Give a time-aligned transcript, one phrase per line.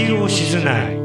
[0.00, 0.96] ディオ静内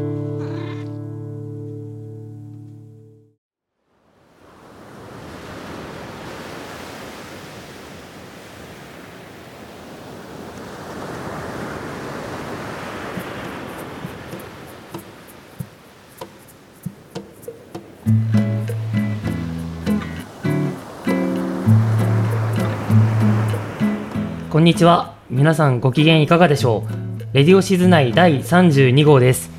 [24.49, 25.16] こんにちは。
[25.30, 27.05] 皆さんご機嫌いかがでしょう？
[27.35, 29.49] レディオシズ内第32号です。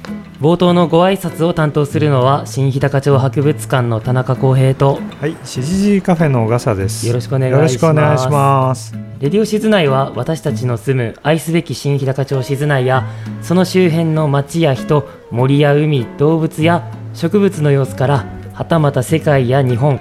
[0.41, 7.07] 冒頭のご挨拶を担当するのは新日高町博物館の田中康平とはい、しじじカフェの小笠です。
[7.07, 7.75] よろしくお願いしよろます。
[7.75, 8.95] しくお願いします。
[9.21, 13.07] レディオシズ内は私たちの住む愛すべき新日高町シズ内や
[13.43, 18.25] その周辺の町や人、森や海、動物や植物の様子から
[18.55, 20.01] はたまた世界や日本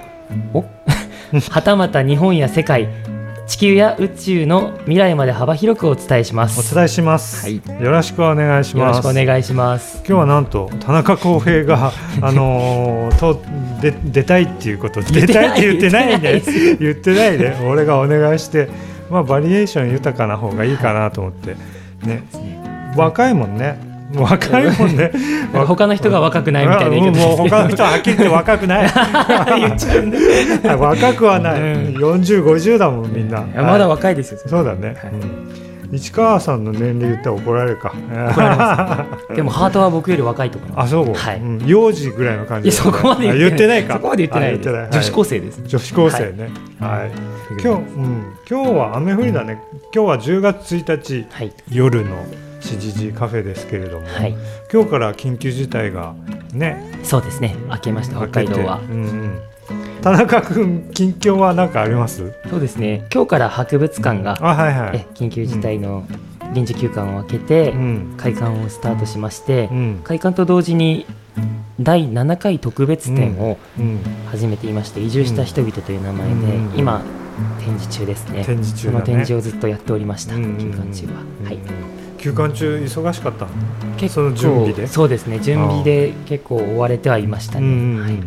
[0.54, 0.64] お
[1.50, 2.88] はたまた日本や世界
[3.46, 6.72] 地球や宇宙の未来まで幅広くお伝えします。
[6.72, 7.44] お伝えします。
[7.44, 9.02] はいよろしくお願いしよろします。
[9.02, 9.98] くお願いします。
[9.98, 13.40] 今日はなんと田中康平が あのーと
[13.80, 18.68] で出たいっていうこと出たいって言ってないで言ってない言ってないで俺がお願いして
[19.10, 21.56] まあバリエーション豊かな方がいいかなと思って
[22.04, 22.22] ね
[22.96, 23.78] 若いもんね
[24.14, 25.10] 若いもんね。
[25.66, 28.86] 他の人が若くないみたいな言い方うんもう他の人ははっきり言って若くない。
[30.78, 31.96] 若くはない、うん。
[31.96, 33.44] 4050だもんみんな。
[33.54, 34.40] やまだ若いですよ。
[34.46, 35.12] そうだね、はい。
[35.12, 35.96] うん。
[35.96, 37.92] 市川さんの年齢言ったら怒られるか。
[38.10, 40.70] 怒られまでもハートは僕より若いと思う。
[40.76, 41.40] あそう、はい。
[41.40, 41.66] うん。
[41.66, 43.94] 幼児ぐらいの感じそこまであ言ってないか。
[43.94, 45.62] そこまで言ってない女子高はい生です。
[45.64, 46.50] 女子高生ね。
[46.80, 47.10] はい、
[47.52, 49.60] 今日、うん、今日は雨降りだね。
[49.94, 51.52] 今日は10月1日はい。
[51.70, 52.24] 夜の
[52.66, 54.34] しじじカフェですけれども、はい。
[54.72, 56.14] 今日から緊急事態が
[56.52, 57.54] ねそうですね。
[57.70, 58.16] 明けました。
[58.16, 58.80] 北海道は。
[58.90, 59.38] うんうん。
[60.02, 62.32] 田中君近況は何かあります？
[62.48, 63.06] そうですね。
[63.12, 64.96] 今日から博物館があはいはい。
[64.98, 66.04] え緊急事態の
[66.52, 68.14] 臨時休館を開けてうん。
[68.16, 70.00] 開館をスタートしましてう、ん。
[70.04, 71.06] 開館と同時に
[71.80, 73.98] 第7回特別展をうん。
[74.26, 76.78] 始めていまして、移住した人々という名前で、うん。
[76.78, 77.02] 今
[77.60, 78.44] 展示中ですね。
[78.44, 79.04] 展示中だね。
[79.04, 80.36] その展示をずっとやっておりました。
[80.36, 80.58] うんうんうん。
[80.58, 81.12] 休館中は。
[81.44, 81.58] はい。
[82.16, 83.46] 休館中忙しかった？
[83.46, 83.50] の
[83.96, 84.86] 結その準備で？
[84.86, 85.38] そうですね。
[85.40, 88.00] 準備で結構追われてはいましたね。
[88.00, 88.18] はい。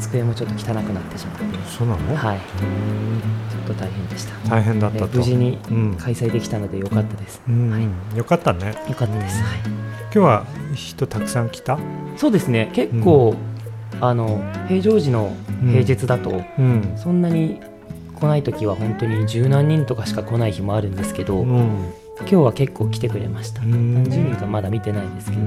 [0.00, 2.16] 机もちょっと汚くなってしまって、そうなの？
[2.16, 2.36] はい。
[2.36, 4.48] うんちょっと大変でした。
[4.50, 5.96] 大変だった無事にうん。
[5.96, 7.42] 開催できたので良かったです。
[7.48, 7.78] うんは
[8.14, 8.18] い。
[8.18, 8.74] よかったね。
[8.88, 9.42] 良かったです。
[9.42, 9.58] はい。
[9.64, 11.78] 今日は人たくさん来た？
[12.16, 12.70] そうですね。
[12.72, 13.34] 結構、
[14.00, 16.94] あの平常時の平日だと、うん。
[16.96, 17.60] そんなに
[18.18, 23.62] 来ない時は本当に十何人とかしか来ない日もあるんですけど、うん今日は結構来てくれました。
[23.62, 23.94] うん。
[23.94, 25.42] 何十人かまだ見てないですけど、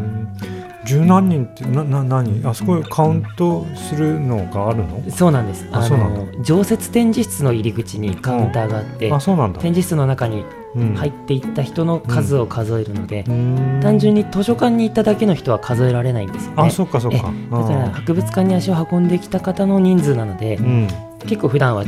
[0.86, 2.46] 十何人ってなな何？
[2.46, 5.04] あそこカウントするのがあるの？
[5.10, 5.68] そうなんです。
[5.72, 9.60] あの常設展示室の入り口にカウンターがあって、あそうなんだ。
[9.60, 10.44] 展示室の中に
[10.74, 10.96] うん。
[10.96, 13.80] 入っていった人の数を数えるので、うん。
[13.84, 16.64] 単純に図書館に行っただけの人は数えられないんですよね。
[16.64, 17.18] あそっかそっか。
[17.18, 20.88] えだから博物館に足を運んできた方の人数なので、うん
[21.26, 21.84] 結構普段は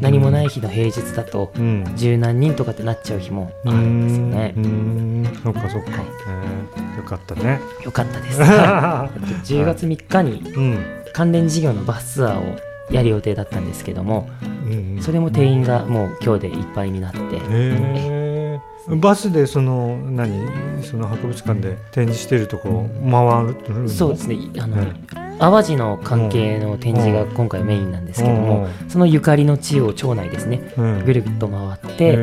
[0.00, 1.84] 何もない日の平日だとうん。
[1.96, 4.54] 十何人とかってなっちゃう日もあるんですよね。
[4.56, 4.60] う。
[4.60, 5.24] ん。
[5.42, 5.90] そっかそっか。
[5.92, 6.06] はい。
[6.28, 7.60] えーよかったね。
[7.84, 8.40] よかったです。
[8.42, 10.78] はい10月3日にうん。
[11.12, 12.58] 関連事業のバスツアーを
[12.90, 18.60] やる予定だったんですけども、うんそれも定員がもう今日でいっぱいになって、へえ
[18.96, 20.82] バスでその何？
[20.82, 24.38] その博物館で展示してるとこ回るのそうですね。
[24.58, 24.92] あの、ね。
[25.38, 31.04] 淡路の関係の展示が今回メインなんですけども、そのゆかりの地を町内ですね、うん。
[31.04, 32.14] ぐるぐると回って、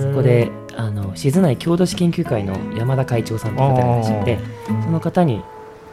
[0.00, 4.38] そこであの静内郷土史研究会の山田会長さんという方がいらっしゃって
[4.68, 5.42] その方に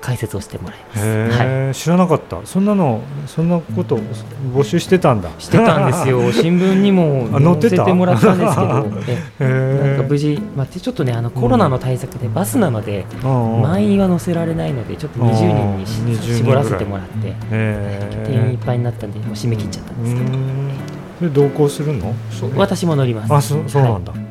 [0.01, 1.05] 解説をしてもらいます。
[1.05, 1.35] へは
[1.69, 2.39] え知らなかった。
[2.45, 3.97] そんなのそんなこと
[4.53, 5.29] 募集してたんだ。
[5.29, 6.31] い、してたんですよ。
[6.33, 8.87] 新聞にもあ載せてもらったんですけど。
[9.07, 16.07] えへえなんか無事、まあ、ちょっとねあのコロナの対策でバスなので、満員は載せられないのでちょっと20人にしうん。
[16.07, 20.71] 20人絞らせてもらってへ定員いっえぱいになったんでもう締め切っちゃったんうですけど、ん。
[21.19, 22.13] それ同行するの？
[22.55, 23.33] 私も乗ります。
[23.33, 24.26] あそそうなんだ、だへえ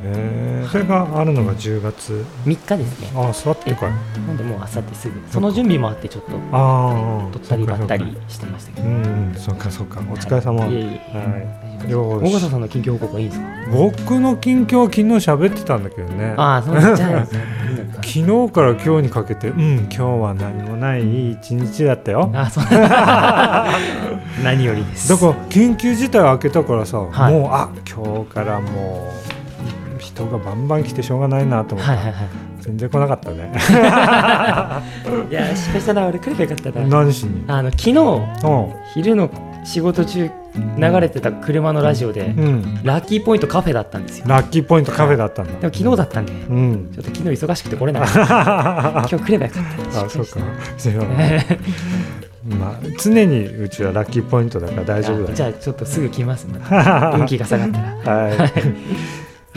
[0.70, 2.24] それがあるのが10月。
[2.44, 3.08] 3日ですね。
[3.14, 3.90] あ座ってかい。
[4.26, 8.88] なんでもうあさってすぐその準備もあってちょっとああ取ったりばったりしてましたけど。
[8.88, 10.00] うんそっかそっか。
[10.00, 10.66] お疲れ様。
[10.66, 11.18] いえいえ。
[11.18, 11.94] はい。
[11.94, 13.46] 大笠さんの近況報告はいいんですか？
[13.72, 16.34] 僕の近況は昨日喋ってたんだけどね。
[16.36, 17.44] ああそうなんじゃ ないですね
[17.96, 18.08] 昨
[18.46, 22.30] 日から今日にかけてうん今日は何もないいい一日だったよ。
[22.34, 22.64] あそう
[24.44, 25.08] 何よりです。
[25.08, 27.32] だから緊急事態開けたからさ、はい。
[27.34, 29.35] もうあ今日からもう
[30.16, 32.28] 人がバンバン来てしょうがないなと思って、はいはいはい。
[32.60, 33.52] 全然来なかったね。
[35.30, 36.86] いや失敗したな俺来ればよかったな。
[36.86, 37.44] 何しに？
[37.46, 38.00] あの昨日う。
[38.00, 39.30] ん昼の
[39.64, 40.30] 仕事中
[40.78, 42.80] 流れてた車のラジオで、うん。
[42.82, 44.24] ラッキーポイントカフェだったんですよ。
[44.26, 46.90] ラッキーポイントカフェだったんだでも昨日だったんでうん。
[46.94, 49.06] ちょっと昨日忙しくて来れなかった。
[49.10, 50.06] 今日来ればよかった。
[50.06, 50.40] あそうか。
[50.78, 50.92] すい
[52.48, 56.46] まあ常にうちはラッキーポイントだから大丈夫だじゃあちょっとすぐ来ます。
[56.50, 57.70] また運気が下がっ
[58.04, 58.16] たら。
[58.18, 58.32] はい。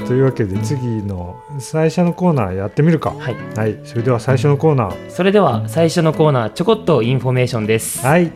[0.07, 3.11] というわけで次の最初のコーナーやってみるか。
[3.11, 3.79] はいはい。
[3.83, 5.09] それでは最初のコーナー。
[5.11, 8.31] それでは最初のコーナーちょこっとインフォメーションですはい。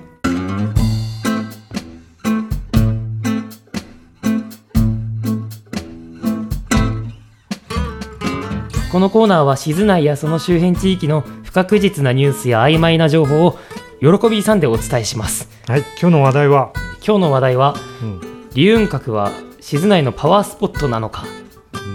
[8.92, 13.58] このコーナーは静内やその周辺地域の不確実なニュースや曖昧な情報を
[14.00, 15.80] 喜びさんでお伝えしますはい。
[16.00, 16.72] 今日の話題は？
[17.04, 17.74] 今日の話題は
[18.04, 18.22] うん。
[18.54, 21.26] 龍雲閣は静内のパワースポットなのか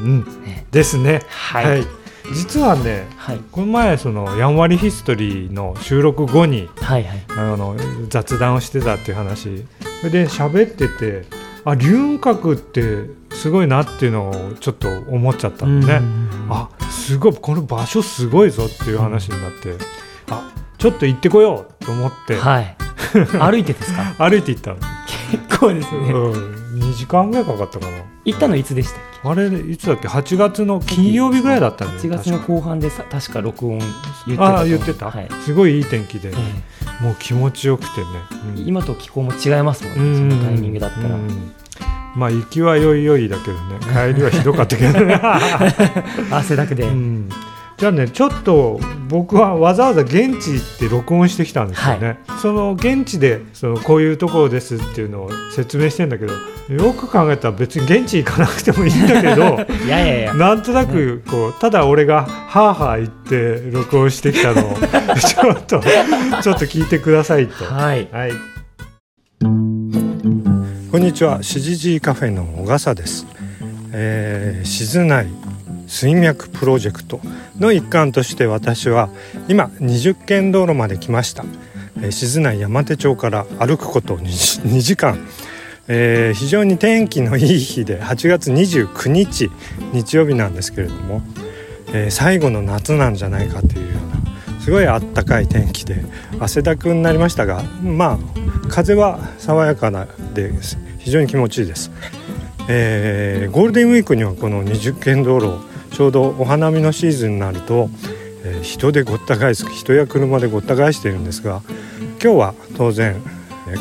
[0.03, 1.23] うんねですね。
[1.29, 1.87] はい。
[2.35, 3.41] 実はね、はい。
[3.51, 7.25] この前そのやんわりヒストリーの収録後にはいはい。
[7.31, 7.77] あの
[8.09, 9.65] 雑談をしてたっていう話。
[10.01, 11.25] それで喋ってて、
[11.65, 15.95] あ龍雲閣ってすごいなっていうのをちょっと思っちゃったのね。
[15.95, 16.47] うん。
[16.51, 19.75] あすごいこの場所すごいぞっていう話になって、
[20.31, 22.77] あちょっと行ってこようと思って、はい。
[23.41, 24.15] 歩いてですか？
[24.19, 24.77] 歩いて行ったの、
[25.49, 26.11] 結構ですね。
[26.13, 27.87] うん、2時間ぐらいかかったか
[28.25, 33.91] 行ったのいつでしたっなあれいつだっけ？8月の金曜日ぐらいだったんだけよ8月の後半でさ確か録音言っ
[34.31, 35.29] てたああ言ってた、はい。
[35.45, 38.07] すごいいい天気で、えもう気持ちよくてね、
[38.57, 41.15] え今と気候も違いますもんねそのタイミングだったら。
[41.15, 41.53] うん。
[42.17, 43.79] まあ行きはよいよいだけどね。
[43.81, 45.21] 帰りはひどかったけどね。
[46.31, 47.29] 汗だくで、うん
[47.79, 56.33] じゃあねちょっと僕はわざわざ現地行って録音してきたんですよね、その現地でそのこういうところですっていうのを説明してんだけど
[56.75, 64.75] よく考えたら別に現地行かなくてもいいんだけど いやいやいやなんとなくこうただ俺がはあはあ言って録音してきたのを
[65.17, 67.65] ちょっとちょっと聞いてくださいと。
[67.65, 68.33] はいはい。
[70.91, 73.27] こんにちは、しじじいカフェの小笠です。
[73.93, 75.29] えー、静内
[75.89, 77.21] 水脈プロジェクト
[77.59, 79.09] の一環として私は
[79.49, 81.45] 今20軒道路まで来ました。
[82.01, 85.19] えー、静内山手町から歩くこと 2, 時間。
[85.89, 89.51] えー非常に天気のいい日で8月29日
[89.95, 91.23] 日曜日なんですけれども、
[91.95, 96.05] えー最後の夏なんじゃないかというようなすごいあったかい天気で
[96.39, 100.53] 汗だくになりましたがまあ風は爽やかなで
[100.99, 101.91] 非常に気持ちいいです、
[102.69, 107.91] えーゴールデンウィークにはこの20軒道路ちょうどお花見のシーズンになると、
[108.45, 111.63] えー人でごった返す人や車でごった返しているんですが
[112.23, 113.23] 今日は当然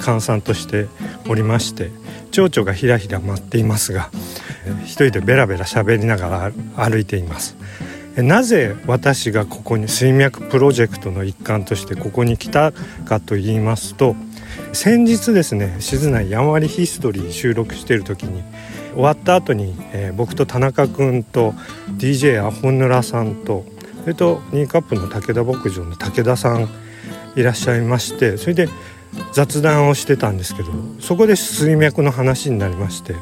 [0.02, 0.88] 閑散として
[1.30, 1.90] おりまして
[2.32, 4.10] 蝶々がひらひら舞っていますが
[4.66, 7.56] えー一人でベラベラ喋りながら歩いています。
[8.24, 12.72] なぜ私がここに水脈プロジェクトの一環としてここに来た
[13.06, 14.16] かと言いますと
[14.74, 18.42] 先日ですね静内やんわりヒストリー収録している時に
[18.98, 21.54] 終わった後に、えー僕と田中君と
[21.98, 23.64] DJ アホヌラさんと
[24.02, 26.68] それとニーカップの武田牧場の武田さん
[27.36, 28.68] いらっしゃいましてそれで
[29.34, 33.14] 雑談をしてたんですけどそこで水脈の話になりまして、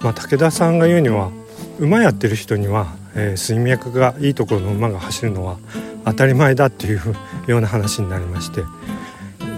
[0.00, 1.30] まあ、武田さんが言うには
[1.78, 5.58] 馬やってる人には、えー水脈がいいところの馬が走るのは
[6.06, 7.00] 当たり前だっていう
[7.46, 8.62] ような話になりまして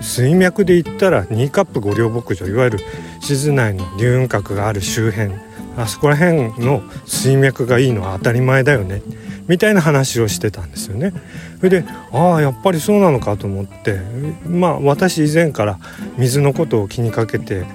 [0.05, 2.79] 水脈で言ったらニーカップ五稜牧場いわゆる
[3.21, 5.33] 静内の龍雲閣がある周辺
[5.77, 9.03] あそこら辺の水脈がいいのは当たり前だよね
[9.49, 11.13] みたいな話をしてたんですよね。
[11.59, 13.99] それでああやっぱりそうなのかと思って
[14.47, 15.79] まあ私以前から
[16.17, 17.67] 水のことを気にかけて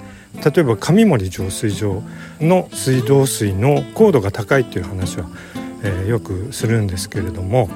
[0.43, 2.01] 例えば上森浄水場
[2.39, 5.27] の水道水の高度が高いっていう話は、
[5.83, 7.69] えよくするんですけれども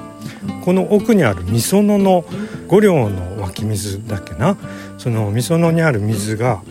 [0.64, 2.24] この奥にあるみその
[2.68, 4.56] 五稜の湧き水だっけな？
[4.98, 6.62] そのみそのにある水が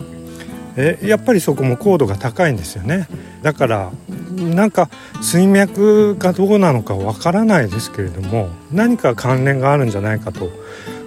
[0.76, 3.08] えやっぱりそこも高度が高いんですよね。
[3.42, 3.92] だから
[4.34, 4.90] なんか
[5.22, 10.50] 水脈がどうなのかわからないですけれども何か関連があるんじゃないかと。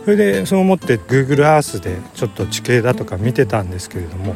[0.06, 4.36] それでそう思って Google Earth でちょっと地形だとか見てたんですけれども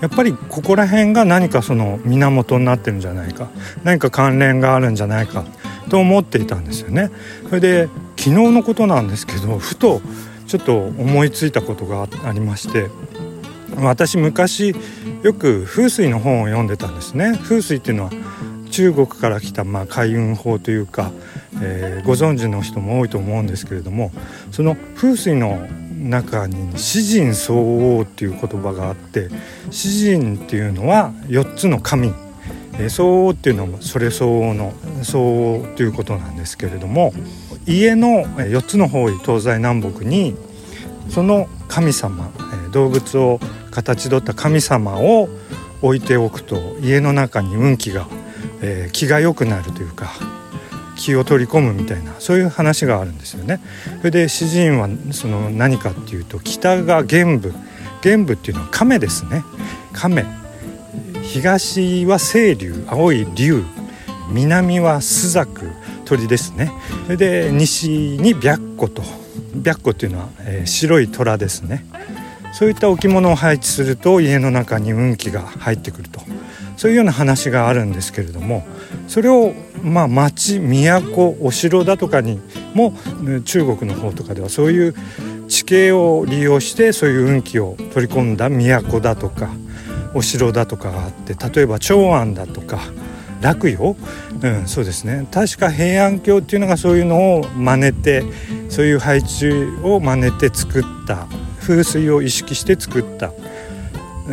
[0.00, 3.50] やっぱりここら辺が何かその源になってるんじゃないか。
[3.84, 5.44] 何か関連があるんじゃないか。
[5.90, 7.10] と思っていたんですよね。
[7.48, 10.00] それで昨日のことなんですけどふと
[10.46, 12.88] ちょっと思いついたことがありまして
[13.76, 14.74] 私昔
[15.22, 17.38] よく風水の本を読んでたんですね。
[17.42, 18.10] 風水っていうのは
[18.70, 21.10] 中国から来たまあ開運法というか、
[21.60, 24.10] えーご存知の人も多いと思うんですけれども
[24.52, 25.66] その風水の
[26.08, 29.28] 中に「詩人相応」っていう言葉があって
[29.70, 32.12] 詩人っていうのは4つの神。
[32.88, 37.12] 相応っていうのもそれ相応の相応ということなんですけれども
[37.66, 40.34] 家の4つの方位東西南北に
[41.10, 42.30] その神様、
[42.72, 43.40] 動物を
[43.70, 45.28] 形取った神様を
[45.82, 48.06] 置いておくと家の中に運気が、
[48.62, 50.12] え、気が良くなるというか
[51.00, 53.58] 気を取り込むみたいなそういう話があるんですよね。
[53.98, 57.54] それで詩人はその何かっていうと北が玄武。
[58.02, 59.42] 玄武っていうのは亀ですね。
[59.92, 60.26] 亀。
[61.22, 63.64] 東は清流青い龍
[64.30, 65.46] 南は朱雀
[66.04, 66.70] 鳥ですね。
[67.04, 69.02] それで西に白虎と。
[69.64, 71.86] 白虎っていうのは、えー、白い虎ですね。
[72.52, 76.20] そういった置物を配置すると家の中に運気が入ってくると。
[76.80, 78.66] そういうような話があるんですけれども
[79.06, 82.40] それをまあ町都お城だとかに
[82.72, 82.94] も
[83.44, 84.94] 中国の方とかではそういう
[85.46, 89.50] 地形を利用してそういう運気を取り込んだ都だとか
[90.14, 92.80] お城だとかがあって例えば長安だとか
[93.42, 93.94] 洛陽、
[94.42, 95.26] うん、そうですね。
[95.30, 98.22] 確か平安京っていうのがそういうのを真似て
[98.70, 99.50] そういう配置
[99.82, 101.26] を真似て作った
[101.60, 103.34] 風水を意識して作った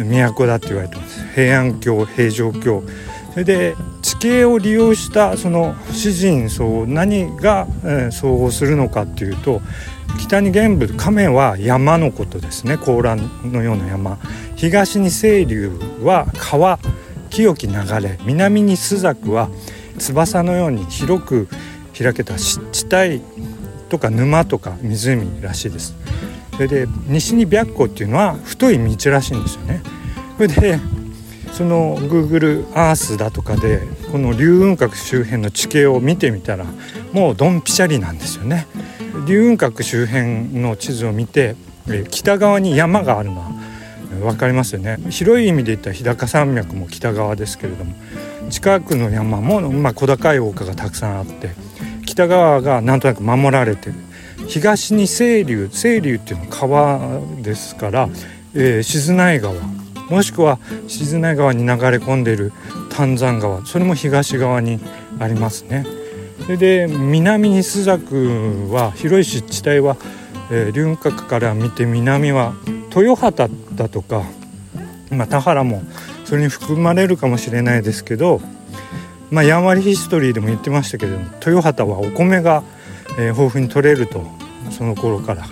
[0.04, 1.26] 都だって言われてます。
[1.34, 2.84] 平安京平城京。
[3.32, 9.62] それで地形を利用したその詩人層何が、え、総合するのかっていうと
[10.20, 12.78] 北に玄武亀は山のことですね。
[12.78, 14.18] 高蘭のような山。
[14.56, 16.80] 東に清流は川
[17.30, 18.18] 清き流れ。
[18.26, 19.50] 南に朱雀は
[20.00, 21.48] 翼のように広く
[21.98, 23.22] 開けた湿地帯
[23.90, 25.96] とか沼とか湖らしいです。
[26.58, 29.82] それで西に白虎っていうのは太い道らしいんですよね。
[30.38, 30.80] それで
[31.52, 36.66] その Google Earth だとかでこの龍雲閣周辺の地形を見てみたら
[37.14, 38.66] もうドンピシャリなんですよね。
[39.28, 41.56] 龍雲閣周辺の地図を見て
[42.10, 43.52] 北側に山があるのは
[44.22, 44.98] 分かりますよね。
[45.12, 47.94] 広い意味で言ったら日高山脈も北側ですけれども
[48.50, 51.52] 近くの山も、まあ、小高い丘がたくさんあって
[52.06, 54.07] 北側がなんとなく守られてる。
[54.48, 58.10] 東に清流清流っていうのは川ですから、
[58.54, 59.56] えー、静内川
[60.10, 62.54] もしくは静内川に流れ込んでいる
[62.90, 64.80] 丹山川それも東側に
[65.20, 65.86] ありますね。
[66.44, 69.98] それで南に朱雀は広い湿地帯は、
[70.50, 72.54] えー、龍角から見て南は
[72.96, 74.24] 豊畑だとか、
[75.12, 75.82] まあ、田原も
[76.24, 78.40] それに含まれるかもしれないですけど、
[79.30, 82.64] まあ、やんわりヒストリーでも言ってましたけど豊畑はお米が、
[83.18, 84.24] えー、豊富に取れると
[84.72, 85.46] その頃から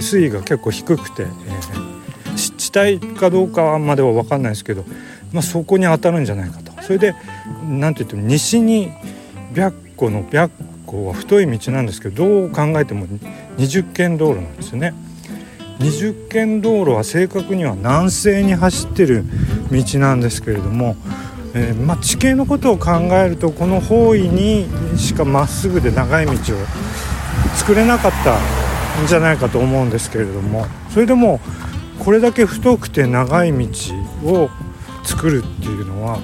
[0.00, 4.84] 水位が結構低くて、えー、湿地帯かどうかまでは分かんないですけど、
[5.32, 7.14] まあ、そこに当たるんじゃないかとそれで
[7.64, 8.90] 何て言っても西に
[9.54, 10.48] 白虎の白
[10.86, 13.06] 虎は太い道なんですけどどう考えても
[13.56, 14.94] 20軒道路なんですよね。
[15.78, 19.24] 20軒道路は正確には南西に走ってる
[19.70, 20.96] 道なんですけれども、
[21.54, 24.66] えー、まあ、地形のことを考えるとこの方位に
[24.96, 26.36] しかまっすぐで長い道を
[27.56, 28.38] 作れなかった
[29.02, 31.40] んじゃないかと思うんですけれどもそれでも
[31.98, 33.68] これだけ太くて長い道
[34.24, 34.50] を
[35.04, 36.20] 作るっていうのは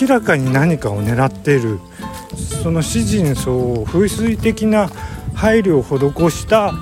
[0.00, 1.80] 明らかに何かを狙っている
[2.62, 4.88] その詩人層を風水的な
[5.34, 6.72] 配慮を施した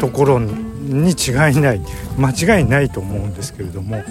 [0.00, 1.80] ところに違いない
[2.16, 4.02] 間違いないと思うんですけれども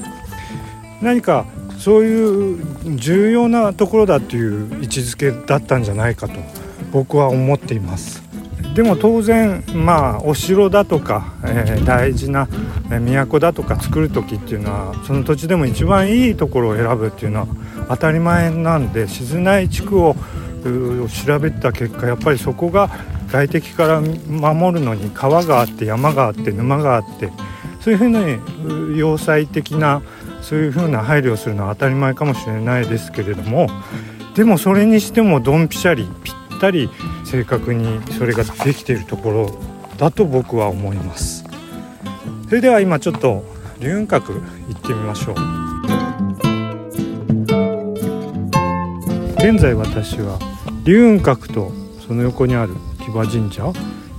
[1.01, 1.45] 何か
[1.77, 2.61] そうい
[2.93, 6.33] う重要なところだという位置づけだったんじゃないかと
[6.91, 8.26] 僕は思っています。
[8.77, 12.47] でも当然まあお城だとか、えー、大事な
[12.91, 17.47] 都だとか作る時っていうのはその土地でも一番いいところを選ぶっていうのは
[17.89, 20.15] 当たり前なんで静内地区を
[20.63, 22.91] 調べた結果やっぱりそこが
[23.29, 27.31] 外敵から守るのに川があって山があって沼があって
[27.81, 30.03] そういうふうに要塞的な
[30.43, 33.69] そういうふうな配慮をするのは当たり前かもしれないですけれども
[34.35, 36.89] でもそれにしてもドンピシャリぴったり
[37.25, 39.59] 正確にそれができているところ
[39.97, 41.43] だと僕は思います。
[42.47, 43.43] それでは今ちょっと
[43.79, 44.33] 龍雲閣
[44.67, 45.35] 行ってみましょう。
[49.37, 50.39] 現在私は
[50.83, 51.71] 龍雲閣と
[52.05, 52.73] その横にある
[53.03, 53.71] 木場神社、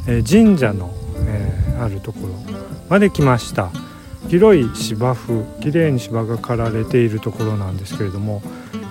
[0.07, 2.35] えー、神社の、えー、あるところ
[2.89, 3.71] まで来ました。
[4.29, 8.43] 広い芝生きれいに芝が刈られているところなんですけれども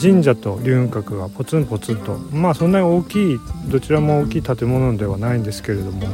[0.01, 6.07] 神社と龍雲閣がポツンポツンとまあそんなに大きいどちらも大きい建物ではないんですけれども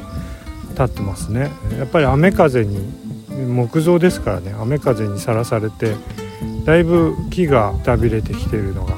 [0.71, 1.51] 立ってますね。
[1.77, 2.79] やっぱり雨風に
[3.47, 5.95] 木造ですからね雨風にさらされて
[6.65, 8.95] だいぶ木がたびれてきているのが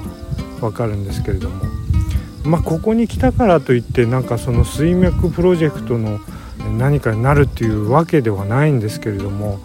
[0.62, 1.66] わかるんですけれども
[2.44, 6.20] まあここに来たからといってなんかその水脈プロジェクトの
[6.78, 9.60] 何かになるっていうわけではないんですけれども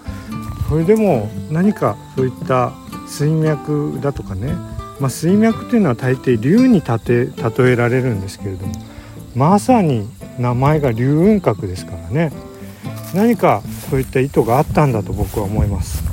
[0.70, 2.72] それでも何かそういった
[3.06, 4.54] 水脈だとかね
[5.00, 8.74] まあ、水脈というのは大抵竜に例えられるんですけれども
[9.34, 10.06] まさに
[10.38, 12.32] 名前が龍雲閣ですからね
[13.14, 16.04] 何かそういった意図があったんだと僕は思います。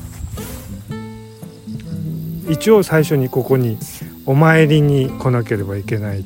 [2.49, 3.77] 一応最初にここに
[4.25, 6.25] お参りに来なければいけない。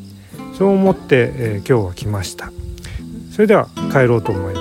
[0.57, 2.53] そう思って、えー、今日は来ました。
[3.33, 4.60] それでは帰ろうと思います。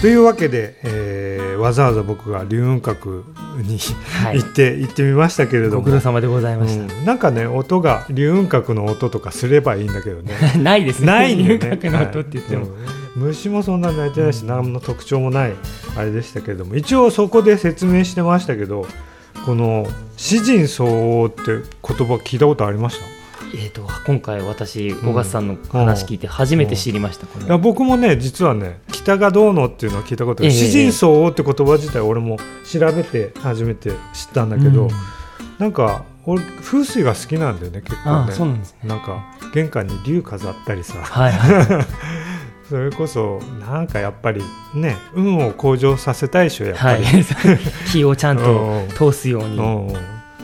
[0.00, 3.24] というわけで、えー、わざわざ僕が龍雲閣
[3.62, 3.78] に、
[4.22, 5.82] はい、行って行ってみましたけれども。
[5.82, 10.34] ご苦労様でございました、うん、なんかね音が龍雲閣の音とかすればいいんだけどね。
[10.62, 11.06] ないですね。
[11.06, 11.42] ないね。
[11.42, 12.70] 龍雲閣の音って言っても、はい
[13.16, 15.52] うん、虫もそんな鳴いてないし、何の特徴もない
[15.96, 16.76] あれでしたけれども。
[16.76, 18.86] 一応そこで説明してましたけど
[19.44, 19.84] この
[20.16, 23.17] 「詩人相応」って言葉聞いたことありました？
[23.54, 32.38] えーと、今回私小笠さんの話聞いて初めて知りました、うんうん、いや僕もね実はね北がどうのっていうのを聞いたことある、えー、詩人相応って言葉自体俺も
[32.70, 33.96] 調べて初めて知っ
[34.34, 34.90] たんだけど、うん、
[35.58, 38.32] なんか俺風水が好きなんだよね結構ね。
[38.32, 41.86] そうなんです、ね、なんか玄関に竜飾ったりさ、はいはい。
[42.68, 44.42] それこそなんかやっぱり
[44.74, 47.24] ね運を向上させたいでしょやっぱり、はい、
[47.90, 49.58] 気をちゃんと通すように。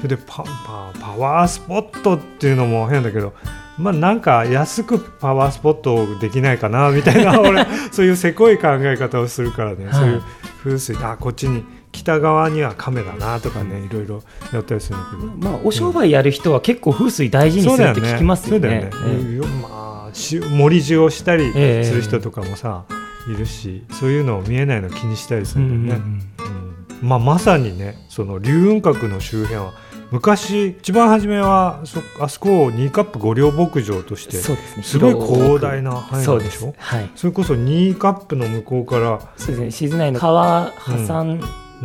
[0.04, 3.32] それでパパパワースポットっていうのも変だけど
[3.78, 10.23] まあなんか安くパワースポットできないかなみたいな 俺そういうせこい考え方をするからね、はい、そういう
[10.62, 15.50] 風水あこっちに北側には亀だなとかねいろいろやったりするんだけど。
[15.50, 18.61] まあお商売やる人は結構風水大事にするって聞きますよね。
[18.61, 22.84] そうだよね、えー、まあ森地をしたりする人とかもさ、
[23.26, 26.04] えー、いるしそういうのを見えないの気にしたりするんだよね。
[26.04, 26.99] うんうん。
[27.00, 27.08] うん。
[27.08, 29.84] まあ、まさにねその龍雲閣の周辺は
[30.14, 36.73] 昔一番初めはそあそこを2カップ五稜牧場としてすごい広大な範囲でしょ？
[36.78, 39.71] はい、それこそ2カップの向こうからそうですね。
[39.73, 41.40] 静内の川挟ん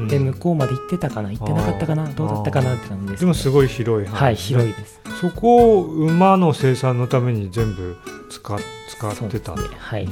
[0.07, 2.05] で向こうまで行ってたかな、行ってなかったかな？
[2.05, 2.75] どうだったかな？
[2.75, 5.01] って感じです、でもすごい広い範囲、はい広いです。
[5.19, 7.97] そこを馬の生産のために全部
[8.29, 8.57] 使
[8.89, 10.07] 使ってた、ね、はい、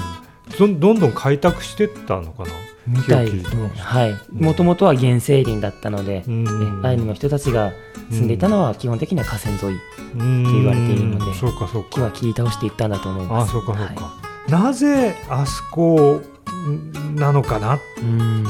[0.59, 2.49] どんどん開拓してったのかな？
[2.87, 3.29] みたい。
[3.29, 4.15] はい。
[4.31, 6.23] もともとは原生林だったので、
[6.83, 7.73] アイヌの人たちが
[8.09, 9.83] 住んでいたのは基本的には河川沿いって
[10.15, 11.89] 言われているので、そうかそうか。
[11.91, 13.49] 木は切り倒していったんだと思います。
[13.49, 14.05] あ、そうかそうか。
[14.05, 14.11] は
[14.47, 16.21] い、なぜあそこ
[17.15, 17.75] なのかな？
[17.75, 17.79] っ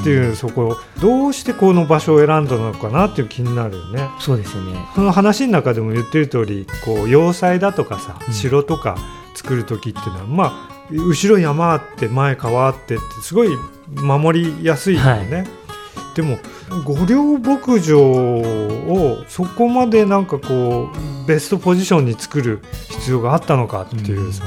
[0.04, 4.08] ていうそこどうしてこの場所を選んだのかなっていう気になるよね。
[4.20, 4.78] そうですよね。
[4.94, 8.98] その話の中でも言ってる通り、こう要塞だとかさ、城とか
[9.34, 13.50] 作る時っていうのは、まあ後ろ山あって前川あってってすごい
[13.96, 15.48] 守りやすいよね、はい、
[16.16, 16.38] でも
[16.86, 24.46] 五稜牧場をそこまでなんかこうベストポジションに作る必要があったのかっていうさ、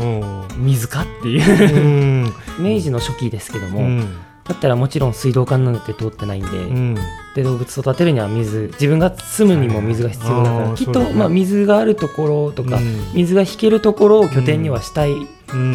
[0.00, 2.32] うん、 水かっていう。
[2.58, 4.08] 明治の初期ですけども、うん
[4.50, 6.94] だったらもちろん水道管なんて通ってないんでうん、
[7.36, 15.14] で動物育てるには水自分が住むにも水が必要だから、きっと、ね、まあ、水があるところとか、うん、水が引けるところを拠点にはしたい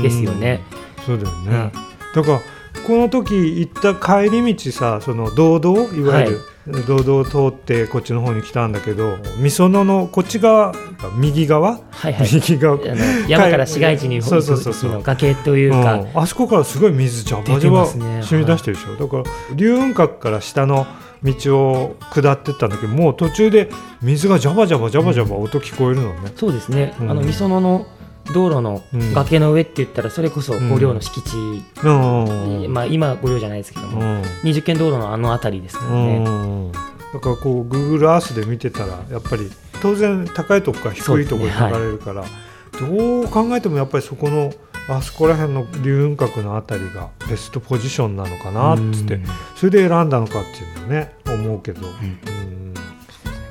[0.01, 0.61] ですよね。
[1.05, 1.71] そうだよね、
[2.15, 2.39] だから
[2.85, 10.73] この時行った帰り道さその堂々いわゆる、はい、堂々通ってこっちの方に来たんだけどみそののこっち側
[11.15, 12.79] 右側、はいはい、右側。
[13.27, 15.03] 山から市街地にそうそうそうそう。
[15.03, 19.23] 崖というか、うん、あそこからすごい水ジャバジャバ染み出してるでしょ、ね、だから
[19.55, 20.87] 龍雲閣から下の
[21.23, 23.69] 道を下ってったんだけどもう途中で
[24.01, 27.87] 水がジャバジャバジャバジャバ音聞こえるのね、そうですね、うん、あのみそのの
[28.33, 28.81] 道路の
[29.13, 31.35] 崖の上って言ったらそれこそ五稜の敷地、
[31.83, 36.71] うん、まあ、今五稜じゃないですけども、うん、20軒道路のあの辺りですからね、
[37.13, 39.49] だからこう Google Earth で見てたらやっぱり
[39.81, 42.27] 当然高いとこから低いところに流れるから、ね。
[42.73, 44.51] はい、どう考えてもやっぱりそこの
[44.87, 49.19] あそこら辺の龍雲閣の辺りがベストポジションなのかなっつって。
[49.55, 52.73] それで選んだのかっていうのね思うけど、うん、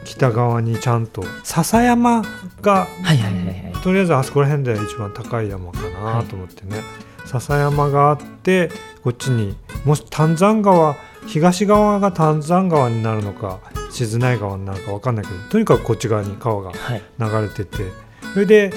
[0.04, 2.22] 北側にちゃんと笹山
[2.62, 6.85] が、はいはいはいはい、とりあえずあそこら辺で一番高い山かなと思ってね、はい、
[7.27, 8.70] 笹山があって
[9.03, 16.73] こっちにもし丹山川東側が丹山川になるのか静内川になるか分かんないけどとにかくこっち側に川が
[17.18, 17.92] 流れてて、はい、
[18.33, 18.73] それで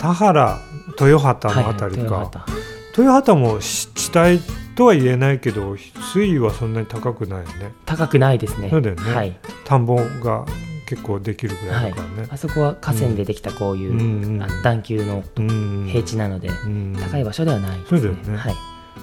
[0.00, 0.58] 田原
[1.00, 2.28] 豊畑の辺りか、はい、
[2.88, 4.40] 豊畑も地帯
[4.74, 5.76] とは言えないけど
[6.12, 7.72] 水位はそんなに高くないよね。
[7.86, 8.70] 高くないですね。
[8.70, 10.44] そうだよね、はい、田んぼが
[10.88, 15.22] 結構できるぐらいだからね、はい、あそこは河川でできたこういう、うん、段丘の
[15.86, 17.98] 平地なので、うん、高い場所ではないですね。
[17.98, 18.54] そうだよね、はい、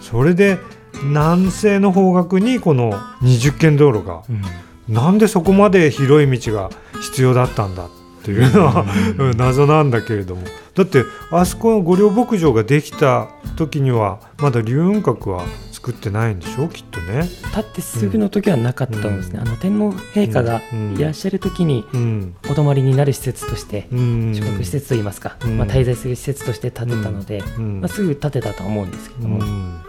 [0.01, 0.57] それで
[1.03, 6.71] 南西の方角にこの20軒道路が、うん、なんでそこまで広い道が
[7.01, 7.89] 必要だったんだっ
[8.23, 8.85] ていうのは、
[9.19, 10.41] うん、謎なんだけれども。
[10.73, 15.45] だってあそこの御陵牧場ができた時にはまだ龍雲閣は
[15.85, 16.67] 作ってないんでしょ？
[16.67, 17.21] きっとね。
[17.21, 20.59] 立ってすぐの時はなかったと思うんですね、あの天皇陛下が
[20.97, 22.35] いらっしゃる時にうん。
[22.49, 24.33] お泊まりになる施設として、うん。
[24.33, 25.59] 宿泊施設といいますか、うん。
[25.59, 27.81] まあ、滞在する施設として建てたので、うん。
[27.81, 29.79] まあ、すぐ建てたとは思うんですけども、うん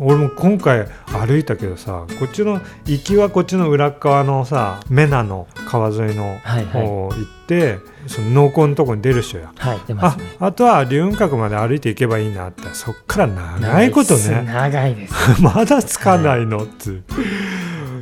[0.00, 6.86] 俺も今回歩いたけどさこっちの行きはこっちの裏側のさメナの川沿いのはいはい。
[6.86, 9.52] 方行って、その農耕のとこに出る人や。
[9.56, 10.24] はい出ますあね。
[10.40, 12.62] あとは龍雲閣まで歩いていけばいいなって。
[12.72, 14.42] そっから長いことね。
[14.46, 15.14] 長いです。
[15.42, 17.02] まだつかないのっつう、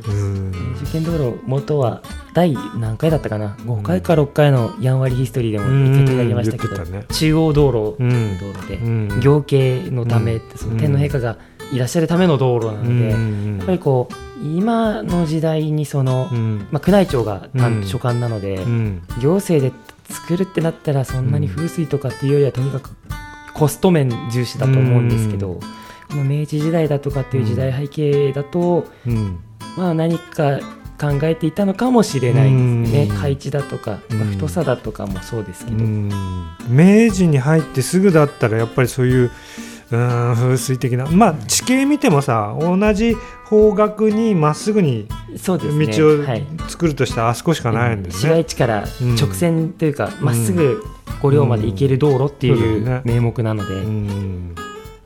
[0.07, 0.51] うん。
[0.81, 2.01] 受験道路元は
[2.33, 7.05] 第何回だったかな？5回か6回のやんわりヒストリーでも言っていただきましたけど、ね。
[7.11, 9.19] 中央道路、うん道路で、うん。
[9.19, 11.37] 行慶のためって、その天皇陛下が
[11.71, 16.67] いらっしゃるための道路なので、うんやっぱりこう今の時代にその、うん。
[16.71, 17.49] まあ、宮内庁が
[17.85, 19.01] 所管なので、うん。
[19.21, 19.75] 行政で
[20.09, 22.91] 作るってなったらそんなに風水とかっていうよりはとにかく
[23.53, 25.59] コスト面重視だと思うんですけど、うん。
[25.59, 29.39] この明治時代だとかっていう時代背景だと、うん。
[29.77, 30.59] まあ、何か
[30.99, 33.15] 考えていたのかもしれないですね、うん。
[33.17, 34.27] 配置だとか、まあうん。
[34.31, 36.09] 太さだとかもそうですけど、うん。
[36.69, 39.31] 明治に入ってすぐだったらやっぱりそういう
[39.91, 41.07] うん風水的な。
[41.07, 45.07] まあ地形見てもさ同じ方角にまっすぐに
[45.45, 45.57] 道を
[46.23, 48.33] はい作るとしたらあそこしかないんです市ね。
[48.33, 49.15] 街地からうん。
[49.15, 50.83] 直線というかま、っすぐ
[51.21, 54.55] 五稜まで行ける道路っていう名目なので、うん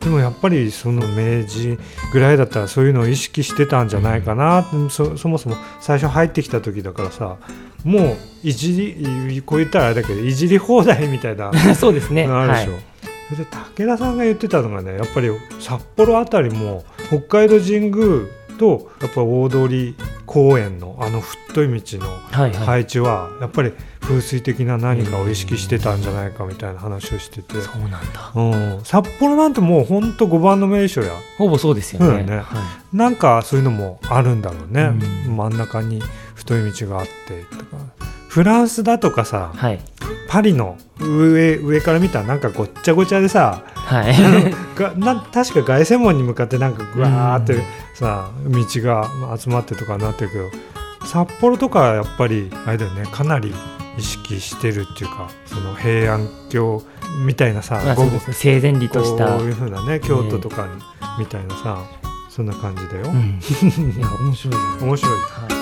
[0.04, 1.80] でもやっぱりその明治
[2.12, 7.38] ぐらいだったらそういうのを意識してたんじゃないかな、そそもそも最初入ってきた時だからさ
[7.86, 12.28] もういじりこう言ったらあれだけどいじり放題みたいな そうですね。
[12.28, 12.93] のあるでしょ、はい
[13.34, 13.52] それで
[13.86, 22.08] 武田さんが言ってたのがねやっぱり札幌あたりも北海道神宮とやっぱ大通公園のあの太い道の
[22.66, 28.32] 配置はやっぱり風水的な何かを意識してたんじゃないかみたいな話をしてて、そうなんだ。
[28.36, 31.12] うん、札幌なんてもうほんと5番の名所や。
[31.38, 32.44] ほぼそうですよね。
[32.92, 34.92] なんかそういうのもあるんだろうね、
[35.28, 35.38] うん。
[35.38, 36.02] 真ん中に
[36.36, 37.78] 太い道があってとか
[38.34, 39.80] フランスだとかさはい。
[40.28, 44.16] パリの上上から見たらなんかごっちゃごちゃでさはい。
[44.76, 47.62] がな確か凱旋門に向かってなんかぐわーって
[47.94, 50.50] さ、道が集まってとかなってるけど
[51.06, 53.54] 札幌とかはやっぱりあれだよねかなり
[54.00, 56.82] 意識してるっていうかその平安京
[57.28, 57.96] みたいなさ、ま
[58.34, 60.72] 整然理とした、こういう風なね京都とかに、
[61.20, 61.86] みたいなさ
[62.32, 63.38] そんな感じだよ、うん、
[63.96, 65.12] いや面白い面白い。
[65.12, 65.53] はい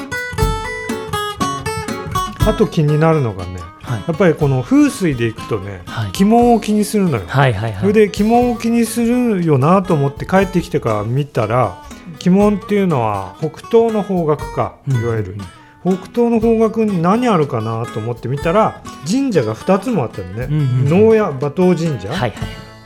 [2.48, 4.04] あと気になるのがねはい。
[4.08, 6.12] やっぱりこの風水でいくとねはい。
[6.20, 7.82] 鬼門を気にするのよ、はいはいはい。
[7.82, 11.84] それで鬼門を気にするよなと思って帰ってきてから見たら
[12.26, 15.38] 鬼門っていうのは北東の方角かいわゆる、
[15.84, 22.34] 北東の方角に何あるかなと思って見たら神社が2つもあったのね、うんうん馬頭神社、はいはい。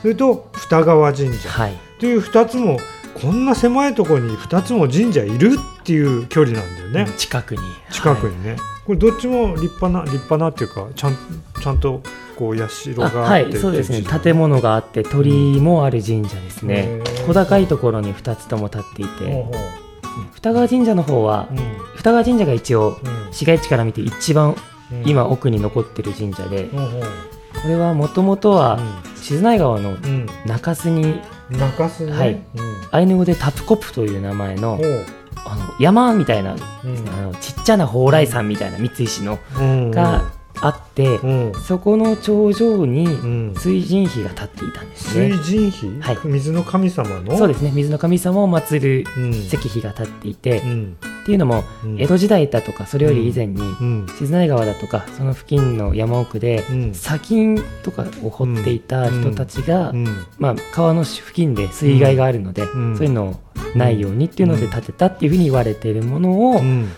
[0.00, 1.50] それと二川神社。
[1.50, 1.76] はい。
[1.98, 2.78] という2つも
[3.20, 11.16] こんな狭いところに2つも神社いるっていう距離なんだよね、近くに近くにね、これどっちも立派な立派なっていうかちゃん
[11.60, 12.02] ちゃんと
[12.36, 14.02] こう社あがあってはいそうですね。
[14.02, 17.00] 建物があって鳥居もある神社ですね。
[17.26, 19.32] 小高いところに2つとも立っていて。
[19.32, 19.50] ほ
[20.34, 21.58] 二川神社の方はううん。
[21.96, 23.32] 二川神社が一応うん。
[23.32, 24.54] 市街地から見て一番
[24.92, 25.08] うん。
[25.08, 28.78] 今奥に残ってる神社でこれはもともとは
[29.16, 30.26] 静内川のうん。
[30.46, 31.20] 中州に
[31.50, 32.12] うん中洲ね。
[32.12, 32.32] はい。
[32.34, 32.40] うん。
[32.92, 34.78] アイヌ語でタプコプという名前の
[35.46, 37.08] あの山みたいなうん。
[37.08, 39.90] あのちっちゃな蓬莱山みたいな三石のうん。
[39.90, 41.52] があってうん。
[41.54, 43.54] そこの頂上にうん。
[43.56, 45.70] 水神碑が立っていたんです水ね。
[45.70, 46.18] 神碑、はい。
[46.24, 47.36] 水の神様の？
[47.36, 47.72] そうですね。
[47.74, 49.30] 水の神様を祀るうん。
[49.30, 50.62] 石碑が立っていて、
[51.26, 52.00] っうんていうのもうん。
[52.00, 54.06] 江戸時代だとかそれより以前にうん。
[54.16, 56.94] 静内川だとかその付近の山奥でうん。
[56.94, 60.06] 砂金とかを掘っていた人たちが、うん。
[60.38, 62.96] まあ、川の付近で水害があるので、ん。
[62.96, 63.36] そういうのを
[63.76, 66.88] ないようにっていうので建てたっていうふうに言われているものを、うん。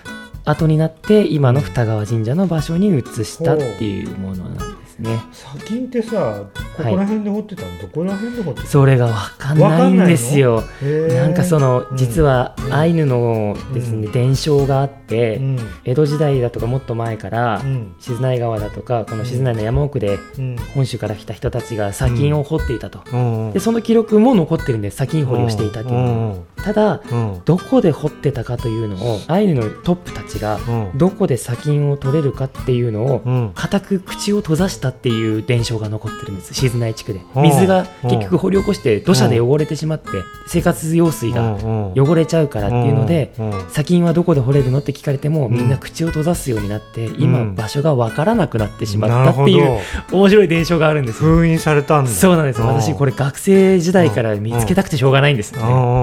[0.45, 5.21] 後になって今の二川神社の場所に移したっていうものなんですね。
[5.33, 6.43] 砂金ってさ
[6.77, 10.65] ここら辺で掘ってたの、どこら辺で掘ってたそれがわかんないんですよ。
[10.83, 11.15] の？
[11.15, 12.75] なんかそのうん実はうん。
[12.75, 14.13] アイヌのですねうん。
[14.13, 15.59] 伝承があってうん。
[15.85, 17.95] 江戸時代だとかもっと前からうん。
[17.99, 20.57] 静内川だとかこの静内の山奥でうん。
[20.75, 23.01] 本州から来た人たちが砂金を掘っていたと。
[23.13, 23.17] う
[23.49, 23.53] ん。
[23.53, 26.37] でその記録も残ってるんです砂金掘りをしていたっていう。
[26.63, 27.01] ただ
[27.45, 30.99] どこで掘ってたかというのをアイヌのトップたちがうん。
[30.99, 33.53] どこで砂金を取れるかっていうのをうん。
[33.55, 36.55] 固く口を閉ざしたっていう伝承が残ってるんです。
[36.55, 37.21] 静内地区で。
[37.35, 37.43] うん。
[37.43, 40.09] 水が結局掘り起こして土砂で汚れてしまって
[40.47, 41.93] 生活用水がうん。
[41.97, 43.33] 汚れちゃうからっていうので
[43.71, 45.55] 砂金はどこで掘れるのって聞聞かれてもうん。
[45.55, 47.55] みんな口を閉ざすようになって、今うん。
[47.55, 49.81] 場所がわからなくなってしまったっていう
[50.11, 50.19] ど。
[50.19, 51.31] 面白い現象があるんですよ。
[51.31, 52.11] 封印されたんだ。
[52.11, 55.61] そうなんです私これ学生時代から見つけたくてしょうがないんですね。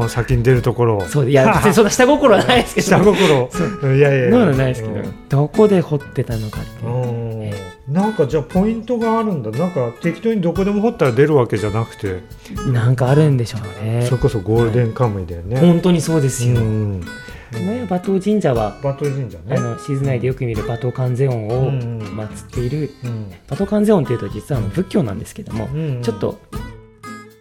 [0.10, 1.30] 先に出るところそう。
[1.30, 2.88] いや そんな下心はないですけど。
[2.88, 3.96] 下心。
[3.96, 4.46] いやいやいや。
[4.46, 5.14] ないですけど、うん。
[5.30, 6.92] どこで掘ってたのかっていう。
[6.92, 7.94] うん。
[7.94, 9.52] なんかじゃあポイントがあるんだ。
[9.52, 12.24] なんか適当にどこでも掘ったら出るわけじゃなくて、
[12.72, 14.06] なんかあるんでしょうね。
[14.06, 17.02] それこそゴールデンカムイだよね、本当にそうですよ、うん
[17.54, 19.56] ね、馬頭神社は、バトル神社ね。
[19.56, 22.00] あの静内でよく見る馬頭観世音をうん。
[22.00, 23.32] 祀っている、うん。
[23.48, 26.40] 馬頭観世音っていうと実はあの仏教なんですけども、うんちょっと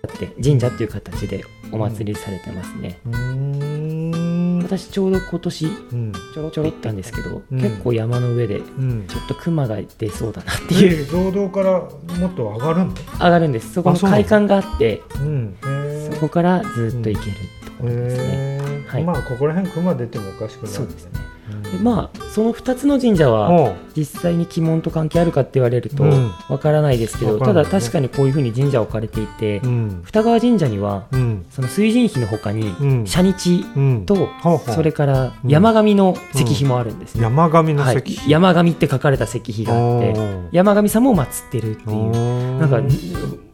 [0.02, 4.58] だって神社っていう形でお祭りされてますね、うーん。
[4.62, 6.12] 私ちょうど今年うん。
[6.12, 7.60] ちょろちょろ行ったんですけど、うん。
[7.60, 9.06] 結構山の上でうん。
[9.06, 11.80] ちょっと熊が出そうだなっていうえ労働から
[12.18, 12.94] もっと上がるの？
[13.18, 13.72] 上がるんです。
[13.72, 15.56] そこのあそうなの会館があってうん。
[15.66, 19.04] へそこからずっと行けるところですね、えはい。
[19.04, 21.10] まあここら辺熊出てもおかしくないそうですね。
[21.16, 26.30] うんでまあその2つの神社は実際に鬼門と関係あるかって言われるとうん。
[26.48, 27.64] わからないですけど、たわからない。
[27.64, 30.02] ねだ確かにこういうふうに神社置かれていて、うん。
[30.04, 31.46] 二川神社にはうん。
[31.50, 33.06] その水神碑のほかにうん。
[33.06, 34.06] 社日うん。
[34.06, 34.28] と
[34.66, 37.96] それから山上の石碑もあるんですね、山上のはい。
[37.98, 40.14] 石碑、山上って書かれた石碑があって
[40.52, 42.58] 山上さんも祀ってるっていう。
[42.58, 42.80] なんか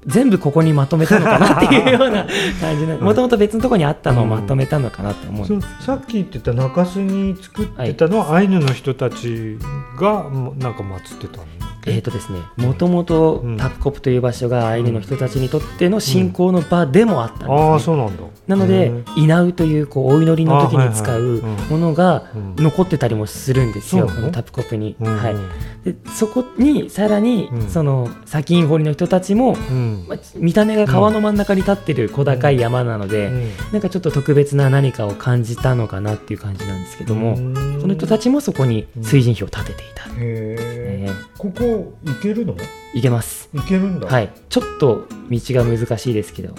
[0.07, 2.27] 全部ここにまとめたのかなっていうような
[2.61, 5.47] 感じな もともと別のところにあったのをまとめたのかなと思う。
[5.57, 5.61] ん。
[5.61, 9.59] です、そさっき言ってた中洲に作ってたのはアイヌの人たち
[9.99, 10.25] が
[10.59, 11.70] なんか祀ってたの？
[11.87, 13.57] えーとですね、もともとうん。
[13.57, 17.55] タッコプという場所がアイヌの人たちにとっての信仰の場でもあったんです、ね。
[17.55, 18.23] ああそうなんだ。
[18.47, 24.97] なので稲うというこうお祈りの時に使ううんものがうん残ってたりもするんですよ、このタプコプに。
[25.01, 25.16] うん。
[25.16, 25.35] はい、
[25.85, 27.69] でそこにさらに、うん。
[27.69, 30.05] その砂金掘りの人たちも、うん。
[30.09, 33.51] まあ見た目が川の真ん中に立ってる小高い山なので、うん。
[33.73, 37.81] なんかちょっと特別な何かを感じたのかなっていう感じなんですけども、うん。
[37.81, 42.55] その人たちもそこに水神碑を建てていた、へええここ行けるの？
[42.57, 43.49] ーいけます。
[43.53, 44.09] 行けるんだ。
[44.09, 44.33] はい。
[44.49, 46.55] ちょっと道が難しいですけど。
[46.55, 46.57] う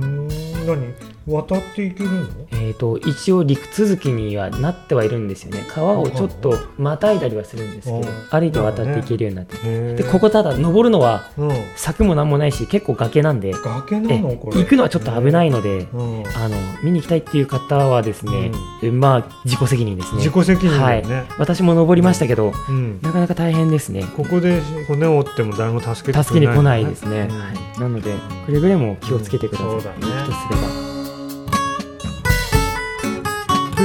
[0.00, 0.28] ーん
[0.66, 1.13] 何？
[1.26, 2.26] 渡って行けるの？
[2.52, 5.64] えー、と一応陸続きにはなってはいるんですよね。
[5.68, 9.56] 川をちょっとまたいだりはするんですけどあ歩いて渡っていけるようになって。
[9.56, 11.50] へえでここただ登るのはうん。
[11.76, 13.52] 柵もなんもないし結構崖なんで。
[13.52, 14.58] 崖なえのこれ。
[14.58, 16.22] 行くのはちょっと危ないのでうん。
[16.36, 18.50] あの見に行きたいっていう方はですね、
[18.92, 20.18] まあ自己責任ですね。
[20.18, 21.24] 自己責任だよね。
[21.38, 23.00] 私も登りましたけどうん。
[23.02, 24.04] なかなか大変ですね。
[24.16, 27.38] ここで骨を折っても誰も助けてくれない助けに来ないですね、うん。
[27.38, 28.14] はい、なので
[28.46, 29.80] くれぐれも気をつけてください、うん。
[29.80, 30.26] そうだね。
[30.26, 30.83] とすれば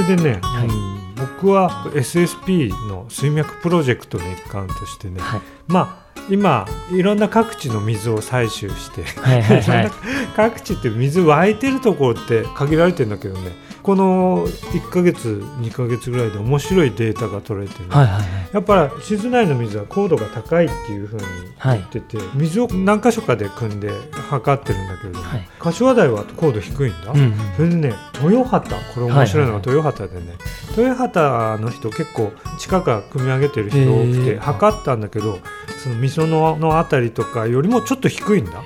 [0.00, 0.66] れでね、はい。
[0.66, 5.40] うん僕は SSP の水脈プロジェクトの一環としてね、はい。
[5.66, 9.62] まあ今いろんな各地の水を採取してはいはいはい。
[9.62, 9.90] いろんな
[10.34, 13.52] 各地って水湧いてるところって限られてるんだけどね
[13.82, 18.24] この1ヶ月2ヶ月ぐらいで面白いデータが取れてね、はいはいはい。
[18.52, 21.22] やっぱり静内の水は高度が高いっていうふうに
[21.64, 25.48] 言ってて、水を何箇所かで組んで測ってるんだけれども、はい。
[25.58, 27.34] 柏台は高度低いんだ、うんうん。
[27.56, 30.32] それでね豊畑これ面白いのがはい豊畑でね、
[30.76, 34.40] 豊畑の人結構地下から組み上げてる人多くへてー。
[34.40, 35.38] 測ったんだけど
[35.82, 38.62] その溝ののあたりとかよりもちょっと低いんだ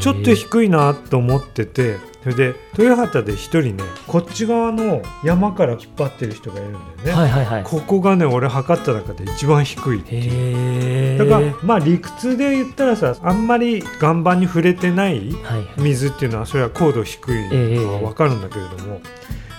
[0.00, 7.64] ちょっと低いなと思っててそれで豊畑で一人ねこっち側の山から引っ張ってる人がいるんだよね、はいはいはい。
[7.64, 11.18] ここがね俺測った中で一番低いっていう。
[11.18, 15.34] だからまあ理屈で言ったらさあんまり岩盤に触れてない
[15.78, 19.00] 水っていうのはそれは高度低いのは分かるんだけれども、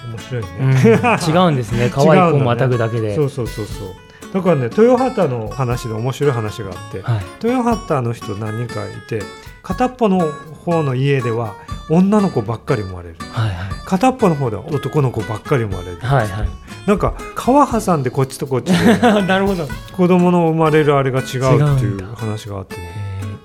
[0.09, 1.89] 面白いね、うん、違うんですね。
[1.89, 4.33] 可愛い子またぐだけで、そうそうそうそう。
[4.33, 7.23] だからね豊畑の話で面白い話があってはい。
[7.43, 9.23] 豊畑の人何人かいて
[9.61, 10.31] 片っぽの
[10.65, 11.55] 方の家では
[11.89, 13.15] 女の子ばっかり生まれる。
[13.19, 13.71] はいはい。
[13.85, 16.49] 片っぽの方では男の子ばっかり生まれる、はいはい。
[16.87, 19.67] なんか川挟んでこっちとこっちで なるほど。
[19.95, 23.00] 子供の生まれるあれが違うってい違う話があってね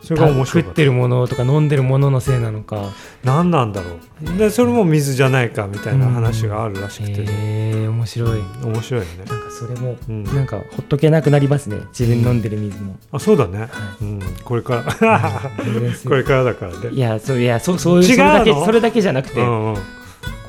[0.06, 2.92] そそれが面白食ってるものとか飲んでるもののせいなのか。
[3.24, 3.72] 何なん。
[3.72, 3.96] だろ
[4.34, 8.40] うでそれも水じゃないかみたいな話があるらしくて、へえ面白い。
[8.62, 9.24] 面白いよね。
[9.24, 10.22] なんかそれもうん。
[10.22, 11.78] なんかほっとけなくなりますね。
[11.98, 13.68] 自分飲んでる水も、あそうだね、は
[14.00, 15.50] うん、これから。
[16.08, 16.90] これからだからね。
[16.92, 19.95] いやそういやそうそういうそれだけのそれだけじゃなくて、うんうん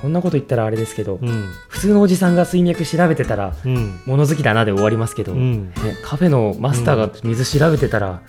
[0.08, 1.52] こんなこと言ったらあれですけど、うん。
[1.68, 4.00] 普通のおじさんが水脈調べてたらうん。
[4.06, 5.66] 物好きだなで終わりますけど、うん。
[5.66, 8.22] ね、カフェのマスターが水調べてたら、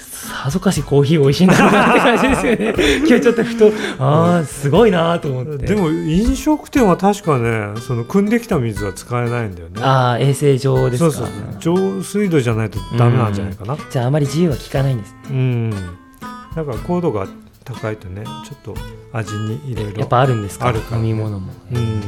[0.00, 2.74] さぞかしコーヒー美味しいんだろうなって感じですよね。
[3.06, 5.66] 今日ちょっとふとああすごいなと思って。
[5.66, 9.80] でも飲食店は確かねその汲んできた水は使えないんだよね。
[9.82, 11.12] ああ衛生上ですか。
[11.12, 11.26] そう
[11.60, 13.78] そう上水道じゃないとダメなんじゃないかな。
[13.92, 15.18] じゃああまり自由は効かないんですね。
[15.30, 17.28] うん、だから高度が
[17.66, 18.74] 高いとねちょっと
[19.12, 20.66] 味にいろいろやっぱあるんですか？
[20.68, 21.52] あるから飲み物も。
[21.72, 22.00] うん。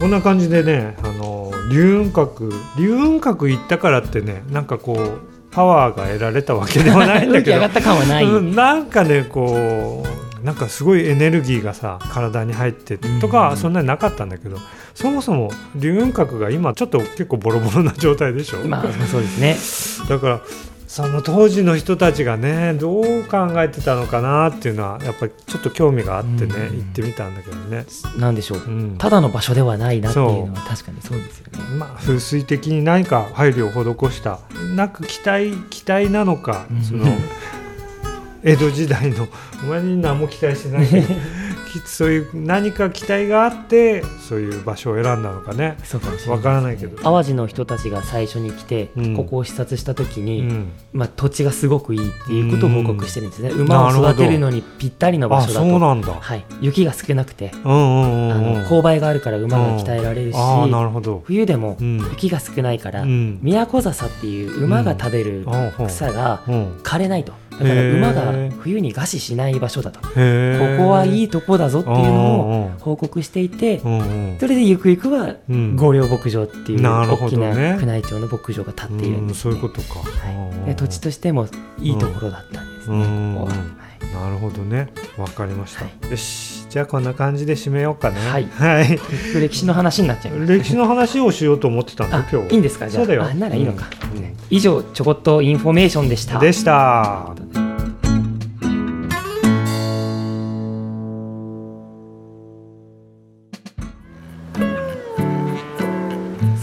[0.00, 7.56] こんな感じでねあの龍雲閣龍雲閣行ったからってねなんかこうパワーが得られたわけではないんだけど。
[7.56, 10.04] 上がった感はない、うんなんかねこ
[10.42, 13.56] うなんかすごいエネルギーがさ体に入ってとかうん。
[13.56, 14.58] そんなになかったんだけど、
[14.94, 19.56] そもそも龍雲閣が今ちょっと結構ボロボロな状態でしょ、まあそうですね。
[20.10, 20.40] だから
[20.94, 26.76] その当時の人たちがねどう考えてたのかなっていうのはやっぱりちょっと興味があってね、うん。
[26.76, 27.84] 行ってみたんだけどね、
[28.16, 28.58] なんでしょう。
[28.58, 31.58] うん、ただの場所ではないなっていうのは確かにそうですよね。
[31.80, 34.38] まあ風水的に何か配慮を施した
[34.76, 36.82] なんか期待期待なのか、うん。
[36.84, 37.06] その
[38.44, 39.26] 江戸時代の
[39.64, 41.12] お前に何も期待してないけどき
[41.84, 45.76] そういう何か期待があってそういう場所を選んだのかね。
[45.84, 46.36] そうかもしれない。
[46.36, 49.16] わからないけど、淡路の人たちが最初に来て、うん。
[49.16, 55.68] ここを視察した時うに、ん、まあ、土地がすごくいいっていうことを報告してるんですね、ん馬を育てるのにぴったりの場あ所だと。
[55.68, 58.54] そうなんだ、はい、雪が少なくて、うんうんあうんうん。
[58.62, 61.98] の勾配があるから馬が鍛えられるし、ああなるほど、冬でもうん。
[62.10, 63.40] 雪が少ないから、うん。
[63.42, 65.46] 都笹っていう馬が食べる
[65.86, 66.76] 草がうん。
[66.82, 67.32] 枯れないと。
[67.54, 70.00] だから馬が冬に餓死しない場所だと。
[70.00, 73.80] ここはいいとこだぞっていうのをを報告していて
[74.38, 75.76] それでゆくゆくはうん。
[75.76, 79.52] 五稜牧場っていう大きな宮内庁の牧場が建っているんです、ね。
[79.54, 81.46] うんそういうことか、はい、で土地としても
[81.80, 83.34] いいところだったんですね、うん。
[83.38, 83.54] ここは。
[84.22, 84.88] なるほどね。
[85.16, 86.66] わかりました、はよし。
[86.68, 88.16] じゃあこんな感じで締めようかね。
[88.20, 88.46] はい。
[88.46, 88.98] はい、
[89.40, 92.52] 歴史の話になっちゃいました歴史の話をしようと思ってたんだあ今日。
[92.52, 92.88] いいんですか？
[92.88, 93.24] じゃそうだよ。
[93.24, 94.36] ああならいいのか、うん。
[94.50, 96.38] 以上ちょこっとインフォメーションでした。
[96.38, 97.34] でした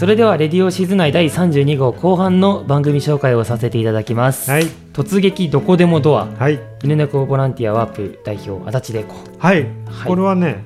[0.02, 4.64] それではレディオ静内第32号後半の番組紹介をさせていただきます、はい。
[4.94, 6.26] 突撃どこでもドア。
[6.26, 6.60] はい。
[6.84, 10.08] 犬猫ボランティアワープ代表足立玲子はい、はい。
[10.08, 10.64] これはね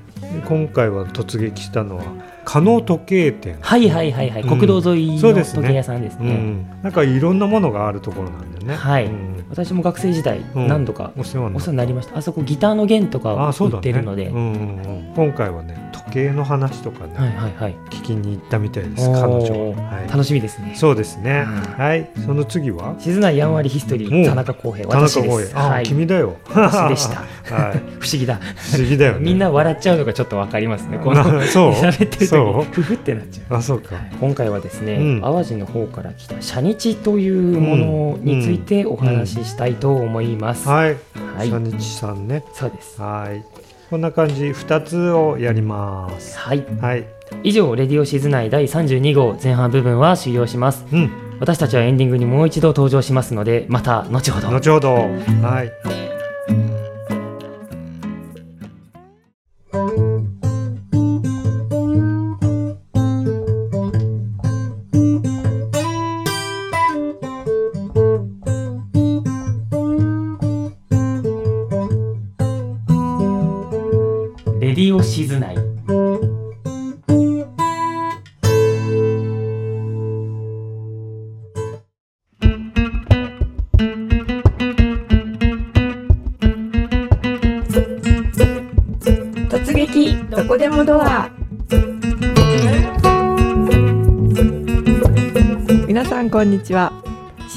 [0.48, 2.06] 今回は突撃したのは
[2.46, 3.58] 加納時計店。
[3.60, 4.50] はいはいはいはい、うん。
[4.58, 8.74] 国道沿いの時計屋さんですうねん、なんかいろんなものがあるところなんだよね。
[8.74, 9.08] はい。
[9.08, 9.46] うん。
[9.50, 10.68] 私も学生時代うん。
[10.70, 12.18] 何度かお世話になりました。
[12.18, 13.80] あそこギターの弦とかを売あそうだね。
[13.82, 17.76] ってるので、うんうんうん、今回はね時計の話とかね、はいはいはい。
[17.90, 20.04] 聞きに行ったみたいです彼女、は。
[20.06, 20.74] い、楽しみですね。
[20.76, 21.56] そうですね、うん。
[21.78, 22.10] はい。
[22.26, 22.96] その次は？
[23.00, 25.84] 静内やんわりヒストリおー田中康平田中私で光栄あ、すはい。
[25.86, 26.36] 君だよ。
[26.50, 27.24] 私でした。
[27.56, 27.78] はい。
[28.00, 28.40] 不思議だ。
[28.56, 29.20] 不思議だよね。
[29.22, 31.00] みんな笑っちゃうのがちょっとわかりますね。
[31.04, 31.72] このな そう？
[31.72, 33.58] 喋ってる時そにふふってなっちゃう。
[33.58, 33.96] あそうか。
[34.20, 35.22] 今回はですね、うん。
[35.22, 40.68] 淡路の方から来たシャニチというものについてお話ししたいと思います。
[40.68, 40.98] はい。
[41.38, 42.44] はい、初日さんね。
[42.54, 43.02] そうです。
[43.02, 43.65] はい
[43.96, 44.48] こんな感じ。
[44.48, 46.38] 2つをやります。
[46.38, 47.08] はい、はい。
[47.44, 50.86] 以上レディオシズ内第32号前半部分は終了します。
[50.92, 51.38] うん。
[51.40, 54.50] 私たちはエンディングにもう一度登場しますので、また後ほど。
[54.50, 54.96] 後ほど。
[54.96, 56.05] はい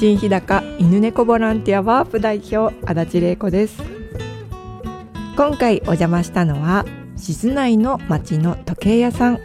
[0.09, 3.79] 新日高犬猫ボランティアワープ代表足立玲子です。
[5.37, 6.83] 今回お邪魔したのは
[7.15, 9.39] 静内の町の時計屋さん。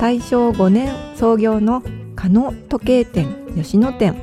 [0.00, 1.82] 大正5年創業の
[2.14, 4.16] 加納時計店吉野店。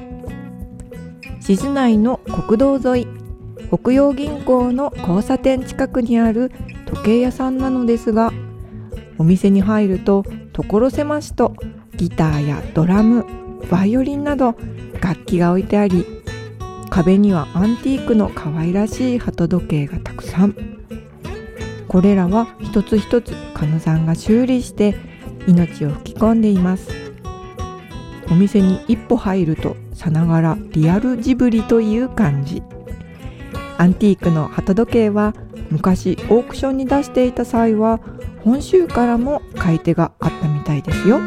[1.40, 3.08] 静内の国道沿い
[3.72, 6.52] 北洋銀行の交差点近くにある
[6.88, 8.34] 時計屋さんなのですが
[9.20, 11.54] お店に入ると所狭しと
[11.96, 14.56] ギターやドラムバイオリンなど
[15.02, 16.06] 楽器が置いてあり
[16.94, 20.56] 壁にはアンティークの可愛らしい鳩時計がたくさん。
[21.88, 24.96] これらは一つ一つ狩野さんが修理して
[25.48, 26.92] 命を吹き込んでいます。
[28.32, 32.62] お店に一歩入るとさながらリアルジブリという感じ。
[33.80, 35.34] アンティークの鳩時計は
[35.72, 38.02] 昔オークションに出していた際は
[38.44, 41.20] 本州からも買い手があったみたいですよ。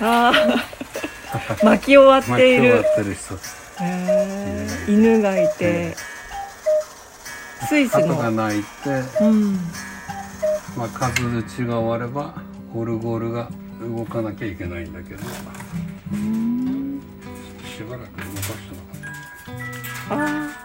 [0.00, 1.64] あー。
[1.64, 2.80] 巻き終わっている。
[2.80, 3.34] ってる人。
[3.82, 4.92] へー。
[4.92, 5.96] 犬がいて。
[7.66, 8.64] スイス鳩のが鳴いて、
[9.22, 9.54] うん。
[10.76, 12.34] まあ、数打ちが終われば
[12.74, 13.48] オルゴールが
[13.80, 15.22] 動かなきゃいけないんだけど。
[15.22, 15.28] し
[17.82, 18.76] ばらく動かして
[20.10, 20.63] なかっあ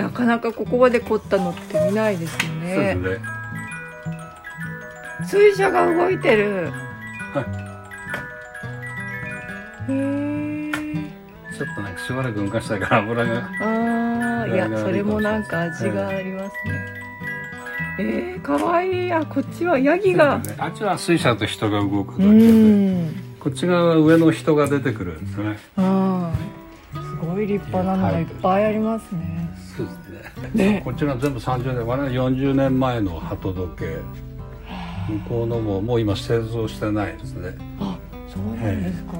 [0.00, 3.10] なかなかここまで凝ったのって見ないですよそうですね。
[3.10, 3.18] ね
[5.26, 6.72] 水車が動いてる。
[7.34, 7.44] は
[9.88, 10.72] へえ
[11.54, 13.50] ちょっとなんかしばらく動かしたから油が。
[13.60, 17.00] ああいやそれもなんか味がありますね。
[17.98, 19.12] えー、かわいい。
[19.12, 20.40] あこっちはヤギが。
[20.56, 22.52] あっちは水車と人が動くだうけで。
[22.52, 23.14] ん。
[23.38, 25.58] こっち側は上の人が出てくるんですね。
[25.76, 26.60] あー。
[27.20, 29.49] すごい立派なのがいっぱいありますね
[30.54, 30.64] ね。
[30.72, 33.98] ねこっちの全部30年我々40年前の鳩時計。
[35.08, 37.56] 向こうのももう今製造してないですね。
[37.80, 37.98] あ
[38.28, 39.12] そうなんですか、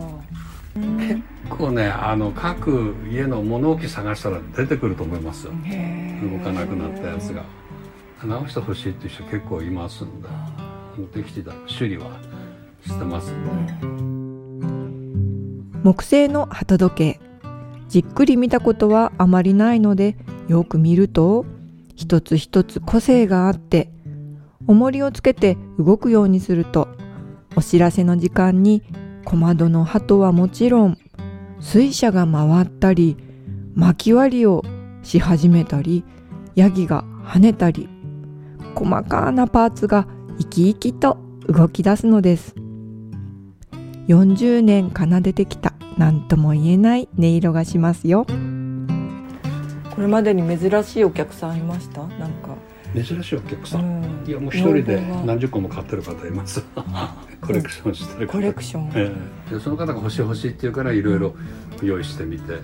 [0.75, 5.53] 結構ねあの各家の物置探したら出てくると思いますよ。
[6.23, 7.43] 動かなくなったやつが。
[8.23, 10.29] 直してほしいっていう人結構いますんで。
[10.97, 12.11] 持ってきてた修理は
[12.85, 13.73] してますんで。
[15.83, 17.21] 木製の鳩時計。
[17.89, 20.17] じっくり見たことはあまりないので
[20.51, 21.47] よく見ると
[21.95, 23.89] 一つ一つ個性があって
[24.67, 26.89] 重りをつけて動くようにすると
[27.55, 28.83] お知らせの時間に
[29.25, 30.99] 小窓の鳩はもちろん
[31.61, 33.17] 水車が回ったり
[33.77, 34.65] 薪割りを
[35.05, 36.05] し始めたり
[36.57, 37.89] ヤギが跳ねたり
[38.75, 40.09] 細かなパーツが
[40.41, 42.55] 生き生きと動き出すのです。
[44.09, 48.27] 40年奏でてきた何とも言えない音色がしますよ。
[49.95, 52.03] これまでに珍しいお客さんいました？
[52.07, 52.55] なんか、
[52.95, 54.25] 珍しいお客さん、ん。
[54.27, 56.63] いやもう一人で何十個も買ってる方います。
[57.41, 58.33] コレクションしてる方。
[58.35, 59.13] コレクション、え
[59.61, 61.35] その方が欲しい欲しいって言うからいろいろ
[61.83, 62.53] 用意してみて。
[62.53, 62.61] うん。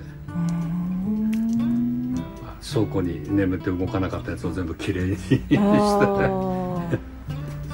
[2.72, 5.58] 倉庫に眠って動かなかったやつを全部きれいにして。
[5.58, 6.75] あ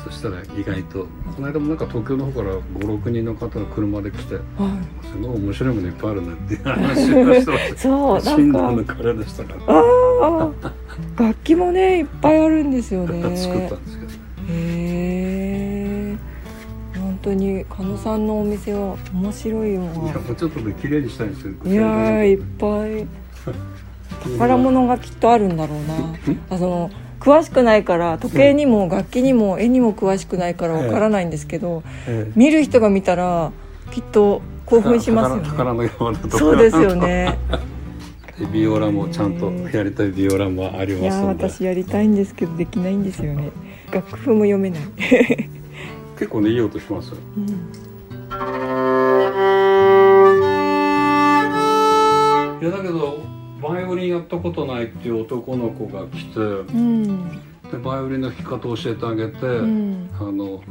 [0.05, 5.07] そしたら意外とこの間もなんか東京の方から56人の方が車で来てーはい。
[5.07, 7.77] すごい面白いものいっぱいあるねっていう話をしてました。
[7.79, 8.95] そう新なんか。
[8.95, 9.55] 郎の彼でしたか
[11.19, 13.37] ら楽器もねいっぱいあるんですよね。
[13.37, 14.13] 作ったんですけど。
[14.49, 16.17] へえ
[16.99, 21.53] 本当に加野さんのお店は面白いよいやもうちょっとで綺麗にしたいんですよ。
[21.65, 23.07] いやーいっぱい。
[24.39, 25.95] 宝物がきっとあるんだろうな。
[26.51, 26.91] あその
[27.23, 32.33] 詳しくないから時計にも楽器にも絵にも詳しくないからわからないんですけど、ええ。
[32.35, 33.53] 見る人が見たら
[33.93, 35.43] きっと興奮しますよね。
[35.45, 37.39] 宝宝の山だとかそうですよね。
[38.41, 41.49] でビオラもちゃんとやりたいビオラもありますので。
[41.49, 43.53] 私やりたいんですけどできないんですよね。
[43.93, 44.81] 楽譜も読めない、
[46.19, 47.17] 結構ねいい音しますよ。
[52.61, 53.32] いやだけど
[53.63, 57.41] バイオリンやったことないっていう男の子が来てうん。
[57.71, 60.11] でバイオリンの弾き方を教えてあげて、うん。
[60.19, 60.63] あの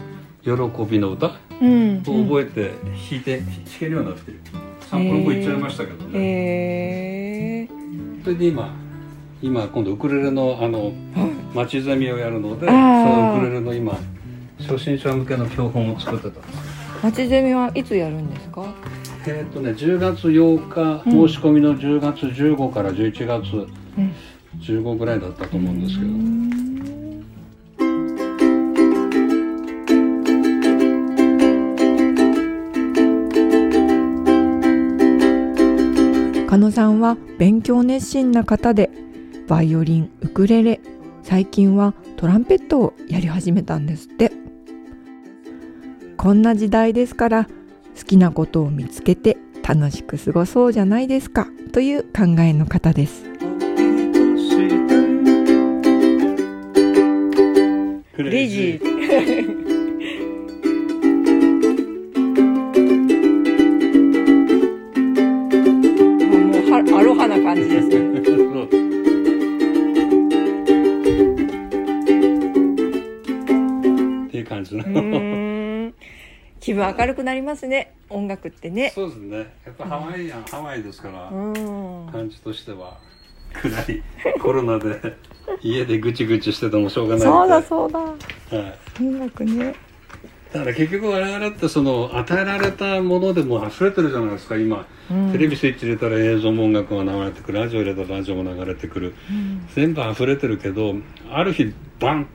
[0.43, 0.51] 喜
[0.85, 1.31] びの歌を
[1.61, 2.01] うん。
[2.03, 2.71] 覚えて
[3.09, 3.47] 弾いて弾
[3.79, 4.39] けるようになってる。
[4.81, 7.67] 散歩の子行っちゃいましたけどね、へえ
[8.25, 8.75] それで今
[9.41, 10.91] 今今度ウクレレのあの
[11.55, 13.97] 町ゼミをやるのでそのウクレレの今
[14.59, 16.29] 初心者向けの教本を作ってた。
[16.29, 18.65] んです町ゼミはいつやるんですか？
[19.27, 21.27] えっ、とね10月8日うん。
[21.27, 24.13] 申し込みの10月15から11月うん。
[24.59, 26.11] 15ぐらいだったと思うんですけど、
[36.47, 38.89] 加野さんは勉強熱心な方で
[39.47, 40.81] バイオリンウクレレ
[41.23, 44.31] 最近はトランペットをやり始めたんですって。
[46.21, 47.47] こんな時代ですから
[47.97, 49.37] 好きなことを見つけて
[49.67, 51.47] 楽しく過ごそうじゃないですか。
[51.71, 53.23] という考えの方です。
[58.15, 58.85] クレイジー。
[66.27, 67.97] もうはアロハな感じですね。
[74.27, 74.83] っていう感じの、
[76.61, 77.95] 気分明るくなりますね。
[78.09, 78.91] 音楽ってね。
[78.93, 79.37] そうですね。
[79.65, 82.09] やっぱハワイアン、ハワイですから、うん。
[82.11, 82.99] 感じとしては
[83.51, 84.03] 暗い
[84.39, 85.17] コロナで
[85.61, 87.99] 家でぐちぐちしててもしょうがないそうだうそうだ。
[87.99, 88.13] は
[88.99, 89.73] い、音楽ね。
[90.53, 95.31] だから結局我々ってその与えられたものでも溢れてるじゃないですか今、うん。
[95.31, 99.15] テレビスイッチ入れたら映像も音楽が流れてくるラジオ入れたらラジオも流れてくる。
[99.31, 99.67] うん。
[99.73, 100.93] 全部溢れてるけど
[101.31, 102.27] ある日バン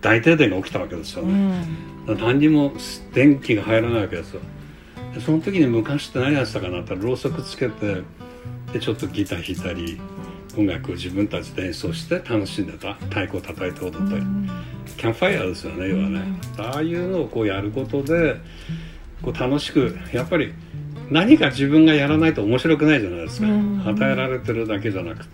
[0.00, 2.06] 大停電が起きたわけですようね、ん。
[2.06, 2.72] だから何にも
[3.12, 4.40] 電気が入らないわけですよ。
[5.14, 8.02] でその時に昔って何やってたかなってろうそくつけて
[8.72, 10.00] でちょっとギター弾いたり
[10.56, 12.94] 音楽を自分たちで演奏して楽しんでた。
[12.94, 14.22] 太鼓を叩いて踊ったり、
[14.96, 16.22] キャンプファイヤーですよね要はね、
[16.58, 18.36] ああいうのをこうやることで
[19.22, 20.52] こう楽しくやっぱり
[21.10, 23.82] 何か自分がやらないと面白くないじゃないですか、うん。
[23.86, 25.24] 与えられてるだけじゃなく。
[25.24, 25.30] て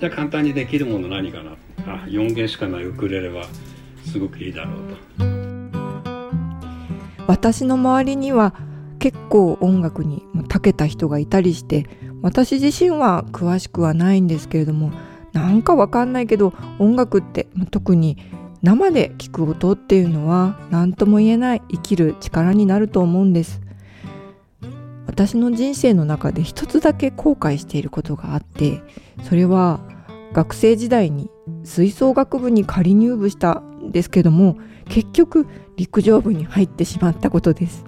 [0.00, 1.52] じゃあ簡単にできるもの何かな。
[1.86, 3.46] あ4弦しかないウクレレは
[4.06, 4.74] すごくいいだろう
[5.18, 5.26] と。
[7.26, 8.54] 私の周りには
[8.98, 11.86] 結構音楽に長けた人がいたりして
[12.22, 14.92] 私自身は詳しくはないんですけれども
[15.32, 18.16] なんかわかんないけど音楽って特に
[18.62, 23.60] 生で聞く音っていうのは何とも言えない生きる力になると思うんです。
[25.06, 28.82] 私の人生の中で一つだけ後悔していることがあって
[29.22, 29.80] それは
[30.36, 31.30] 学生時代に
[31.64, 35.46] 吹奏楽部に仮入部したんですけども結局
[35.78, 37.86] 陸上部に入ってしまったことです。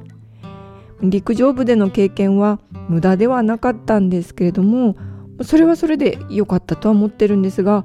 [1.03, 4.97] 陸上部での経験は無駄ではなかったんですけれども
[5.43, 7.85] それはそれで良かったとは思ってるんですが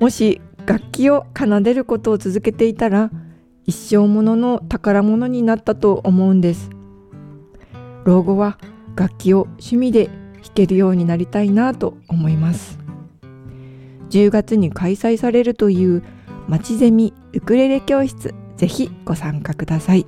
[0.00, 3.10] もし楽器を奏でることを続けていたら
[3.64, 6.70] 一生ものの宝物になったと思うんです。
[8.04, 8.56] 老後は
[8.94, 10.14] 楽器を趣味で弾
[10.54, 12.83] けるようになりたいなと思います。
[14.14, 16.04] 10月に開催されるという
[16.46, 20.06] まちゼミウクレレ教室ぜひご参加ください。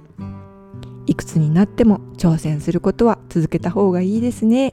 [1.06, 4.72] いくつになっても挑戦することは続けた方がいいですね。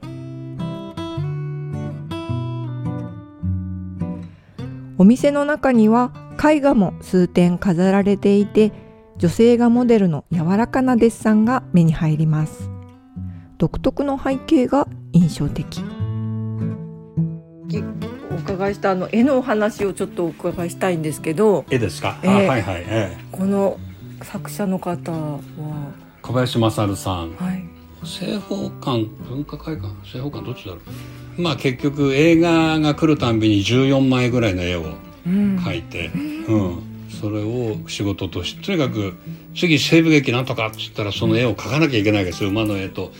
[4.99, 8.71] お店の中には絵画も数点飾られていて
[9.17, 12.69] 女性がモデルの柔らかなデッサンが目に入ります。
[13.57, 15.81] 独特の背景が印象的。
[18.34, 23.25] お伺いしたあの絵のお話をちょっとお伺いしたいんですけど絵ですか、えーあはいはい、ええ。
[23.31, 23.79] この
[24.23, 25.39] 作者の方は？
[26.21, 27.36] 小林勝さん。
[27.36, 27.63] はい。
[28.03, 29.93] 西方館文化会館？
[30.03, 30.77] 西方館どっちだろ
[31.38, 31.41] う？
[31.41, 34.84] まあ結局映画が来るたんびに14枚ぐらいの絵を
[35.25, 36.11] うん描いて、
[36.47, 36.84] うん。
[37.09, 39.13] それを仕事としてとにかく
[39.56, 40.68] 次西部劇なんとか？
[40.68, 42.49] っつったらその絵を描かなきゃいけないわけですよ。
[42.49, 43.12] 馬の絵と、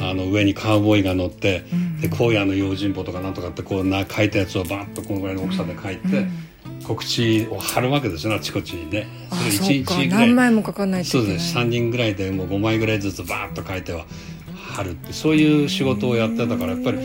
[0.00, 1.64] あの上にカウボーイが乗って、
[2.00, 6.26] で荒野の用心棒とかなんとかってこうな描いたやつをバッとこのぐらいの大きさで描いて、
[6.86, 9.06] 告知を貼るわけですよあちこちにね。
[9.30, 9.72] あそれそうか。
[9.72, 10.08] 一日ぐらい。
[10.08, 11.24] 何枚も書かないとそい。
[11.24, 11.56] うです。
[11.56, 14.04] 3人ぐらいでもう5枚ぐらいずつバーッと描いては
[14.54, 16.98] 貼るってそういう仕事をやってたからやっぱり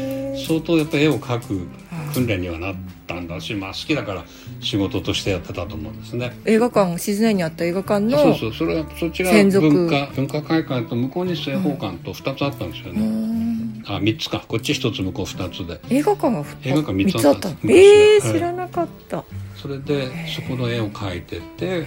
[0.46, 1.68] 相当やっぱり絵を描く
[2.14, 2.76] 訓練にはなっ
[3.08, 4.26] たんだし、まあ、好きだから
[4.62, 6.38] 仕事としてやってたと思うんですね。
[6.46, 9.70] 映画館静内にあった映画館のそうそうそれはそっちが専属。
[9.70, 14.44] 文化文化会館と向こうに西方館と2つあったんですよね、あ3つか。
[14.48, 15.80] こっち1つ向こう2つで。
[15.90, 19.24] 映画館がふ映画館三つ三つあったたあっんですえー、知らなかった。
[19.56, 21.86] それでそこの絵を描いてて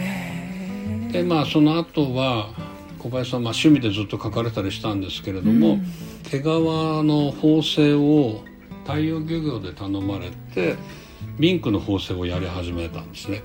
[1.13, 2.51] でまあその後は
[2.99, 5.79] 小林さん、まあ、趣味でずっと描かれたりしたんですけれども、
[6.31, 8.41] 毛皮の縫製を
[8.87, 10.77] 太陽漁業で頼まれて
[11.39, 13.43] ミンクの縫製をやり始めたんですね。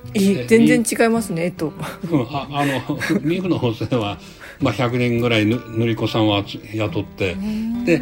[0.48, 1.74] 全然違いますね絵と。
[2.10, 4.20] うん、ああの ミンクの縫製は、
[4.62, 7.36] まあ、100人ぐらいぬ塗り子さんを集雇って
[7.86, 8.02] で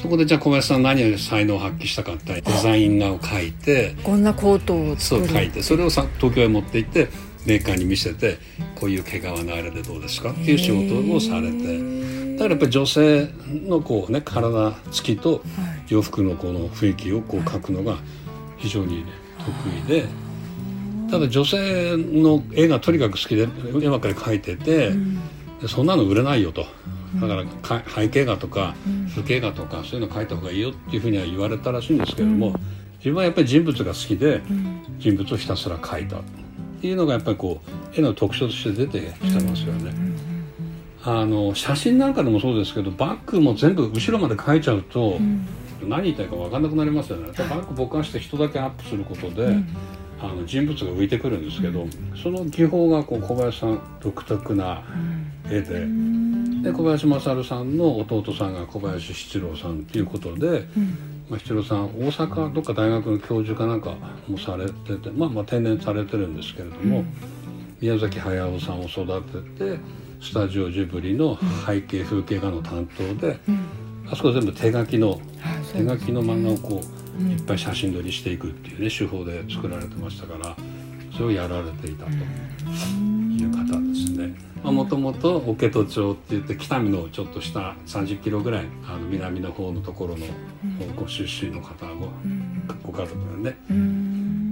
[0.00, 7.08] そこでじゃあ小林さん何を才能を発揮したかってデザイン画を描いてこんなコートをそう書いてそれをさ東京へ持って行って
[7.46, 8.38] メーカーに見せて
[8.74, 10.30] こういう毛皮のあれでどうですか？
[10.30, 12.04] っていう仕事をされて。
[12.34, 13.28] だからやっぱり女性
[13.66, 15.42] のこうね体つきと
[15.88, 17.98] 洋服のこの雰囲気をこう描くのが
[18.56, 20.06] 非常に、ね、得意で。
[21.10, 23.46] ただ女性の絵がとにかく好きで
[23.80, 24.90] 絵ばっかり描いてて、
[25.60, 26.66] でそんなの売れないよと。
[27.20, 28.74] だからか背景画とか
[29.10, 32.56] 風景画とかそういうの描いた方がいいよっていうふうには言われたらしいんですけれども、
[32.98, 34.40] 自分はやっぱり人物が好きで
[34.98, 36.16] 人物をひたすら描いた
[36.84, 37.62] っていうのがやっぱりこ
[37.96, 39.90] う絵の特徴として出てきてますよね。
[41.02, 45.18] あの写真なんかでもそうですけどバッグも全部後ろまで描いちゃうと、
[45.82, 47.28] 何言いたいか分かんなくなりますよね。
[47.38, 49.56] バッグぼかして人だけアップすることで、
[50.20, 51.86] あの人物が浮いてくるんですけど、
[52.22, 54.82] その技法がこう小林さん独特な
[55.48, 55.86] 絵で。
[56.64, 60.66] で小林勝さんの弟さんが小林七郎さんっていうことで、
[61.28, 63.96] まあ、七郎さん大阪どっか大学の教授かなんか
[64.28, 67.04] もされてて、まあ、まあ定年されてるんですけれども、
[67.80, 69.78] 宮崎駿さんを育てて
[70.20, 73.38] スタジオジブリの背景風景画の担当で、
[74.10, 75.20] あそこ全部手書きの
[75.72, 76.80] 手書きの漫画をこ
[77.18, 80.56] ういっぱい写真撮りしていくっていうね手法で作られてましたから
[81.12, 82.10] それをやられていたと
[83.36, 84.34] いう方ですね。
[84.62, 90.26] もともと桶戸町って言って北見のちょっと下30キロぐらいあの南の方のところの
[90.96, 92.08] ご出身の方ご
[92.90, 93.56] ご家族でね。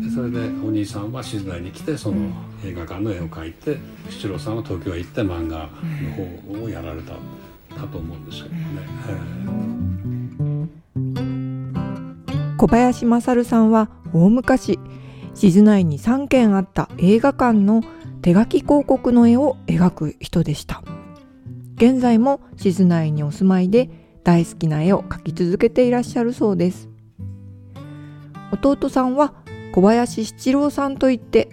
[0.03, 2.30] でそれでお兄さんは静内に来てその
[2.64, 3.78] 映画館の絵を描いて
[4.11, 5.68] 七郎さんは東京へ行って漫画
[6.49, 7.12] の方をやられた
[7.74, 8.62] だと思うんですけどね。
[12.59, 14.78] 小林勝さんは大昔
[15.35, 17.83] 静内に3軒あった映画館の
[18.22, 20.82] 手書き広告の絵を描く人でした。
[21.74, 23.90] 現在も静内にお住まいで
[24.22, 26.88] 大好きな絵を描き続けていらっしゃるそうです。
[28.52, 29.34] 弟さんは
[29.74, 31.50] 小林七郎さんといって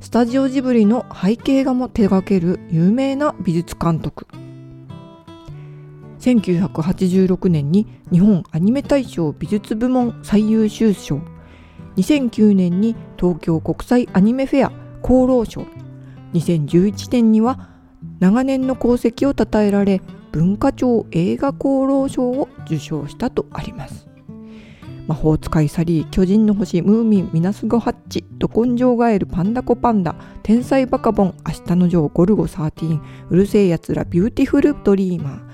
[0.00, 4.28] スタジオジブリの背景画も手掛ける有名な美術監督。
[6.20, 11.20] 1986年に日本アニメ大賞美術部門最優秀賞。
[11.96, 15.66] 2009年に東京国際アニメフェア功労賞。
[16.34, 17.68] 2011年には
[18.18, 20.00] 長年の功績を称えられ
[20.32, 24.08] 文化庁映画功労賞を受賞したとあります。
[25.06, 30.14] 魔法使いサリー巨人の星ムーミンみなしごハッチど根性ガエルパンダコパンダ
[30.44, 35.52] 天才バカボンあしたのジョーゴルゴ13うる星やつらビューティフルドリーマー。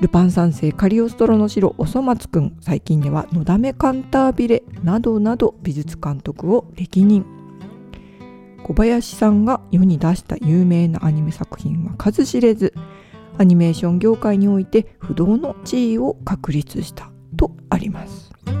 [0.00, 7.43] ルパン三世カリオストロの城おそ松くん最近ではのだめカンタービレなどなど美術監督を歴任。
[8.64, 12.72] 小林さんが世に出した有名なアニメ作品は数知れず
[13.36, 18.32] アニメーション業界において不動の地位を確立したとあります。
[18.46, 18.52] だ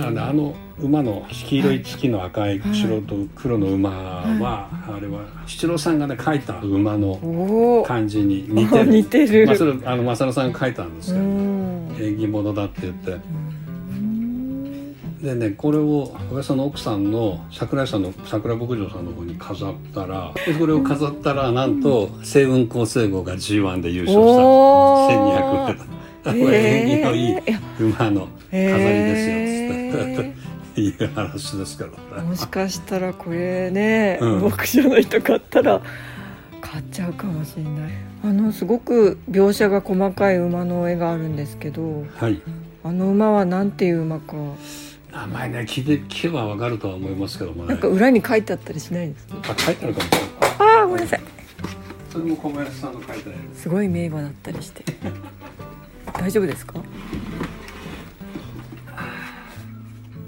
[0.00, 8.86] からねあの馬の黄色い月の赤い後ろと黒の馬は、あれは七郎さんがね描いた馬のお感じに似てる。
[8.90, 9.46] 似てる。
[9.46, 11.96] まあ、それあの正野さんが描いたんですけど、ん。
[11.98, 13.16] 縁起物だって言って
[15.22, 24.20] でねこれを小林さんの奥さんの桜井さんの桜牧場さんの方に飾ったらでこれを飾ったらなんと星雲厚生号が G1 で優勝した。
[24.20, 25.88] お1200って
[26.24, 30.38] これ縁起のいいえ馬の飾りですよつって。
[30.80, 34.42] いう話ですけどねもしかしたらこれね、うん。
[34.42, 35.82] 牧場の人買ったら
[36.60, 37.90] 買っちゃうかもしれない。
[38.24, 42.40] あのすごく描写が細かい馬の絵があるんですけどはい。
[42.84, 44.36] あの馬はなんていう馬か
[45.12, 47.68] 名前ね聞いて聞けばわかるとは思いますけどもね。
[47.70, 49.36] なんか裏に書いてあったりしないですか？
[49.52, 50.28] あ書いてあるかもしれない。
[50.58, 51.20] ああごめんなさい。
[52.10, 54.84] それも小林さんの書いたやすごい名馬だったりして。
[56.14, 56.80] 大丈夫ですか？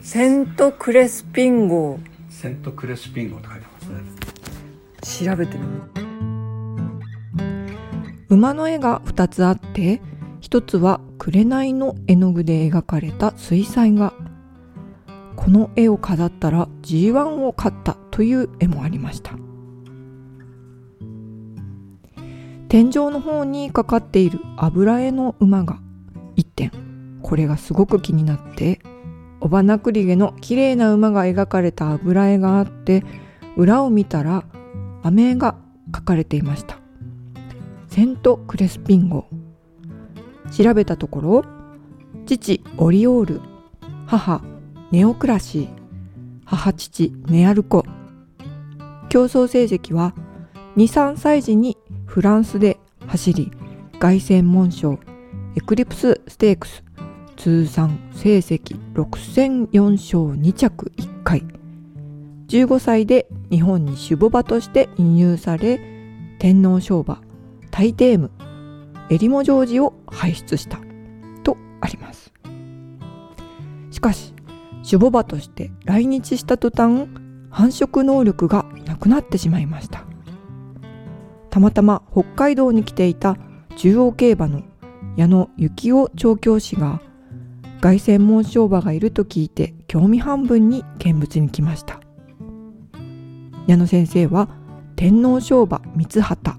[0.02, 2.00] セントクレスピン号
[2.30, 4.00] つセントクレスピンゴって書いてますね。
[5.26, 5.70] 調べてみる
[8.28, 10.00] 馬の絵が2つあって
[10.40, 14.12] 1つは紅の絵の具で描かれた水彩画
[15.40, 19.32] この絵を飾ったら G1 を買ったという絵もありました。
[22.68, 25.80] 天井の方にかかっている油絵の馬が
[26.36, 26.70] 1点。
[27.22, 28.80] これがすごく気になって
[29.40, 33.02] 尾花栗毛の綺麗な馬が描かれた油絵があって
[33.56, 34.44] 裏を見たら
[35.02, 35.56] 飴が
[35.94, 36.78] 書かれていました。
[37.88, 39.26] セントクレスピン号
[40.52, 41.44] 調べたところ
[42.26, 43.40] 父オリオール
[44.06, 44.42] 母
[44.90, 45.68] ネオクラシー
[46.44, 47.84] 母父ネアルコ。
[49.08, 50.14] 競争成績は
[50.76, 52.76] 23歳児にフランスで
[53.06, 53.52] 走り
[54.00, 54.98] 凱旋門賞
[55.56, 56.82] エクリプスステークス
[57.36, 61.44] 通算成績6戦4勝2着1回。
[62.48, 65.78] 15歳で日本に守護馬として輸入され
[66.40, 67.22] 天皇賞馬
[67.70, 68.32] タイテーム
[69.08, 70.80] エリモジョージを輩出した。
[71.44, 72.32] とあります。
[73.92, 74.34] しかし
[74.90, 77.06] 守護馬として来日した途端
[77.50, 80.04] 繁殖能力がなくなってしまいました。
[81.50, 83.36] たまたま北海道に来ていた
[83.76, 84.62] 中央競馬の
[85.16, 87.00] 矢野幸男調教師が
[87.80, 92.00] 凱旋門賞馬がいると聞いて興味半分に見物に来ました。
[93.66, 94.48] 矢野先生は
[94.96, 96.58] 天皇賞馬三畑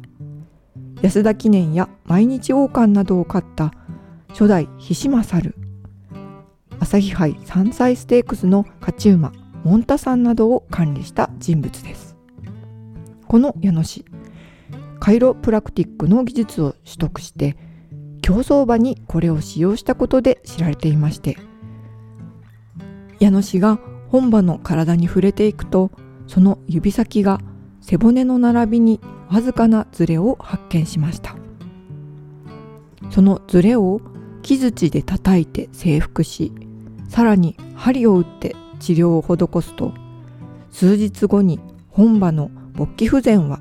[1.02, 3.74] 安田記念や毎日王冠などを勝った
[4.30, 5.56] 初代菱勝
[6.82, 9.32] 朝日杯山菜ステークスの勝ち馬
[9.64, 12.18] モンタさんなどを管理した人物です。
[13.28, 14.04] この矢野氏
[15.00, 17.56] カイロプラクティックの技術を取得して
[18.24, 21.38] 競走馬にこれを使用したことで知られていまして
[23.20, 23.80] 矢野氏が
[24.10, 25.92] 本馬の体に触れていくと
[26.26, 27.40] その指先が
[27.80, 31.36] 背骨の並びにわずかなズレを発見しました。
[33.12, 34.02] そのズレを
[34.42, 36.52] 木槌で叩いて征服し
[37.12, 39.94] さらに針を打って治療を施すと
[40.72, 41.60] 数日後に
[41.90, 43.60] 本馬の勃起不全は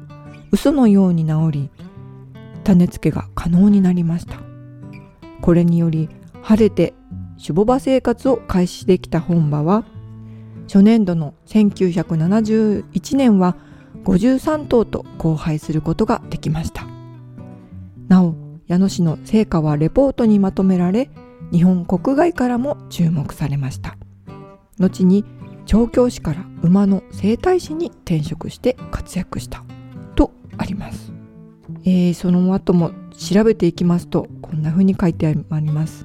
[0.53, 1.71] 嘘のように治り
[2.63, 4.37] 種付けが可能になりました。
[5.43, 6.09] これにより
[6.43, 6.95] 晴れて
[7.41, 9.85] 守護馬生活を開始できた本馬は
[10.69, 13.57] 初年度の1971年は
[14.05, 16.87] 53頭と交配することができました。
[18.07, 18.37] なお
[18.69, 21.11] 矢野氏の成果はレポートにまとめられ
[21.53, 23.97] 日本国外からも注目されました。
[24.79, 25.25] 後に
[25.67, 29.65] 調教師から馬の整体師に転職して活躍した。
[30.15, 31.13] とあります、
[31.85, 36.05] えーその後も調べていきますとこんな風に書いてあります。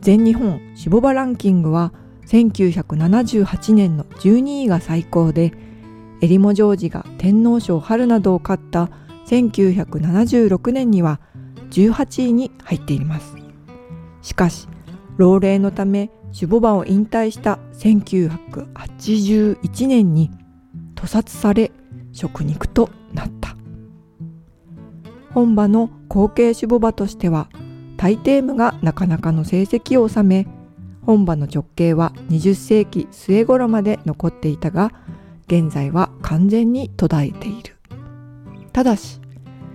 [0.00, 1.92] 全日本シボバランキングは
[2.26, 5.52] 1978年の12位が最高で
[6.22, 8.88] エリモジョージが天皇賞春などを勝った
[9.26, 11.20] 1976年には
[11.70, 13.36] 18位に入っています。
[14.22, 14.66] しかし
[15.16, 20.30] 老齢のためシュボバを引退した1981年に
[20.94, 21.70] 屠殺され
[22.12, 23.56] 食肉となった。
[25.32, 27.48] 本場の後継シュボバとしては
[27.96, 30.46] 大抵無がなかなかの成績を収め
[31.02, 34.92] 本場の直径は20世紀末頃まで残っていたが
[35.46, 37.76] 現在は完全に途絶えている。
[38.72, 39.20] ただし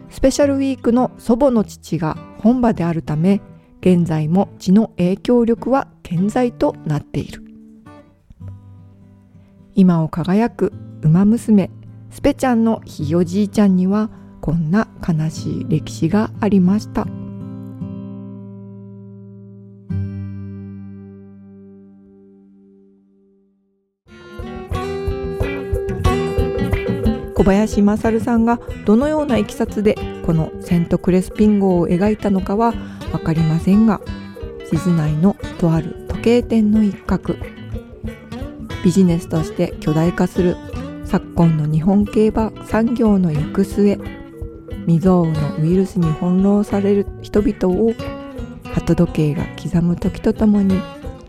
[0.10, 3.42] スペシャルウィークの祖母の父が本場であるため
[3.86, 7.44] 現在も血の影響力は健在となっている。
[9.76, 10.74] 今を輝く
[11.04, 11.70] 馬娘
[12.10, 14.10] スペちゃんのひいおじいちゃんには
[14.42, 17.06] こんな悲しい歴史がありました。
[27.36, 32.74] 小林勝さんがどのようないきさつでこのセントクレスピン号を描いたのかは
[33.12, 34.02] 分かりませんが
[34.70, 37.36] 静内のとある時計店の一角
[38.84, 40.58] ビジネスとして巨大化する
[41.06, 43.98] 昨今の日本競馬産業の行く末
[44.86, 47.94] 未曾有のウイルスに翻弄される人々を
[48.74, 50.80] 鳩時計が刻む時とともに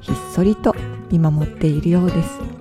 [0.00, 0.74] ひっそりと
[1.10, 2.55] 見守っているようです。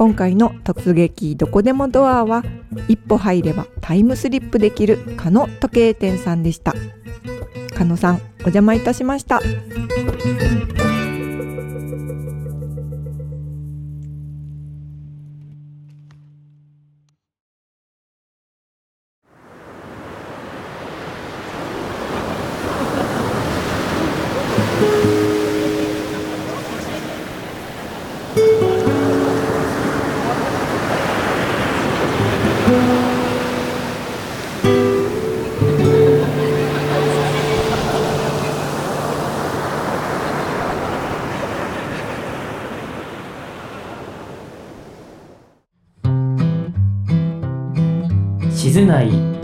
[0.00, 2.42] 今回の突撃どこでもドアは
[2.88, 6.74] 一歩入ればタイムスリップできる加野時計店さんでした。
[7.74, 9.42] 加野さんお邪魔いたしました。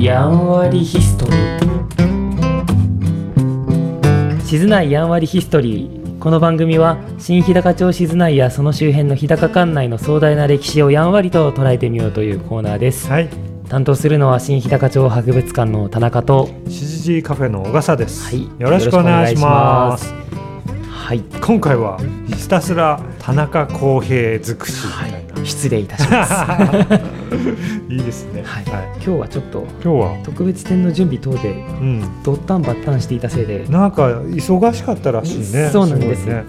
[0.06, 1.60] やんわりヒストリー。
[4.40, 6.18] 静内やんわりヒストリー。
[6.20, 13.08] この番組は新日高町静内やその周辺の日高管内の壮大な歴史をやんわりと捉えてみようというコーナーです。
[13.10, 13.28] はい。
[13.68, 16.50] 担当するのは新日高町博物館の田中と。
[16.68, 18.48] しじじカフェの小笠です、はい。
[18.60, 20.14] よろしくお願いします。
[20.88, 21.24] はい。
[21.44, 21.98] 今回は
[22.28, 24.86] ひたすら田中康平尽くし。
[24.86, 25.26] みたい。
[25.34, 27.02] な、失礼いたします
[27.88, 28.42] い、いですね。
[28.44, 28.64] はい。
[28.64, 30.18] はい、今日はちょっと今日は？
[30.24, 31.50] 特別展の準備等で
[31.80, 32.02] うん。
[32.22, 33.66] ドッタンバッタンしていたせいで。
[33.68, 35.70] なんか忙しかったらしいね。
[35.72, 36.26] そうなんです。
[36.26, 36.44] ね。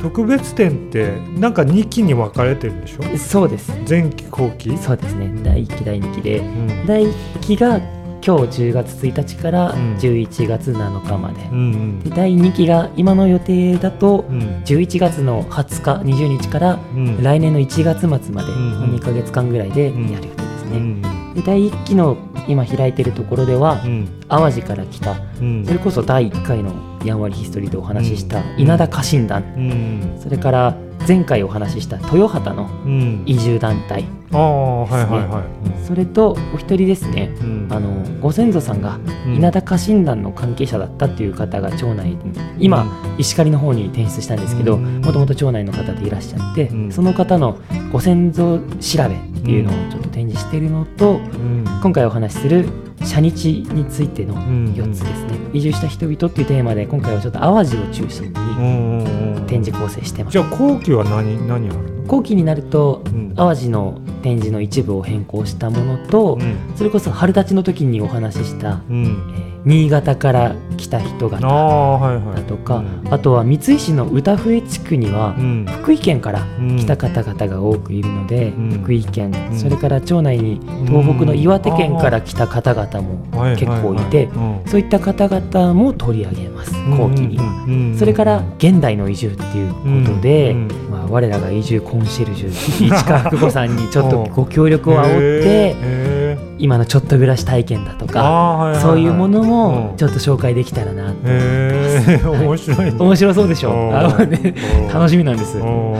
[0.00, 3.16] 特別展ってなんか2期に分かれてるんでしょ？
[3.16, 3.72] そうです。
[3.88, 4.76] 前期後期？
[4.78, 5.32] そうですね。
[5.44, 6.38] 第1期第2期で。
[6.38, 6.86] うん。
[6.86, 7.80] 第1期が
[8.24, 9.96] 今日10月1日からうん。
[9.96, 14.42] 11月7日まで、うんで第2期が今の予定だとうん。
[14.42, 17.22] うん11月の20日20日からうん。
[17.22, 21.02] 来年の1月末までうんの2ヶ月間ぐらいでやるうん予定ですね、うん
[21.34, 22.16] で第1期の
[22.46, 24.08] 今開いてるところではうん。
[24.28, 25.16] 淡路から来た。
[25.40, 25.64] うん。
[25.66, 28.60] それこそ第1回のやんわりヒストリーでお話ししたうん。
[28.60, 29.42] 稲田家臣団。
[29.56, 30.18] うん。
[30.20, 30.76] それから
[31.06, 33.22] 前回お話しした豊畑のうん。
[33.26, 35.84] 移住団体ああはいはいはい。
[35.86, 37.34] それとお一人ですね。
[37.40, 37.68] うん。
[37.70, 39.34] あのご先祖さんがうん。
[39.36, 42.18] 稲田家臣団の関係者だったっていう方が町内に
[42.58, 42.86] 今
[43.18, 45.00] 石狩の方に転出したんですけどうん。
[45.00, 46.92] もともと町内の方でいらっしゃってうん。
[46.92, 47.58] その方の
[47.92, 51.64] ご先祖調べっていうのをちょっと展示しているのとうん。
[51.82, 52.68] 今回お話しする
[53.04, 55.38] 社日についてのん4つですね。
[55.52, 59.46] 移住した人々っていうテーマで今回はちょっと淡路を中心にうんうんうん。
[59.46, 60.32] 展示構成してます。
[60.32, 62.01] じゃあ後期は何何あるの？
[62.06, 63.34] 後期になるとうん。
[63.34, 66.56] 淡路の展示の一部を変更したものとうん。
[66.76, 69.04] それこそ春立ちの時にお話ししたうん。
[69.36, 72.36] えー新潟から来た人あ々あはいはい。
[72.36, 73.14] だとか、うん。
[73.14, 75.66] あとは三井市の歌笛地区にはうん。
[75.68, 78.70] 福井県からうん来た方々が多くいるので、うん。
[78.82, 79.56] 福井県、うん。
[79.56, 83.24] それから町内に東北の岩手県から来た方々も
[83.54, 84.28] 結構いて、
[84.66, 87.38] そういった方々も取り上げます後期に。
[87.66, 89.72] にそれから現代の移住っていう
[90.06, 98.82] ことで、うんまあ、我らが移住コンシェルジュ市川福子さんにちょっとうんご協力を仰ってへ今のちょっと暮らし体験だとーかはいはいはい。
[98.82, 99.96] そういうものもうん。
[99.96, 102.96] ちょっと紹介できたらなとへえ面白いね。
[102.98, 104.92] 面白そうでしょう。
[104.92, 105.58] 楽しみなんです。
[105.58, 105.96] うん。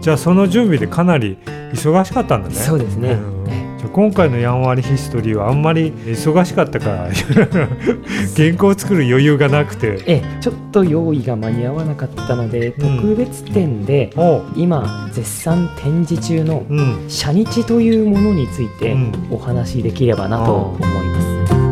[0.00, 1.38] じゃあその準備でかなり
[1.72, 2.54] 忙しかったんだね。
[2.54, 3.12] そうですね。
[3.12, 3.35] うん
[3.96, 7.08] 今回のやんわりヒストリーはあんまり忙しかったから
[8.36, 9.98] 原稿を作る余裕がなくて。
[10.04, 12.96] えちょっと用意が間に合わなかったので、うん。
[12.98, 14.12] 特別展で
[14.54, 17.04] 今絶賛展示中のうん。
[17.08, 19.12] 社日というものについてうん。
[19.30, 21.65] お話しできればなと思います。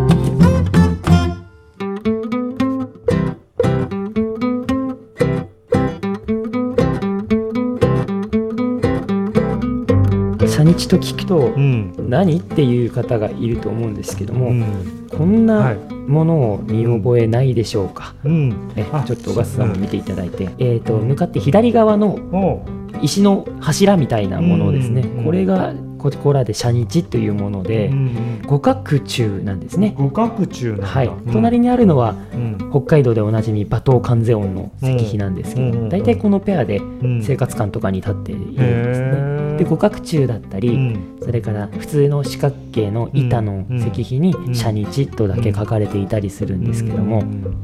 [10.76, 11.94] 日と聞くとうん。
[11.98, 15.08] 何っていう方がいると思うんですけども、うん。
[15.10, 15.94] こんはない。
[16.06, 18.72] ものを見覚えないでしょうか、うん。
[18.76, 22.64] えあちょっと小笠さんも見ていただいて、えー、と向かって左側の
[23.00, 28.42] 石の柱みたいなものですね、これがここらで社日というもので、うん。
[28.46, 30.86] 五角柱なんですね、五角柱なんだ。
[30.86, 31.06] はい。
[31.06, 31.32] うん。
[31.32, 37.22] 隣にあるのはうん北海道でおなじみ馬頭観世音の石碑なんですけど、うん大体このペアでうん。
[37.22, 38.66] 生活館とかに立っているんですね。
[38.66, 39.56] へー。
[39.58, 41.18] で五角柱だったり、うん。
[41.22, 47.54] それから普通の四角形の板の石碑にうん「社日」とだけ書かれていたりするんですけども、うん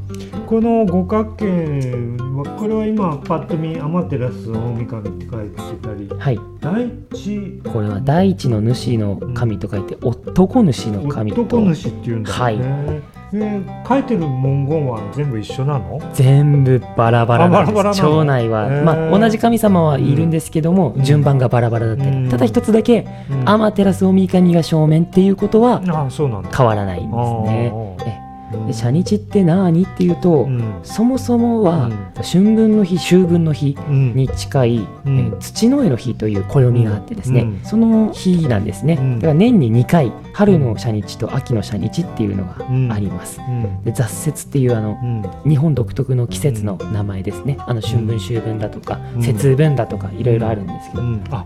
[0.47, 6.09] この五角形はこれは今パッと見アマテラス大神って書いてたり。
[6.17, 6.39] はい。
[6.59, 7.61] 大地。
[7.71, 11.43] これは第一の主の神と書いて男主の神と。
[11.43, 12.51] 男主っていうんだ。
[12.51, 13.01] よね、
[13.33, 15.99] え書いてる文言は全部一緒なの？
[16.13, 18.01] 全部バラバラなんです。
[18.01, 21.03] 町内は、まあ、同じ神様はいるんですけども、うん。
[21.03, 22.29] 順番がバラバラだったり、うん。
[22.29, 23.49] ただ一つだけ、うん。
[23.49, 28.30] アマテラス大神が正面っていうことは変わらないんですね。
[28.67, 30.79] で社日って何っていうと、うん。
[30.83, 32.23] そもそもは、うん。
[32.23, 34.15] 春分の日秋分の日うん。
[34.15, 35.19] に近い、うん。
[35.19, 37.61] えー土の絵の日という暦があってですね、うん。
[37.63, 39.15] その日なんですね、うん。
[39.19, 43.83] だから年に2回春の社日と秋の社日っていうのがあります、うん。
[43.83, 45.49] で雑節っていうあのうん。
[45.49, 47.57] 日本独特の季節の名前ですね。
[47.59, 49.23] あの春分秋分だとか、うん。
[49.23, 51.23] 節分だとかいろいろあるんですけど、うん。
[51.31, 51.45] あ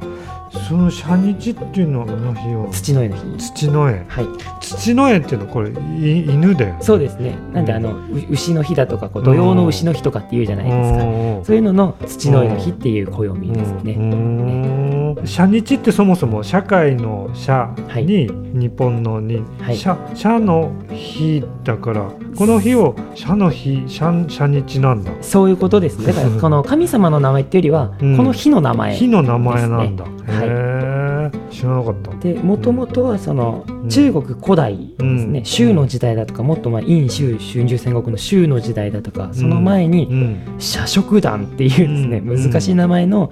[0.67, 3.37] その社日っていうのの日を土の絵の日。
[3.37, 4.05] 土の絵。
[4.07, 4.27] はい。
[4.61, 7.37] 土の絵っていうのはこれい犬だよねそうですね。
[7.53, 11.45] なんであのう牛の日だとかこう土曜の牛の日とかっていうじゃないですか、うん。
[11.45, 15.21] そういうのの土の絵の日っていう暦ですね、うん。
[15.25, 19.77] 社日ってそもそも社会の社に日本のに、はい。
[19.77, 25.11] 社社の日だからこの日を社の日社社日なんだ。
[25.21, 25.99] そういうことです。
[25.99, 28.17] ねだから この神様の名前っていうよりは、うん。
[28.17, 32.11] この日の名前日の名前なんだ、ですねへえ知らなかった。
[32.17, 33.89] でもともとはそのん。
[33.89, 35.45] 中国古代ですね、うん。
[35.45, 40.55] 周の時代だとかもっと前殷周春秋戦国の周の時代だとかその前うにん。
[40.59, 42.51] 社食団っていうですね、うん。
[42.51, 43.29] 難しい名前の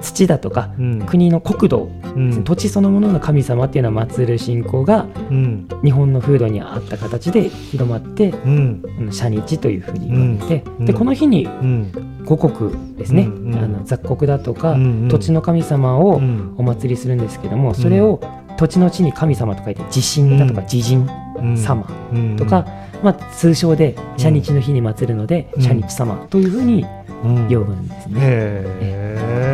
[0.00, 1.02] 土だとかうん。
[1.02, 2.44] 国の国土、うん。
[2.44, 5.68] 土地そのものの神様っていうのを祀る信仰がうん。
[5.82, 8.82] 日本の風土に合った形で広まってうん。
[9.00, 10.86] うん社日というふうに言われて、うん。
[10.86, 11.92] でこの日にうん
[12.26, 13.58] 五穀ですね、うんうん。
[13.58, 16.54] あの雑穀だとか、うん土地の神様をうん。
[16.58, 18.20] お祭りするんですけどもそれを
[18.58, 20.66] 土地の地に神様と書いて地神だとかうん。
[20.66, 21.08] 地神
[21.38, 22.36] うん様うん。
[22.36, 22.66] とか、
[23.02, 25.62] まあ、通称で社日の日に祀るので、うん。
[25.62, 26.84] 社日様というふうに
[27.24, 27.48] うん。
[27.48, 28.20] 呼ぶんですね。
[28.20, 29.45] へえ。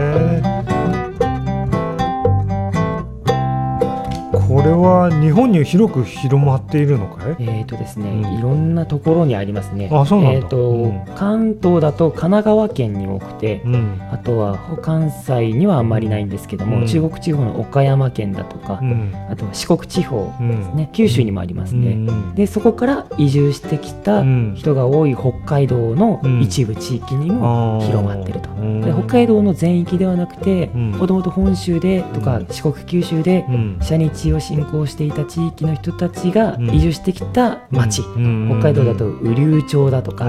[4.62, 7.36] これは日本に広く広まっているのかい？
[7.40, 8.38] えーとですね、うん。
[8.38, 9.88] いろんなところにありますね。
[9.90, 10.38] あそうなんだ。
[10.38, 11.04] えーとうん。
[11.16, 14.00] 関東だと神奈川県に多くて、うん。
[14.12, 16.86] あとは関西にはあんまりないんですけども、うん。
[16.86, 19.12] 中国地方の岡山県だとか、うん。
[19.28, 21.90] あとは四国地方うんですね、九州にもありますね。
[21.94, 24.54] うんでそこから移住してきたうん。
[24.56, 28.48] 人が多い北海道のうん一部地域にも広まってると。
[28.50, 28.80] うん。
[28.80, 30.90] で北海道の全域ではなくてうん。
[30.92, 32.46] もともと本州でとかうん。
[32.48, 33.78] 四国九州でうん。
[33.80, 36.70] 社日を信仰していた地域の人たちがうん。
[36.74, 38.48] 移住してきた町、うん。
[38.60, 40.26] 北海道だと雨竜町だとか、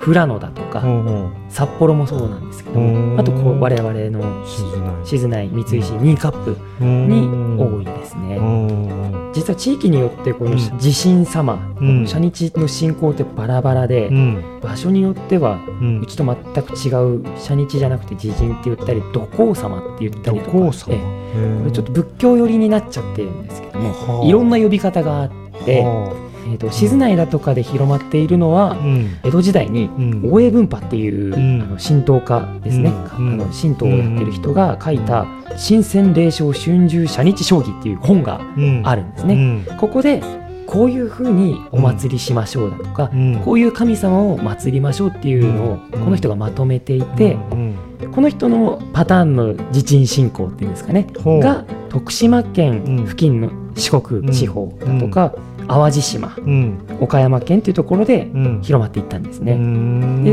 [0.00, 0.82] 富良野だとか、
[1.48, 3.14] 札幌もそうなんですけどうん。
[3.14, 5.06] もあとこう我々の静内。
[5.06, 8.36] 静内三石新カップに多いですね。
[8.36, 9.32] うん。
[9.34, 10.58] 実は地域によってこのうん。
[10.78, 12.06] 地神様、うん。
[12.06, 14.44] 社日の信仰ってバラバラで、うん。
[14.62, 15.60] 場所によっては
[16.02, 16.88] うちと全く違
[17.18, 20.58] う社日じゃなくて地神って言ったり土光様って言ったりとか。
[21.28, 25.30] これちょっと仏教寄りになっちゃってるんですけども、はあいろんな呼び方があっ
[25.64, 29.18] て、はえー、と静内だとかで広まっているのは、あうん。
[29.22, 30.30] 江戸時代にうん。
[30.32, 31.62] 大江文派っていう、うん。
[31.62, 33.34] あの神道家ですね、うん。
[33.34, 38.82] あの神道をやってる人が書いた「新鮮霊障春秋社日将棋」っていう本がうん。
[38.84, 39.34] あるんですね。
[39.34, 39.36] う
[39.74, 39.76] ん。
[39.78, 40.22] ここで
[40.68, 43.40] こういうふうにお祭りしましょうだとか、うん。
[43.42, 46.04] こういう神様を祭りましょうっていうのをうん。
[46.04, 47.78] この人がまとめていて、うん
[48.14, 52.52] この人のパターンの地鎮信仰っていうんですかねが徳島うん。
[52.52, 55.34] 県付近の四国地方だとか、
[55.68, 56.34] 淡路島。
[56.38, 56.78] うん。
[57.00, 58.60] 岡山県というところでうん。
[58.62, 59.54] 広まっていったんですうね。
[59.54, 60.24] ん。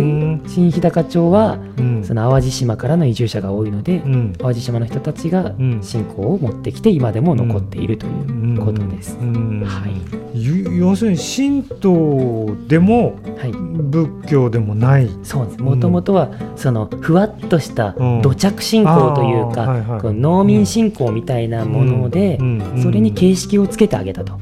[0.41, 2.03] で新日高町はうん。
[2.03, 4.33] その淡路島からの移住者が多いのでうん。
[4.33, 5.83] 淡路島の人たちがうん。
[5.83, 9.17] 信仰を持ってきて今でも残っているということです。
[9.21, 9.61] うん。
[9.65, 9.91] はい。
[10.33, 13.51] ゆ要するに神道でもはい。
[13.51, 15.09] 仏教でもない。
[15.23, 15.61] そうです。
[15.61, 18.21] もともとはそのふわっとしたうん。
[18.21, 20.15] 土着信仰というあーはいはい。
[20.15, 22.39] 農民信仰みたいなもので
[22.81, 24.35] それに形式をつけてあげたと。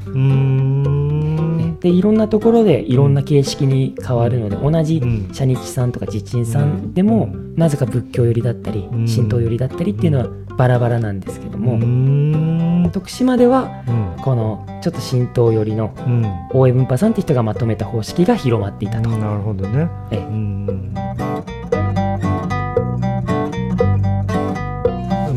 [1.84, 5.34] でいろんなところでいろんな形式に変わるので同じうん。
[5.34, 7.26] 社日さんとか地鎮さんでも
[7.56, 9.06] なぜか仏教寄りだったりうん。
[9.06, 12.90] 神道寄りだったりっていうのはバラバラなんですけどもん。
[12.90, 14.22] 徳島ではうん。
[14.22, 16.22] このちょっと神道寄りのうん。
[16.54, 19.10] 大江文派さんって人がまとめた方式が広まっていたと。
[19.10, 19.90] なるほどね。
[20.10, 20.18] ええ。
[20.20, 20.94] うん。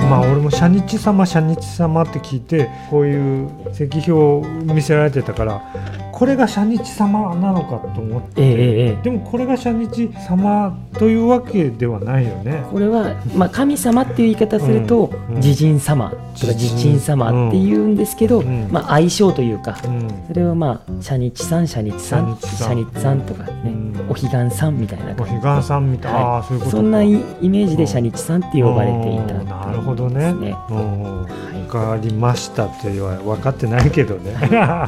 [0.10, 5.62] まあ俺も「社日様社日様」って聞いてこういう石碑を見せられてたから
[6.18, 9.04] これが社日様なのかと思って、ええええええ。
[9.04, 12.64] でもこれが社日様というわけではないよね。
[12.72, 15.42] これは、まあ、神様っていう言い方するとうんうん。
[15.44, 18.68] 地神様とか地鎮様って言うんですけど、うん。
[18.72, 20.10] まあ、相性というかうん。
[20.28, 24.06] それをまあ社日さん社日さん社日さんとかね、うん。
[24.10, 25.34] お彼岸さんみたいなお感じ。
[25.40, 26.70] 彼岸さんみたいな、はい。
[26.72, 30.26] そんなイイメージで社日さんって呼ばれていたうんなるほどね。
[30.26, 34.32] は分かりましたっては分かってないけどね。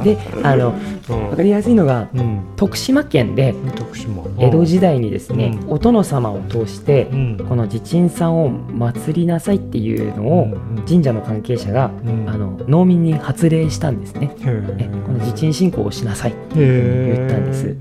[0.02, 1.30] い、であのうん。
[1.30, 4.24] 分かりやすいのがうん、徳島県で徳島。
[4.38, 5.72] 江戸時代にですね、うん。
[5.72, 7.46] お殿様を通してうん。
[7.48, 10.48] この地鎮さんを祀りなさいっていうのをう
[10.80, 12.30] ん神社の関係者がうん。
[12.30, 14.36] あの農民に発令したんですね。
[15.06, 17.76] この地鎮信仰をしなさいへー言ったんです。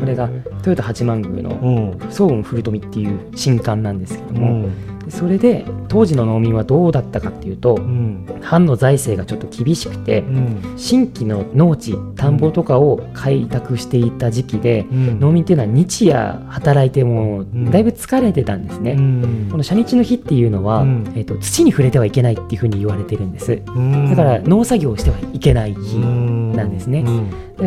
[0.00, 0.28] これが
[0.58, 2.10] 豊田八幡宮のうん。
[2.10, 8.26] 早雲古富っていう神官なんですけども、うんそれで当時の農民はどうだったかっていうとうん。
[8.42, 10.74] 藩の財政がちょっと厳しくてうん。
[10.76, 15.20] 新規の農地田んぼとかを開拓していた時期でうん。
[15.20, 17.70] 農民っていうのは日夜働いてもん。
[17.70, 18.92] だいぶ疲れてたんですね。
[18.92, 19.48] うん。
[19.50, 21.12] この初日の日っていうのは、うん。
[21.14, 23.62] えー、と土に触れてはいけないっていうふうに言われてるんです。
[23.66, 24.10] うん。
[24.10, 27.04] だから農作業をしてはいけない日なんですね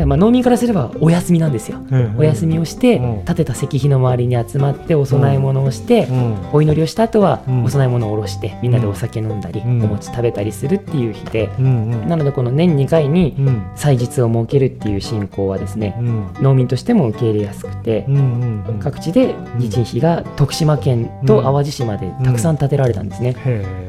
[0.05, 1.77] まあ農民からすればお休みなんですよ。
[1.91, 2.15] うん。
[2.17, 3.25] お休みをしてうん。
[3.25, 6.35] 建てた石碑の周りに集まってお供え物をしてうん。
[6.53, 7.63] お祈りをした後はうん。
[7.65, 9.79] お供え物を下ろしてみんなでお酒飲んだりおうん。
[9.79, 11.65] 餅食べたりするっていう日でうん。
[11.91, 12.07] うん。
[12.07, 13.63] なのでこの年2回にうん。
[13.75, 16.27] 祭日を設けるっていう信仰はですねうん。
[16.41, 18.15] 農民としても受け入れやすくてうん。
[18.15, 18.65] うん。
[18.67, 18.79] うん。
[18.79, 23.35] 各地で地鎮碑が徳島県と淡路島でたくさん建てられたんですね。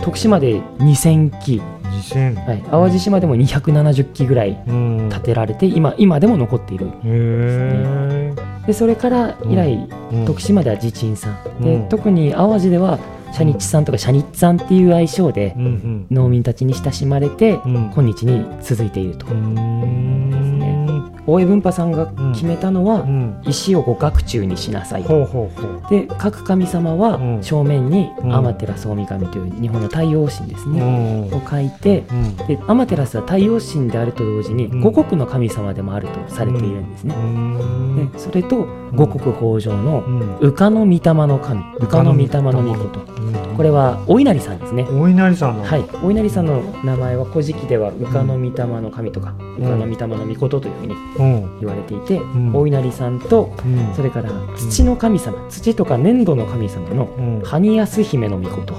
[0.00, 2.34] 徳島で2000基、二千。
[2.34, 5.08] はい、淡路島でも270基ぐらいうん。
[5.10, 6.88] 建てられて今今でも残っている。
[7.04, 8.34] へ
[8.66, 11.62] でそれから以来、え徳島では地鎮さん。
[11.62, 11.88] で、うん。
[11.88, 12.98] 特に淡路では
[13.32, 16.06] 社日さんとか社日さんっていう愛称でうんうん。
[16.10, 17.90] 農民たちに親しまれて、うん。
[17.92, 19.26] 今日に続いていると、
[21.26, 23.40] 大江文派さんが決めたのは、うん。
[23.44, 25.04] 石を五角柱にしなさい
[25.88, 27.42] で各神様はうん。
[27.42, 28.32] 正面にうん。
[28.32, 31.34] 天照大神という日本の太陽神ですうね、ん。
[31.34, 32.36] を書いてうん。
[32.36, 34.80] で天照は太陽神であると同時にうん。
[34.80, 38.10] 五穀の神様でもあるとされているんですね、うん。
[38.12, 40.38] でそれと五穀豊穣のうん。
[40.40, 41.62] 羽化の御霊の神。
[41.80, 43.00] 羽化の御霊の御事
[43.56, 44.84] これはお稲荷さんですね。
[44.84, 45.64] お稲荷さんの。
[45.64, 49.38] はい、お稲荷さんの名前は古事記では羽化の御霊の神とかん。
[49.60, 51.60] 羽化の御霊の御事というふうにうん。
[51.60, 52.54] 言われていて、ん。
[52.54, 53.94] お稲荷さんとうん。
[53.94, 57.40] それから土の神様、土とか粘土の神様のうん。
[57.44, 58.74] 埴安姫の御事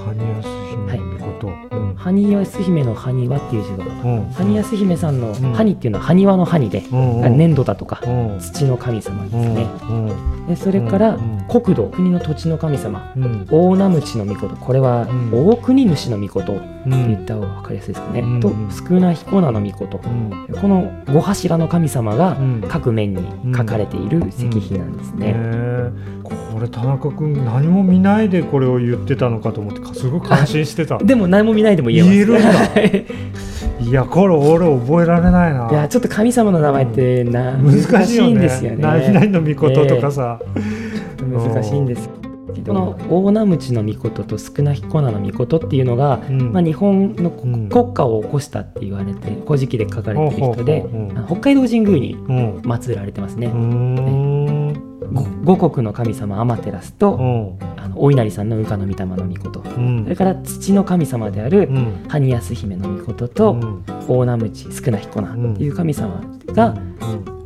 [2.04, 3.86] 埴安姫の埴輪っていう字が。
[3.86, 4.30] うん。
[4.32, 5.32] 埴安姫さんのん。
[5.54, 8.40] 埴っていうのは埴輪の埴で、粘土だとかうん。
[8.40, 9.92] 土の神様ですうんね、う
[10.42, 10.46] ん。
[10.46, 13.12] でそれからうん国土国の土地の神様。
[13.16, 13.46] うん。
[13.50, 14.56] 大名鞭の御事。
[14.56, 15.30] これはん。
[15.32, 17.08] 大国主の御事とうん。
[17.08, 18.40] 言った方が分かりやすいですかね、うん。
[18.40, 20.00] と少な彦名の御事。
[20.04, 20.30] うん。
[20.60, 22.64] この5柱の神様がうん。
[22.68, 25.34] 各面に書かれている石碑なんですね。
[26.24, 30.98] これ田中君何も見ないでこれを言ってたのかと思ってすごい感心してた。
[31.02, 32.48] でも何も見ないでも言えるんだ。
[32.48, 32.80] は
[33.80, 35.68] いいやこれ俺覚えられないな。
[35.70, 38.78] いやちょっと神様の名前ってな、難しいんですよね。
[38.80, 40.38] 何々の御事とかさ、
[41.18, 42.08] ちょっと難しいんです。
[42.62, 46.52] この大名鞭の御事と少な彦名の御事っていうのが、うん。
[46.52, 47.68] まあ、日本のうん。
[47.68, 50.84] 国家を起こしたって言われて「古事記」で書かれている人で
[51.26, 52.56] 北海道神宮にうん。
[52.58, 53.48] 祀られてますね。
[53.48, 54.93] う。
[55.44, 57.58] 五国の神様アマテラスと、うん。
[57.76, 59.60] あのお稲荷さんの羽化の御霊の御事。
[59.60, 60.04] うん。
[60.04, 62.04] それから土の神様であるうん。
[62.08, 63.84] 埴安姫の御事と、うん。
[64.08, 66.74] 大名鞭少な彦名っていう神様が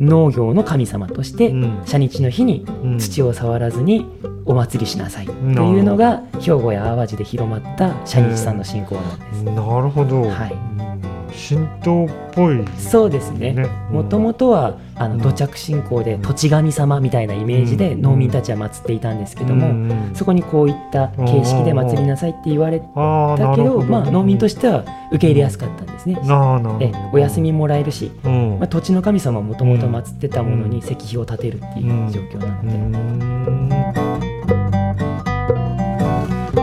[0.00, 1.78] 農業の神様としてうん。
[1.80, 2.98] 初日の日にうん。
[2.98, 4.06] 土を触らずに
[4.44, 9.42] お祭りしなさいというのが兵庫や淡路で広まった初日さんの信仰なんです。
[9.44, 10.52] なるほど、はい。
[10.52, 10.78] うん
[11.28, 13.52] 神道っぽいそうですね。
[13.54, 15.18] ねもともとはあうん。
[15.18, 18.02] の土着信仰で土地神様みたいなイメージでうん。
[18.02, 22.86] 農民たちは祀っていたんですけども、うんうんそこにこういった形式で祀りなさいって言われた
[23.54, 26.14] けどまあ、農民とししては受け入れやすかったんですね。
[26.14, 28.58] でお休みもらえるし、うん。
[28.58, 33.68] まあ、土地の神様もともと祀ってたものに石碑を建てるっていう状況なのうで,、ん。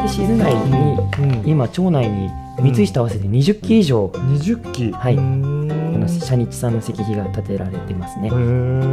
[0.03, 1.49] で静内にうん。
[1.49, 4.07] 今町内に三井市と合わせて20基以上。
[4.07, 4.91] 20機。
[4.91, 5.64] はい
[6.13, 8.29] の社日さんの石碑が建てられてますね。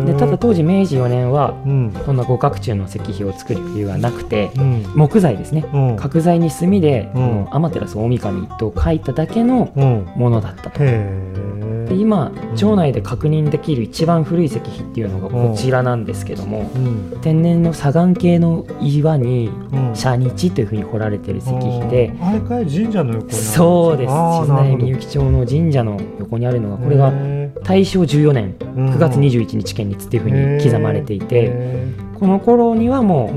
[0.04, 1.92] でただ当時明治4年はうん。
[2.04, 4.84] そんな五角柱の石碑を作る理由はなくてうん。
[4.94, 5.64] 木材ですね。
[5.72, 5.96] うん。
[5.96, 10.06] 角材に墨で天照大神と書いただけのうん。
[10.16, 10.80] ものだったと。
[10.80, 17.18] で今町内で確認できる一番古い石碑っていうのがこちらなんですけどもうん。
[17.22, 19.92] 天然の砂岩系の岩にうん。
[19.94, 24.12] 社日というふうに彫られてる石碑であれかい神社の横にあるそうです。
[24.46, 31.86] 静内みゆき町の神社の横にあるのがこれがへ大正14年ー9月21日建立っていうふうに刻まれていてへ
[32.18, 33.32] この頃にはーも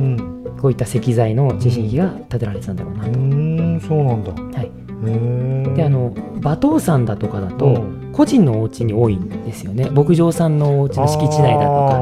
[0.57, 3.19] うこういった石材の地震碑が建てられてたんだろうなうと。
[3.19, 3.81] ん。
[3.81, 4.31] そうなんだ。
[4.31, 9.89] はい、であの馬頭山だとかだとうん個人のお家に多いんですよね。
[9.89, 11.99] 牧場さんのお家の敷地内だとか。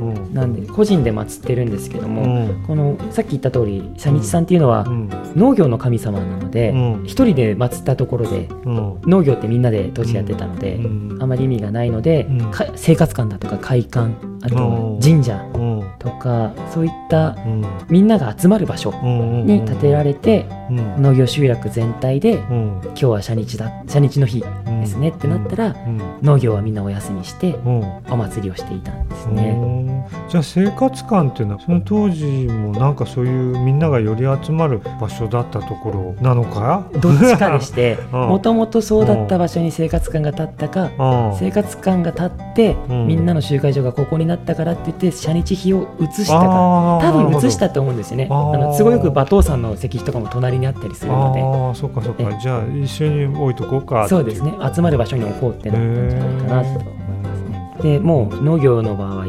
[0.00, 2.64] うんなんで個人で祀ってるんですけども、うん。
[2.64, 5.10] このさっき言った通り社日さんっていうのはうん。
[5.34, 7.04] 農業の神様なのでうん。
[7.04, 9.00] 一人で祀ったところでうん。
[9.02, 11.18] 農業ってみんなで土地やってたので、うん。
[11.20, 12.28] あまり意味がないので、
[12.76, 15.84] 生活館だとか会館あと神社うん。
[15.98, 17.64] とかそういったうん。
[17.88, 21.02] みんなが集まる場所うんに建てられてうん。
[21.02, 22.80] 農業集落全体でうん。
[22.84, 26.00] 今日は社日だ社日の日ですねってなったらうん。
[26.22, 27.84] 農業はみんなお休みしてうん。
[28.10, 29.52] お祭りをしていたんですうね。
[29.52, 30.04] ん。
[30.28, 36.84] じゃあ生活館っていうのはその当時もなんかそういうみんながより集まる場所だったところなのか？
[37.00, 38.20] どっちかでして うん。
[38.28, 40.90] もともとそうだった場所に生活館が建ったか
[41.30, 41.36] うん。
[41.36, 43.06] 生活館が建ってうん。
[43.06, 48.28] みんなの集会所がここになったからって言って社日碑を移したか多分移したと思うんですよね。
[48.30, 51.40] あの都合よく馬頭山の石碑とかも隣にあったりするので。
[51.42, 52.22] ああそうかそうか。
[52.22, 54.52] えじゃあ一緒に置いとこうかそうですね。
[54.74, 57.76] 集まる場所に置こうってなったんじゃないかなと思いますね。
[57.82, 59.26] でもう農業の場合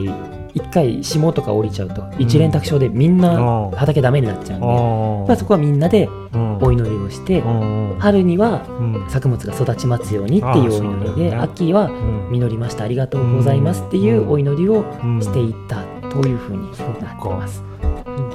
[0.53, 3.37] 一回霜とか降りちゃうと一連卓上でみんな
[3.67, 6.51] うん畑ダメになっちゃうんでやっあぱそこはみんなでうん。
[6.61, 9.05] お祈りをしてうん春にはうん。
[9.09, 12.29] 作物が育ちますようにっていうお祈りで秋はうん。
[12.31, 14.83] 実りましたありがとうございますっていうお祈りを
[15.21, 16.63] していったというふうに
[16.99, 17.63] なってます。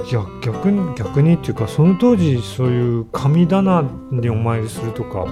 [0.09, 5.27] いや逆に逆にっていうかその当時そういう神棚にお参りするとか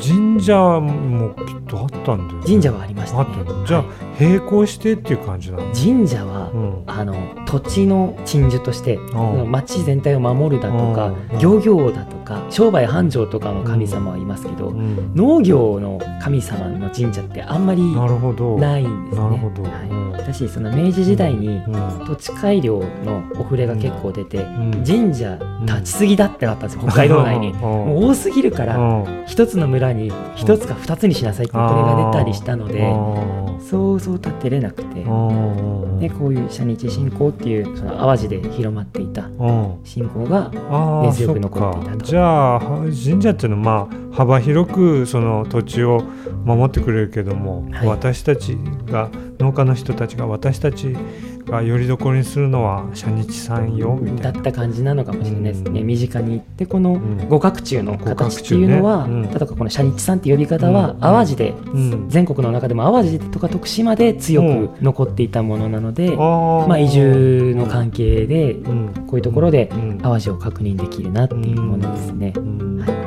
[0.00, 2.46] 神社もきっとあったんだよね。
[2.46, 3.30] 神社はありましたあね。
[3.66, 6.82] じゃあはい並行してっていう感じなの神社はうん。
[6.86, 7.14] あの
[7.46, 8.98] 土地の鎮守として
[9.46, 15.12] 町全体を守るだとかうん漁業だとか商売繁盛とかの神様はいますけどうん。
[15.14, 19.22] 農業の神様の神社ってあんまりないんですね。
[19.22, 19.62] なるほど。
[19.64, 19.72] はい、
[20.18, 22.06] 私その明治時代にうん。
[22.06, 24.70] 土地改良のお触れが結構出てうん。
[24.86, 27.50] 神社立ちすぎだってなったんですよ北海道内に。
[27.50, 27.60] うん。
[27.60, 29.24] もう多すぎるからうん。
[29.26, 32.80] 一つの村に一つか二つにしなさいってこれが出たりしたので
[33.68, 35.02] そうそう立てれなくて。
[35.02, 39.80] うんでこういう社日信仰っていうその淡路で広まっていたうん。
[39.84, 40.50] 信仰が
[41.02, 42.04] 根強く残っていたと。
[42.04, 46.02] じゃあ神社っていうのはまあ幅広くその土地を
[46.44, 47.86] 守ってくれるけども、はい。
[47.86, 48.56] 私たち
[48.86, 50.96] が農家の人たちが私たち
[51.46, 54.32] がよりどころにするのは社日さんよみたいな。
[54.32, 55.86] だった感じなのかもしれないですね、うん。
[55.86, 57.28] 身近に行ってこのん。
[57.28, 59.14] 五角柱の形っていうのは、ね。
[59.14, 59.22] うん。
[59.22, 61.00] 例えばこの社日さんって呼び方はうん。
[61.00, 62.08] 淡路で、うん。
[62.08, 68.88] 全国の中でも淡路とか徳島で強く残っていたものなので、まあ、移住の関係でうん。
[69.06, 69.98] こういうところでうん。
[69.98, 72.32] 淡路を確認できるなっていうものですね。
[72.36, 73.05] うん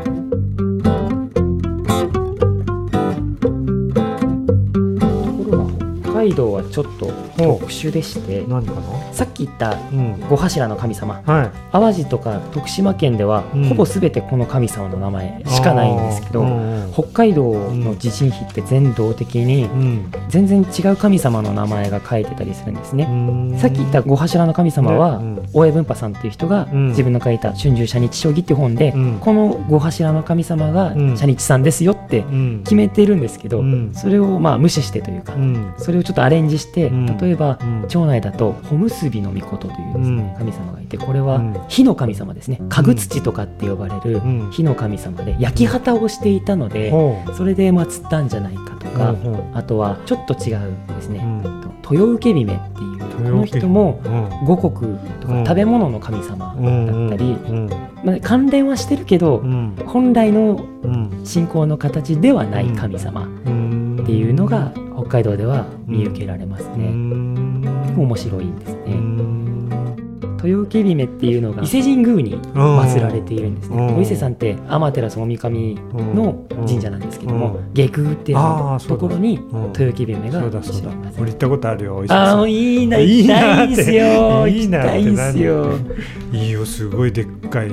[6.19, 8.45] 海道はちょっと特殊でして。
[8.47, 8.81] 何かな？
[9.13, 10.19] さっき言ったうん。
[10.29, 11.21] 五柱の神様。
[11.25, 11.51] はい。
[11.71, 13.63] 淡路とか徳島県では、うん。
[13.69, 16.45] ほぼ全てこの神様の名前しかないんですけど、
[16.93, 20.11] 北海道の地震碑って全道的にうん。
[20.29, 23.07] 全然違う神様の名前が書いてたりするんですね。
[23.09, 23.13] う
[23.55, 23.57] ん。
[23.57, 25.21] さっき言った五柱の神様は、
[25.53, 26.87] 大江文化さんっていう人がうん。
[26.89, 29.17] 自分の書いた「春秋社日将棋」っていう本で、うん。
[29.19, 31.17] この五柱の神様がうん。
[31.17, 32.61] 社日さんですよってうん。
[32.63, 33.91] 決めてるんですけど、うん。
[33.93, 35.73] それをまあ無視してというか、うん。
[35.77, 37.85] それをちょっとアレンジして、うん例えば、うん。
[37.87, 40.37] 町内だと穂結びの御事というですね、うん。
[40.39, 41.55] 神様がいてこれはうん。
[41.67, 42.59] 火の神様ですね。
[42.69, 44.49] 家具土とかって呼ばれるうん。
[44.51, 46.91] 火の神様で焼き畑をしていたので、
[47.35, 49.15] それで祀ったんじゃないかとか、
[49.53, 51.23] あとはちょっと違うですね、
[51.89, 54.45] 豊受姫っていうこの人もうん。
[54.45, 55.45] 五穀とかうん。
[55.45, 57.69] 食べ物の神様だったり、うん
[58.03, 59.75] まあ、関連はしてるけど、うん。
[59.85, 61.21] 本来のうん。
[61.25, 63.99] 信仰の形ではない神様うん。
[64.01, 64.71] っていうのが
[65.09, 66.85] 北海道では見受けられますうね。
[66.91, 69.38] ん面白いんですうね。
[70.43, 73.77] ん豊受姫っていうのが伊勢神宮に祀られているんですね。
[73.77, 73.97] うん。
[73.97, 75.75] お伊勢さんって天照大神
[76.15, 79.63] の神社なんですけども、下宮っていうところにうん。
[79.69, 84.47] 豊受姫が俺行ったことあるよあいいな、いいないんすよ。
[84.47, 85.73] いいないんすよ。
[86.31, 87.69] いいよすごいでっかい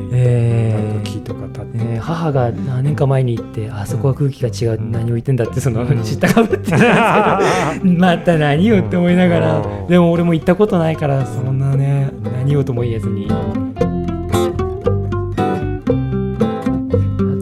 [1.04, 1.78] 木とか立って。
[1.78, 4.90] ね母が何年か前に行って、あそこは空気が違う、うん。
[4.90, 6.02] 何を言ってんだって、その、うん。
[6.02, 6.80] 知ったかぶってたん
[7.74, 9.86] ですけど、 また何よって思いながら、うん。
[9.88, 13.28] でも俺も行ったことないから、そんなね、何をとも言えずに。
[13.30, 13.34] あ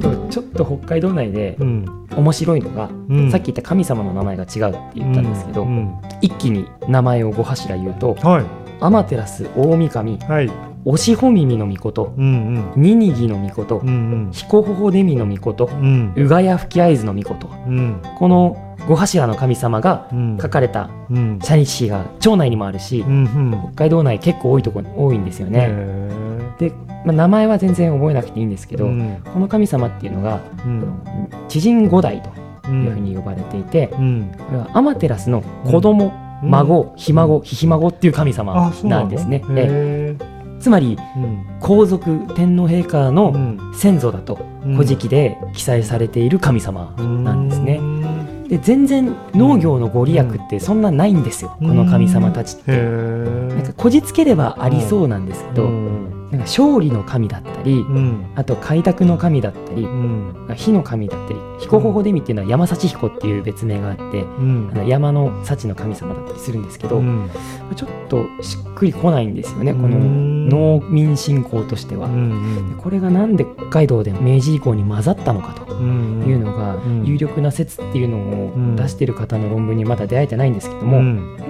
[0.02, 1.84] と、ちょっと北海道内でうん。
[2.16, 3.30] 面白いのが、うん。
[3.30, 5.94] さっき言った神様の名前が違うって言ったんですけど、うん。
[6.20, 8.44] 一気に名前を5柱言うと、はい。
[8.80, 13.90] 天照大神、はいおしほ耳の御事、うんニニギの御事うんう、
[14.28, 14.31] ん。
[14.32, 16.12] 彦頬デミの御事、うん。
[16.15, 18.02] うがや吹き合図の御事、うん。
[18.19, 20.39] この5柱の神様がうん。
[20.40, 21.39] 書かれたうん。
[21.43, 25.69] 写日が町内にもあるしう、ん北海道内結構多いとこ多いんですようんね。
[25.70, 26.73] へで、
[27.06, 29.23] まあ、名前は全然覚えなくていいんですけど、ーうん。
[29.32, 31.01] この神様っていうのが、うん。
[31.48, 32.28] 知人五代と
[32.69, 34.32] ういうふうんに呼ばれていて、うん。
[34.36, 36.12] これは天照の子供、
[36.43, 36.51] うん。
[36.51, 39.43] 孫、ひ孫、ひひ孫っていう神様なんですね。
[39.56, 40.15] え
[40.64, 41.44] つまりうん。
[41.60, 43.74] 皇族天皇陛下うのん。
[43.74, 44.72] 先祖だとうん。
[44.72, 47.76] 古事記で記載されている神様なんですね。
[47.76, 47.82] う。
[47.82, 48.48] ん。
[48.48, 51.68] で全然農業のご利益ってそんなないんですよ、うん。
[51.68, 52.72] この神様たちっへて。
[52.72, 53.54] ー。
[53.54, 58.27] なんかこじつければありそうなんですけど、うんなんか勝利の神だったり、うん。
[58.35, 60.35] あと開拓の神だったりう、ん。
[60.56, 64.70] 火の神だったり彦頬デミっていうのは山幸彦っていう別名があって、うん。
[64.73, 67.31] あの山の幸の神様だったりするんですけど、うん。
[67.77, 72.06] ちょっとしっくりこないんですよねこのうん農民信仰としては。
[72.06, 77.05] うんこれがなんで北海道で明治以降に混ざったのかとうんいうのがん。
[77.05, 78.73] 有力な説っていうのうん。
[78.74, 81.01] を出してる方の論文にまだ出会えてないんですけども、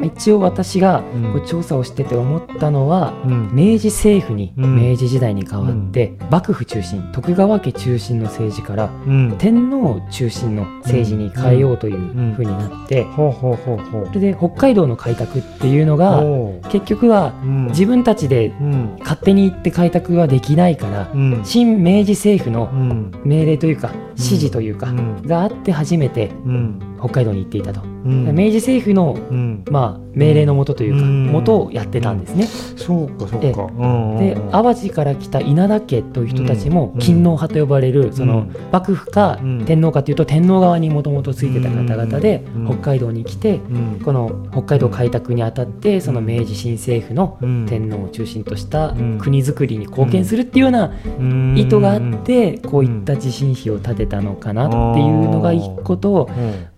[0.02, 1.32] 一応私がうん。
[1.32, 3.50] こう調査をしてて思ったのはうん。
[3.52, 9.34] 明治政府にうん明治時代に変わって幕府中心徳川家中心の政治からうん。
[9.38, 16.22] 天皇中心の政治に変えようというふうになってそれで北海道の開拓っていうのが
[16.70, 17.66] 結局はうん。
[17.68, 18.96] 自分たちでうん。
[19.00, 21.40] 勝手に行って開拓はできないからうん。
[21.44, 23.12] 新明治政府のうん。
[23.24, 25.22] 命令というか指示というかうん。
[25.26, 27.82] があって初めてうん北海道に行っていたと。
[27.82, 28.34] うん。
[28.34, 29.64] 明治政府のうん。
[29.70, 31.26] まあ命令のもとというかうん。
[31.26, 32.46] もとをやってたんですね。
[32.46, 37.00] そうかそうえかうんで淡路から来た稲田家という人たちもうん。
[37.00, 39.64] 勤王派と呼ばれるその幕府かうん。
[39.64, 42.66] 天皇かというと天皇側にもともとついてた方々でうん。
[42.66, 44.00] 北海道に来てうん。
[44.04, 47.66] この北海道開拓にあたってその明治新政府のうん。
[47.66, 49.18] 天皇を中心としたうん。
[49.18, 51.54] 国づくりに貢献するっていうようなうん。
[51.58, 56.28] 意図があってこういった地震碑を建てたのかなっていうのが一個と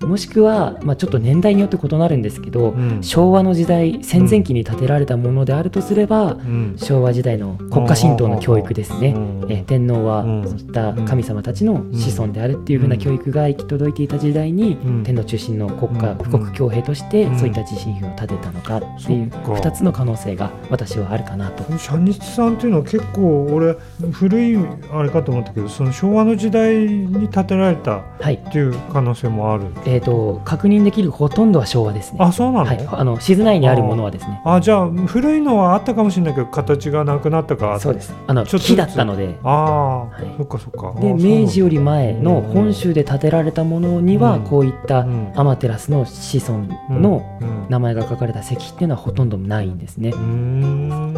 [0.00, 3.02] うんもしくはまあちょっと年代によって異なるんですけどうん。
[3.02, 6.74] 昭和の時代戦前期に建てられたものであるとすればうん。
[6.78, 9.14] 昭和時代の国家神道の教育ですね。
[9.16, 9.46] うん。
[9.50, 10.44] え天皇はうん。
[10.48, 15.02] そういった神様たちの子孫であるっていう風な教育が行き届いていた時代にうん。
[15.04, 16.18] 天皇中心の国家うん。
[16.18, 17.38] 富国強兵としてうん。
[17.38, 19.52] そういった地震碑を建てたのかっていうそっか。
[19.54, 21.78] 2つの可能性が私はあるかなと。
[21.78, 23.76] 社日さんっていうのは結構俺
[24.12, 24.58] 古い
[24.92, 28.34] あれかと思ったけどその昭和の時代に建てられたはい。
[28.34, 29.64] っていう可能性もある。
[29.84, 32.18] えー、と確認できるほとんどは昭和ですね。
[32.20, 34.40] あそうなの、はい、あの静内にあるものはですね。
[34.44, 37.78] あじゃあ古いのはあったかもしれないけど形がなくなったか。
[37.80, 38.14] そうです。
[38.26, 39.36] あの木だったので。
[39.42, 40.34] ああ、はい。
[40.36, 41.00] そっかそっか。
[41.00, 44.42] であ明治より前のうん本州で建てられたものにはうん。
[44.42, 45.32] こういったうん。
[45.34, 47.66] 天照の子孫うんのうん。
[47.68, 50.10] 名前が書かれた石っていうのはほとんどないんですね。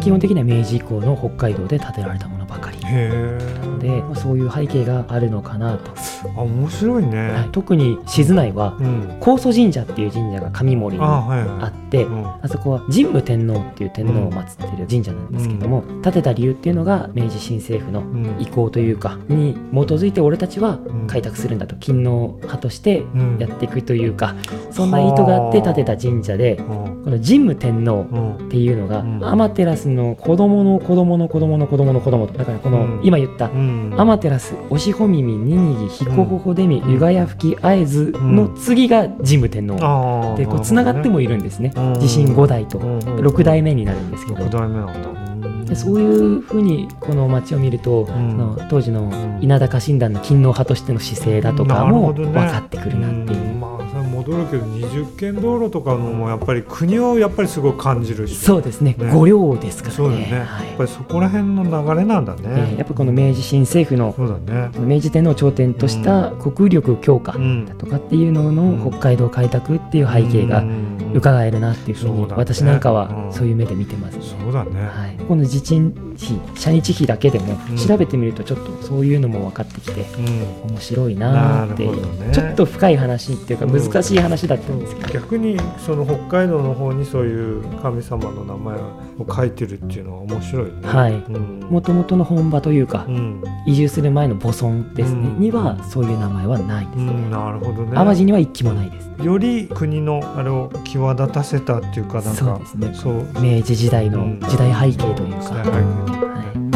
[0.01, 2.77] 基本的には明治以降の北海道で建てられたものばかり。
[2.77, 3.39] へえ
[3.79, 5.91] で、まあそういう背景があるのかなと、
[6.35, 7.49] あ面白いね、はい。
[7.51, 9.17] 特に静内はうん。
[9.19, 11.69] 高祖神社っていう神社が上森にああはいはい。
[11.69, 12.25] ってうん。
[12.27, 18.35] あそこは神武天皇っていう天皇を祀ってる神社なんですけども、建てた理由っていうのが明治新政府のうん。
[18.39, 21.07] 意向というかに基づいて俺たちはうん。
[21.07, 23.37] 開拓するんだと勤王派としてうん。
[23.39, 24.35] やっていくというか
[24.71, 27.03] そんな意図があって建てた神社でうん。
[27.03, 28.35] この神武天皇うん。
[28.47, 29.19] っていうのがうん。
[29.19, 40.35] 天照の子供の子供の子供の子供の子供とだからこのうん今言ったうん天照おしほ耳ににぎひこほほでみうんゆがや吹き会津の次が神武天皇。
[40.37, 41.73] でこうつながってもいるんですね。
[41.75, 41.99] うん。
[41.99, 42.77] 地震5代と。
[42.79, 44.39] うん6代目になるんですけど。
[44.39, 45.65] 六代目なんだ。
[45.65, 48.09] でそういうふうにこの町を見ると、ん。
[48.09, 49.39] あの当時のん。
[49.41, 53.88] 稲高診断の勤王派としての姿勢だとかも分かってくるなっていう。
[54.23, 58.35] 戻驚くけど20軒道路とかのもやっぱり国をやっぱりすごい感じるし。
[58.35, 58.95] そうですね。
[58.97, 59.11] ね。
[59.13, 59.97] 五両ですからね。
[59.97, 60.67] そうね、はい。
[60.67, 64.71] やっぱりそこら辺の流れなんだね、えーやっぱこの明治新政府のそうだね。
[64.79, 67.65] 明治天皇を頂点とした国力強化うん。
[67.77, 70.95] とかっていうのの北海道開拓っていう背景がうん。
[71.13, 72.95] 伺えるなっていうふうに私なんかうん。
[72.95, 74.23] はそういう目で見てますね。
[74.41, 77.77] そうだね、はい、この地震費、社日費だけでもうん。
[77.77, 80.71] 調べてみるとちょっとそういうのも分かってきてうん。
[80.71, 82.33] 面白いなーっていう、ね。
[82.33, 90.71] ちょっと深い話っていうかうん難しい話だったんですけど、逆にその北海道の方にそういう神様の名前を書いてるっていうのは面白いね。
[90.83, 91.13] はい。
[91.13, 91.59] うん。
[91.69, 97.95] もともとの本場というか、うん、移住する前の母村ですね、うんにはそういう名前はないです、うん、なるほどね。
[97.95, 99.09] 淡路には一機もないです。
[99.23, 102.33] より国のあれを際立たせたっていうかなんか。
[102.33, 102.91] そうですね。
[102.93, 103.25] そう。
[103.41, 104.39] 明治時代のうん。
[104.41, 106.69] 時代背景というか、はい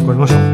[0.00, 0.49] わかりました。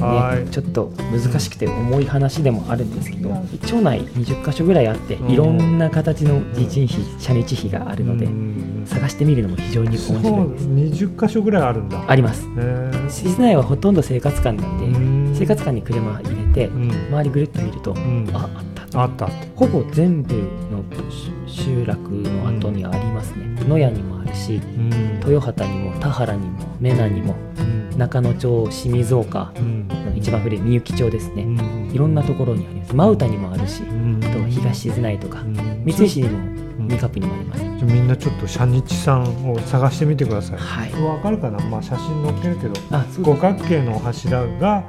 [0.00, 0.44] ですはい。
[0.44, 3.30] ねちょっと難しくて重い話でもあるんですけど
[3.66, 5.30] 町内20箇所ぐらいあってうん。
[5.30, 7.96] いろんな形の地震費社日費があい。
[7.98, 8.82] るのでうん。
[8.86, 10.48] 探してみるのも非常に面白い。
[10.50, 12.02] です20箇所ぐらいあるんだ。
[12.08, 12.46] あります。
[13.08, 15.34] 室内はほとんど生活館なんでうん。
[15.34, 16.90] 生活館に車入れてうん。
[17.10, 18.28] 周りぐるっと見るとうん。
[18.32, 19.28] あああった。
[19.56, 20.82] ほぼ全部の
[21.46, 23.46] 集落の後にありますね。
[23.68, 24.90] 野谷にもあるしうん。
[25.26, 27.98] 豊畑にも田原にも目名にもうん。
[27.98, 29.88] 中野町清水岡うん。
[30.16, 31.42] 一番古いみゆき町ですね。
[31.44, 31.90] うん。
[31.92, 32.94] いろんなところにあります。
[32.94, 34.20] 真歌にもあるしうん。
[34.24, 35.54] あとは東静内とかうん。
[35.84, 36.40] 三石にもう
[36.82, 36.88] ん。
[36.88, 37.62] 三カップにもあります。
[37.62, 40.58] じゃあみんなちょっと社日さんを探してみてください。
[40.58, 41.02] はい。
[41.02, 44.84] わかるかな、まあ、写真載っけるけどあ五角形の柱が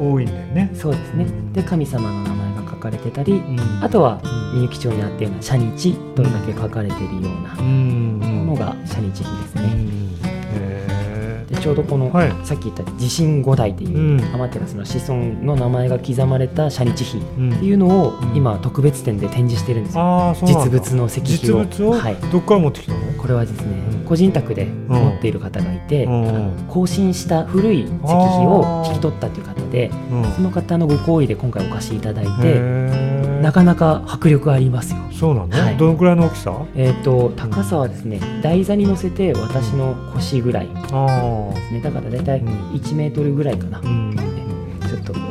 [0.00, 0.70] 多いんだよね。
[0.74, 1.26] そうですね。
[1.52, 2.35] で神様の
[2.76, 3.58] 書かれてたりうん。
[3.82, 10.05] あとはうんみゆき町にあったような社日とだけ書かれているようなうんものが社日碑ですね
[11.66, 12.32] ちょうどこの、はい。
[12.44, 14.20] さっき言った地震五代っていう、うん。
[14.20, 18.36] 天照の子孫の名前が刻まれた社日碑うんっていうのをうん。
[18.36, 20.02] 今特別展で展示してるんですよ。
[20.02, 20.64] ああそうなんだ。
[20.64, 21.64] 実物の石碑を。
[21.64, 21.98] 実物を？
[21.98, 22.16] はい。
[22.30, 23.98] どっから持ってきたの、これはですね、うん。
[24.04, 26.06] 個人宅で持っている方がいて、
[26.68, 28.06] 更新した古い石碑
[28.46, 30.24] を引き取ったという方でうん。
[30.36, 32.60] その方のご厚意で今回お貸しいただいて
[33.46, 34.98] なかなか迫力ありますよ。
[35.12, 35.76] そうなの、はい。
[35.76, 36.66] どのくらいの大きさ？
[36.74, 41.80] えー、と高さはですね台座に乗せて私の腰ぐらいであすね。
[41.80, 42.48] だから大体うん。
[42.72, 44.05] 1メートルぐらいかな、あうん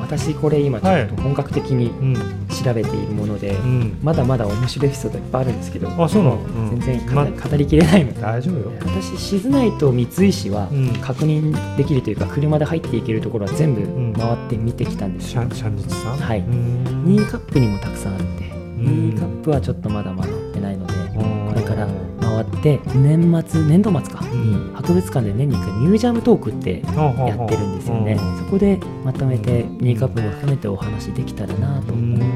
[0.05, 2.15] 私これ今ちょっと本格的にうん。
[2.63, 3.97] 調べているもので、うん。
[4.01, 6.35] まだまだ面白いエピソードいっぱいあるんですけどあそうなの？
[6.37, 6.79] もうん。
[6.79, 8.21] 全然語,、ま語りきれないので。
[8.21, 8.71] 大丈夫よ。
[8.81, 10.93] 私静内と三石はうん。
[11.01, 14.13] 確認できるというか車で入っていけるところは全ん。
[14.13, 16.17] 部回って見てきたんですシャシャニチさん？
[16.17, 16.39] はい。
[16.39, 17.05] うん。
[17.05, 19.09] ニーカップにもたくさんあってん。
[19.09, 21.87] ニーカップはちょっとまだ回ってないのでここれから
[22.21, 24.23] 回って年末年度末か。
[24.23, 28.17] んに博物館で年に1回ミュージアムトークってやってるんですよね。
[28.39, 32.29] そこでまとめてニーカップも含めてお話できたらなと思ってい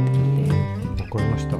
[0.97, 1.57] てわかりました。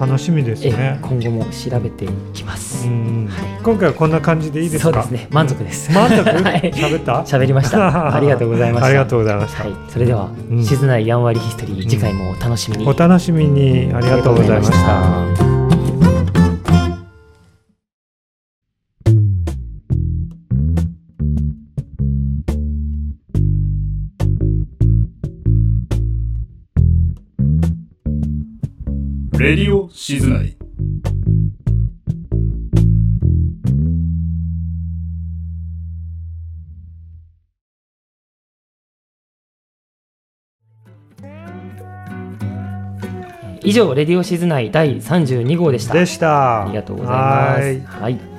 [0.00, 2.88] 楽しみですえね今後も調べていきます。
[2.88, 3.28] うん。
[3.30, 3.62] はい。
[3.62, 5.02] 今回はこんな感じでいいですか？
[5.04, 5.28] そうですね。
[5.30, 5.92] 満足です。
[5.92, 6.24] 満足？
[6.42, 6.72] はい。
[6.74, 7.22] 喋った？
[7.22, 8.10] 喋りました。
[8.16, 8.86] ありがとうございました。
[8.88, 10.64] ありがとうございました、はい、それでは、うん。
[10.64, 12.86] 静内やんわりヒストリー、次回もお楽しみに。
[12.86, 13.92] お楽しみに。
[13.94, 15.53] ありがとうございました
[29.44, 30.56] レディオ静内
[43.62, 45.92] 以上、レディオ静内第32号でした。
[45.92, 47.96] でしたありがとうございます。
[47.96, 48.33] ははい。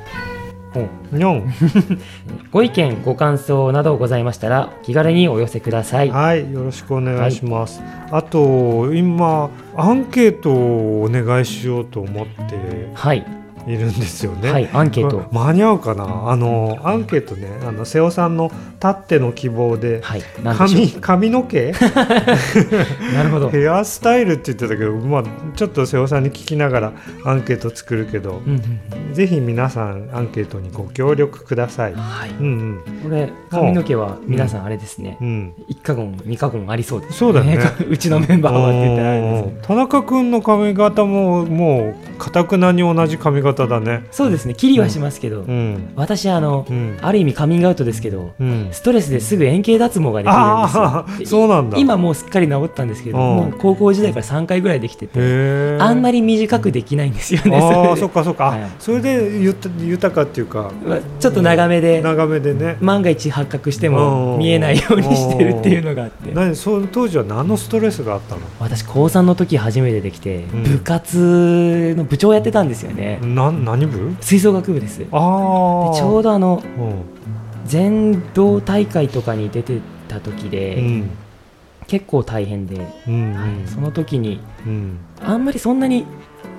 [2.51, 6.09] ご意見、ご感想などございましたら、気軽にお寄せください。
[6.09, 7.81] はいよろしくお願いします、
[8.11, 12.89] あと今アンケートをお願いしようと思って。
[12.93, 13.44] はい。
[13.67, 15.25] いるんですよね、はい、アンケート。
[15.31, 16.29] 間に合うかな？
[16.29, 20.23] あのアンケートねあの瀬尾さんのたっての希望ではい。
[20.57, 21.71] 髪髪の毛？
[21.71, 21.73] う。
[23.13, 23.49] なるほど。
[23.49, 25.23] ヘアスタイルって言ってたけど、まあ、
[25.55, 26.93] ちょっと瀬尾さんに聞きながら
[27.25, 28.79] アンケート作るけどう、んうん
[29.13, 31.93] ぜひ皆さんアンケートにご協力ください。
[31.93, 32.29] はい。
[32.31, 35.23] うんこれ、髪の毛は皆さんあれですねう。
[35.23, 37.13] んうん、一過言、二過言ありそうです。
[37.19, 37.57] そうだね
[37.89, 39.57] うちのメンバーはって言ってないですね。
[39.61, 44.05] 田中君の髪型ももうかたくなに同じ髪型方だね。
[44.11, 44.53] そうですね。
[44.53, 45.93] キリはしますけど、うん。
[45.95, 46.97] 私あの、うん。
[47.01, 48.67] ある意味カミングアウトですけどうん。
[48.71, 51.39] ストレスですぐ円形脱毛ができるんですよ。
[51.39, 51.77] そうなんだ。
[51.77, 53.23] 今もうすっかり治ったんですけど、うん。
[53.23, 57.57] もう高校時代から3回ぐらいできてて、あんまり短くできないんですよね。
[57.57, 58.69] ああそっかそっか、あはい。
[58.79, 59.39] それで
[59.81, 62.77] 豊かっていうかまあちょっと長めで、長めでね。
[62.81, 66.31] 万が一発覚してうんも見えないようにしてるっていうのがあって。
[66.33, 68.41] 何その当時は何のストレスがあったの？
[68.59, 70.63] 私高3の時初めてできて、うん。
[70.63, 73.19] 部活の部長やってたんですよね、
[73.51, 74.15] な何部？
[74.21, 74.99] 吹奏楽部です。
[74.99, 77.01] でちああょうどあのうん。
[77.65, 81.09] 全道大会とかに出てた時で、うん。
[81.87, 82.75] 結構大変で、
[83.07, 84.97] うんはいその時にうん。
[85.21, 86.05] あんまりそんなに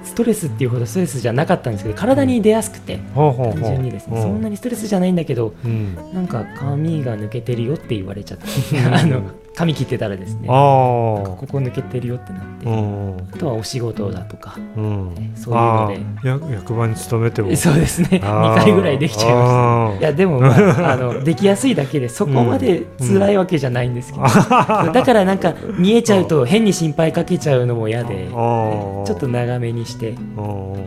[0.04, 5.96] ストレスっていうほどストレスじゃなかったんですけど体に出やすくて単純にですね、うそんなにストレスじゃないんだけどうん。
[6.14, 8.44] なんか髪が抜けてるよって言われちゃって
[8.92, 9.22] あの
[9.56, 13.16] 髪切ってたらですねあこあこ抜けてるよってなって、うん。
[13.32, 15.14] あとはお仕事だとかうん。
[15.14, 16.52] ねそういうので。
[16.52, 17.56] 役場に勤めても。
[17.56, 18.20] そうですね。
[18.22, 18.60] あー。
[18.60, 19.46] 2回ぐらいできちゃいま
[19.94, 24.24] したいやでも、まあ、 あのできやすいだけでそこまで辛いわけじゃないんですけど、
[24.92, 28.38] だからなんか見えちゃうと変に心配かけちゃうのも嫌でちあー。
[28.38, 30.10] ょっと長めにして。
[30.10, 30.12] う
[30.42, 30.86] ん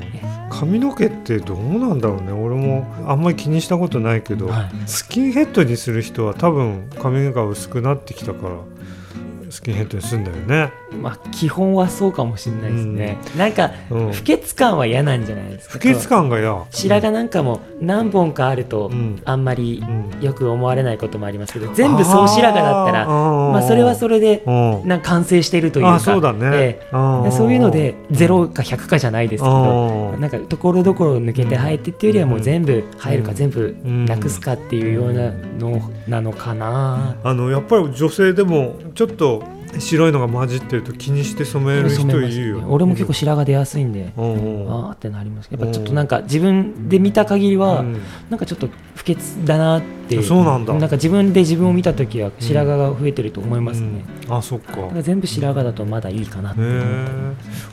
[0.59, 2.33] 髪の毛ってどうなんだろうね。
[2.33, 4.69] 俺もあんまり気にしたことないけど、はい。
[4.87, 8.57] スキンヘッドにする人は多分髪が薄くなってきたから
[9.49, 15.73] スキンヘッドにするんだよね、まあ基本はそうかもしれないですね、なんかうん、不潔感は嫌なんじゃないですか。
[15.73, 19.21] 不潔感がや白髪なんかも何本かあるとうん。
[19.25, 20.23] あんまりうん。
[20.23, 24.87] よく思われないこともありますけど全部総白髪だったらまあそれはそれでうん。
[24.87, 25.95] なんか完成してるというか。
[25.95, 26.39] あそうだね。
[26.53, 26.87] ええ。
[26.91, 27.31] あー。
[27.31, 33.35] そういうので0か100かじゃないですけどなんかところどころ抜けて生えてっていうよりはもう全部生えるかうん。
[33.35, 34.05] 全部うん。
[34.05, 37.15] なくすかっていうようなのなのかな。
[37.23, 39.43] あのやっぱり女性でもちょっと
[39.77, 42.65] 白いのが混じってると気にして染める人いるよ、ね。
[42.67, 44.11] 俺も結構白髪出やすいんで。
[44.17, 44.71] うんうん。
[44.71, 45.49] あーってなります。
[45.51, 48.01] やっぱちょっとなんか自分で見た限りは、うん。
[48.29, 50.73] なんかちょっと不潔だなってそうなんだ。
[50.87, 53.87] か自分で自分を見た時は白髪が増えてると思いますね、
[54.27, 54.89] うんあそっか。
[55.01, 56.61] 全部白髪だとまだいいかなって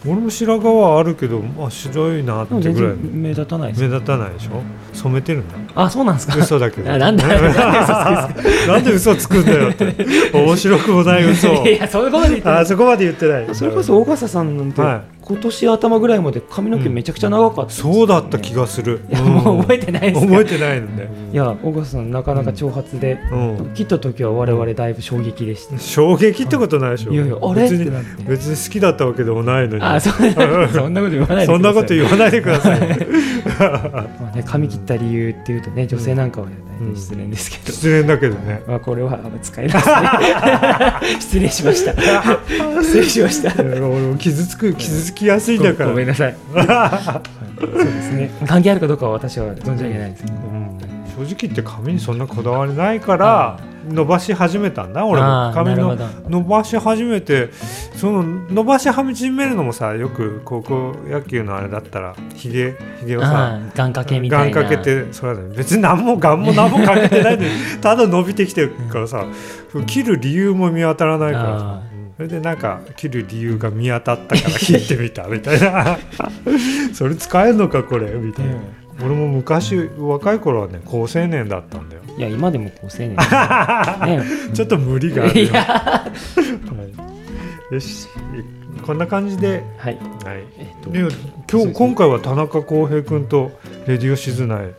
[0.06, 4.62] 俺も白髪はあるけどあ白いなってぐらい然目立たない目立たないでしょ。
[4.94, 5.54] 染めてるんだ。
[5.74, 6.36] あそうなんですか？
[6.38, 6.90] 嘘だけど。
[6.92, 9.94] あ なんだなんで嘘つくんだよって。
[10.32, 11.48] 面白くもない嘘
[11.90, 12.58] そういうことで言ってない。
[12.60, 13.46] あそこまで言ってない。
[13.54, 19.00] それこそ大笠さんなんて、は今年頭ぐらいまで髪の毛めちゃくちゃ長かったですよね、そうだった気がする。
[19.10, 20.32] いやもう覚えてないですか？
[20.32, 21.08] 覚えてないのね。
[21.32, 23.70] いや大笠さんなかなか長髪で、うん。
[23.74, 27.12] 切った時は我々だいぶ衝撃でした、衝撃ってことないでしょ。
[27.12, 27.62] いやいやあれ？
[27.62, 27.90] 別に
[28.28, 29.82] 別に好きだったわけでもないのに。
[29.82, 30.22] あそそ
[30.88, 31.46] んなこと言わないでください。
[31.46, 32.80] そんなこと言わないでください。
[33.58, 36.46] まあね、髪切った理由っていうとね女性なんかは、
[36.80, 36.96] ねうん。
[36.96, 38.62] 失礼ですけど、失礼だけどね。
[38.66, 39.78] まあ、これは使えな
[41.02, 41.94] い 失礼しました。
[42.82, 43.52] 失礼しました。
[44.18, 45.86] 傷つく傷つきやすいんだから。
[45.86, 46.36] ごごめんなさ い。
[47.58, 48.30] そうですね。
[48.46, 50.36] 関係あるかどうかは私は存じ上げないですけど、
[51.16, 53.58] 正直言って髪にそんなこだわりないから
[53.88, 55.04] 伸ばし始めたんだ。
[55.06, 55.96] 俺も髪の
[56.28, 57.50] 伸ばし始めて
[57.94, 64.54] その伸ばし始めるのもさよく高校野球のあれだったらひげひげをさ願掛けみたいな。
[64.56, 65.56] 願掛けてそれだね。
[65.56, 67.48] 別に何も願も何もかけてないで
[67.80, 69.24] ただ伸びてきてるからさ
[69.86, 71.82] 切る理由も見当たらないからさ。
[72.16, 75.98] それでなんか切る理由が見当たったから切ってみたみたいな。
[76.94, 78.54] それ使えるのかこれみたいな、
[79.00, 82.02] 俺も昔若い頃はね高青年だったんだよ。
[82.16, 84.54] いや今でも高青年 ね。
[84.54, 86.10] ちょっと無理があるよ、は
[87.70, 87.74] い。
[87.74, 88.08] よし
[88.86, 89.98] こんな感じで、はい。
[90.24, 90.90] はい、えっと。
[90.90, 91.00] で
[91.50, 93.50] 今日今回は田中康平君と
[93.86, 94.74] レディオシズナイ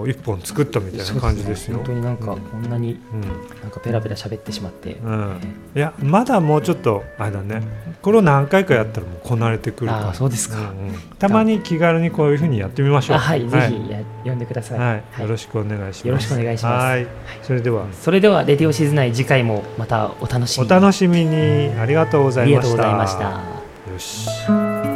[0.00, 1.78] を一本作ったみたいな感じですよ。
[1.78, 3.20] 本当になんかこんなにうん。
[3.62, 5.40] なんかペラペラ喋ってしまって、うん、
[5.74, 7.62] いやまだもうちょっとあれだね。
[8.02, 10.06] これを何回かやったらもうこなれてくるから。
[10.08, 10.94] ああそうですか、うんうん。
[11.18, 13.16] たまに気軽にこういうふうにやってみましょう。
[13.16, 13.70] あはい、はい。
[13.70, 15.22] ぜひや呼んでください、はい。
[15.22, 16.08] よろしくお願いします。
[16.08, 16.84] よろしくお願いします。
[16.84, 17.06] はい。
[17.42, 18.42] それではそれでは。
[18.52, 23.22] レディオシズナイ次回もまたお楽しみお楽しみにありがとうござありがいましたとうございました
[23.92, 23.98] よ
[24.88, 24.91] し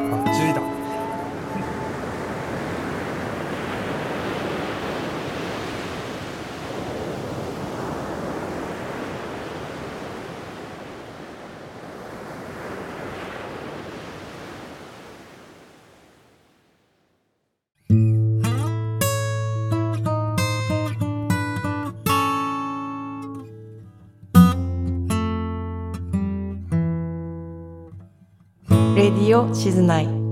[29.67, 30.26] 静内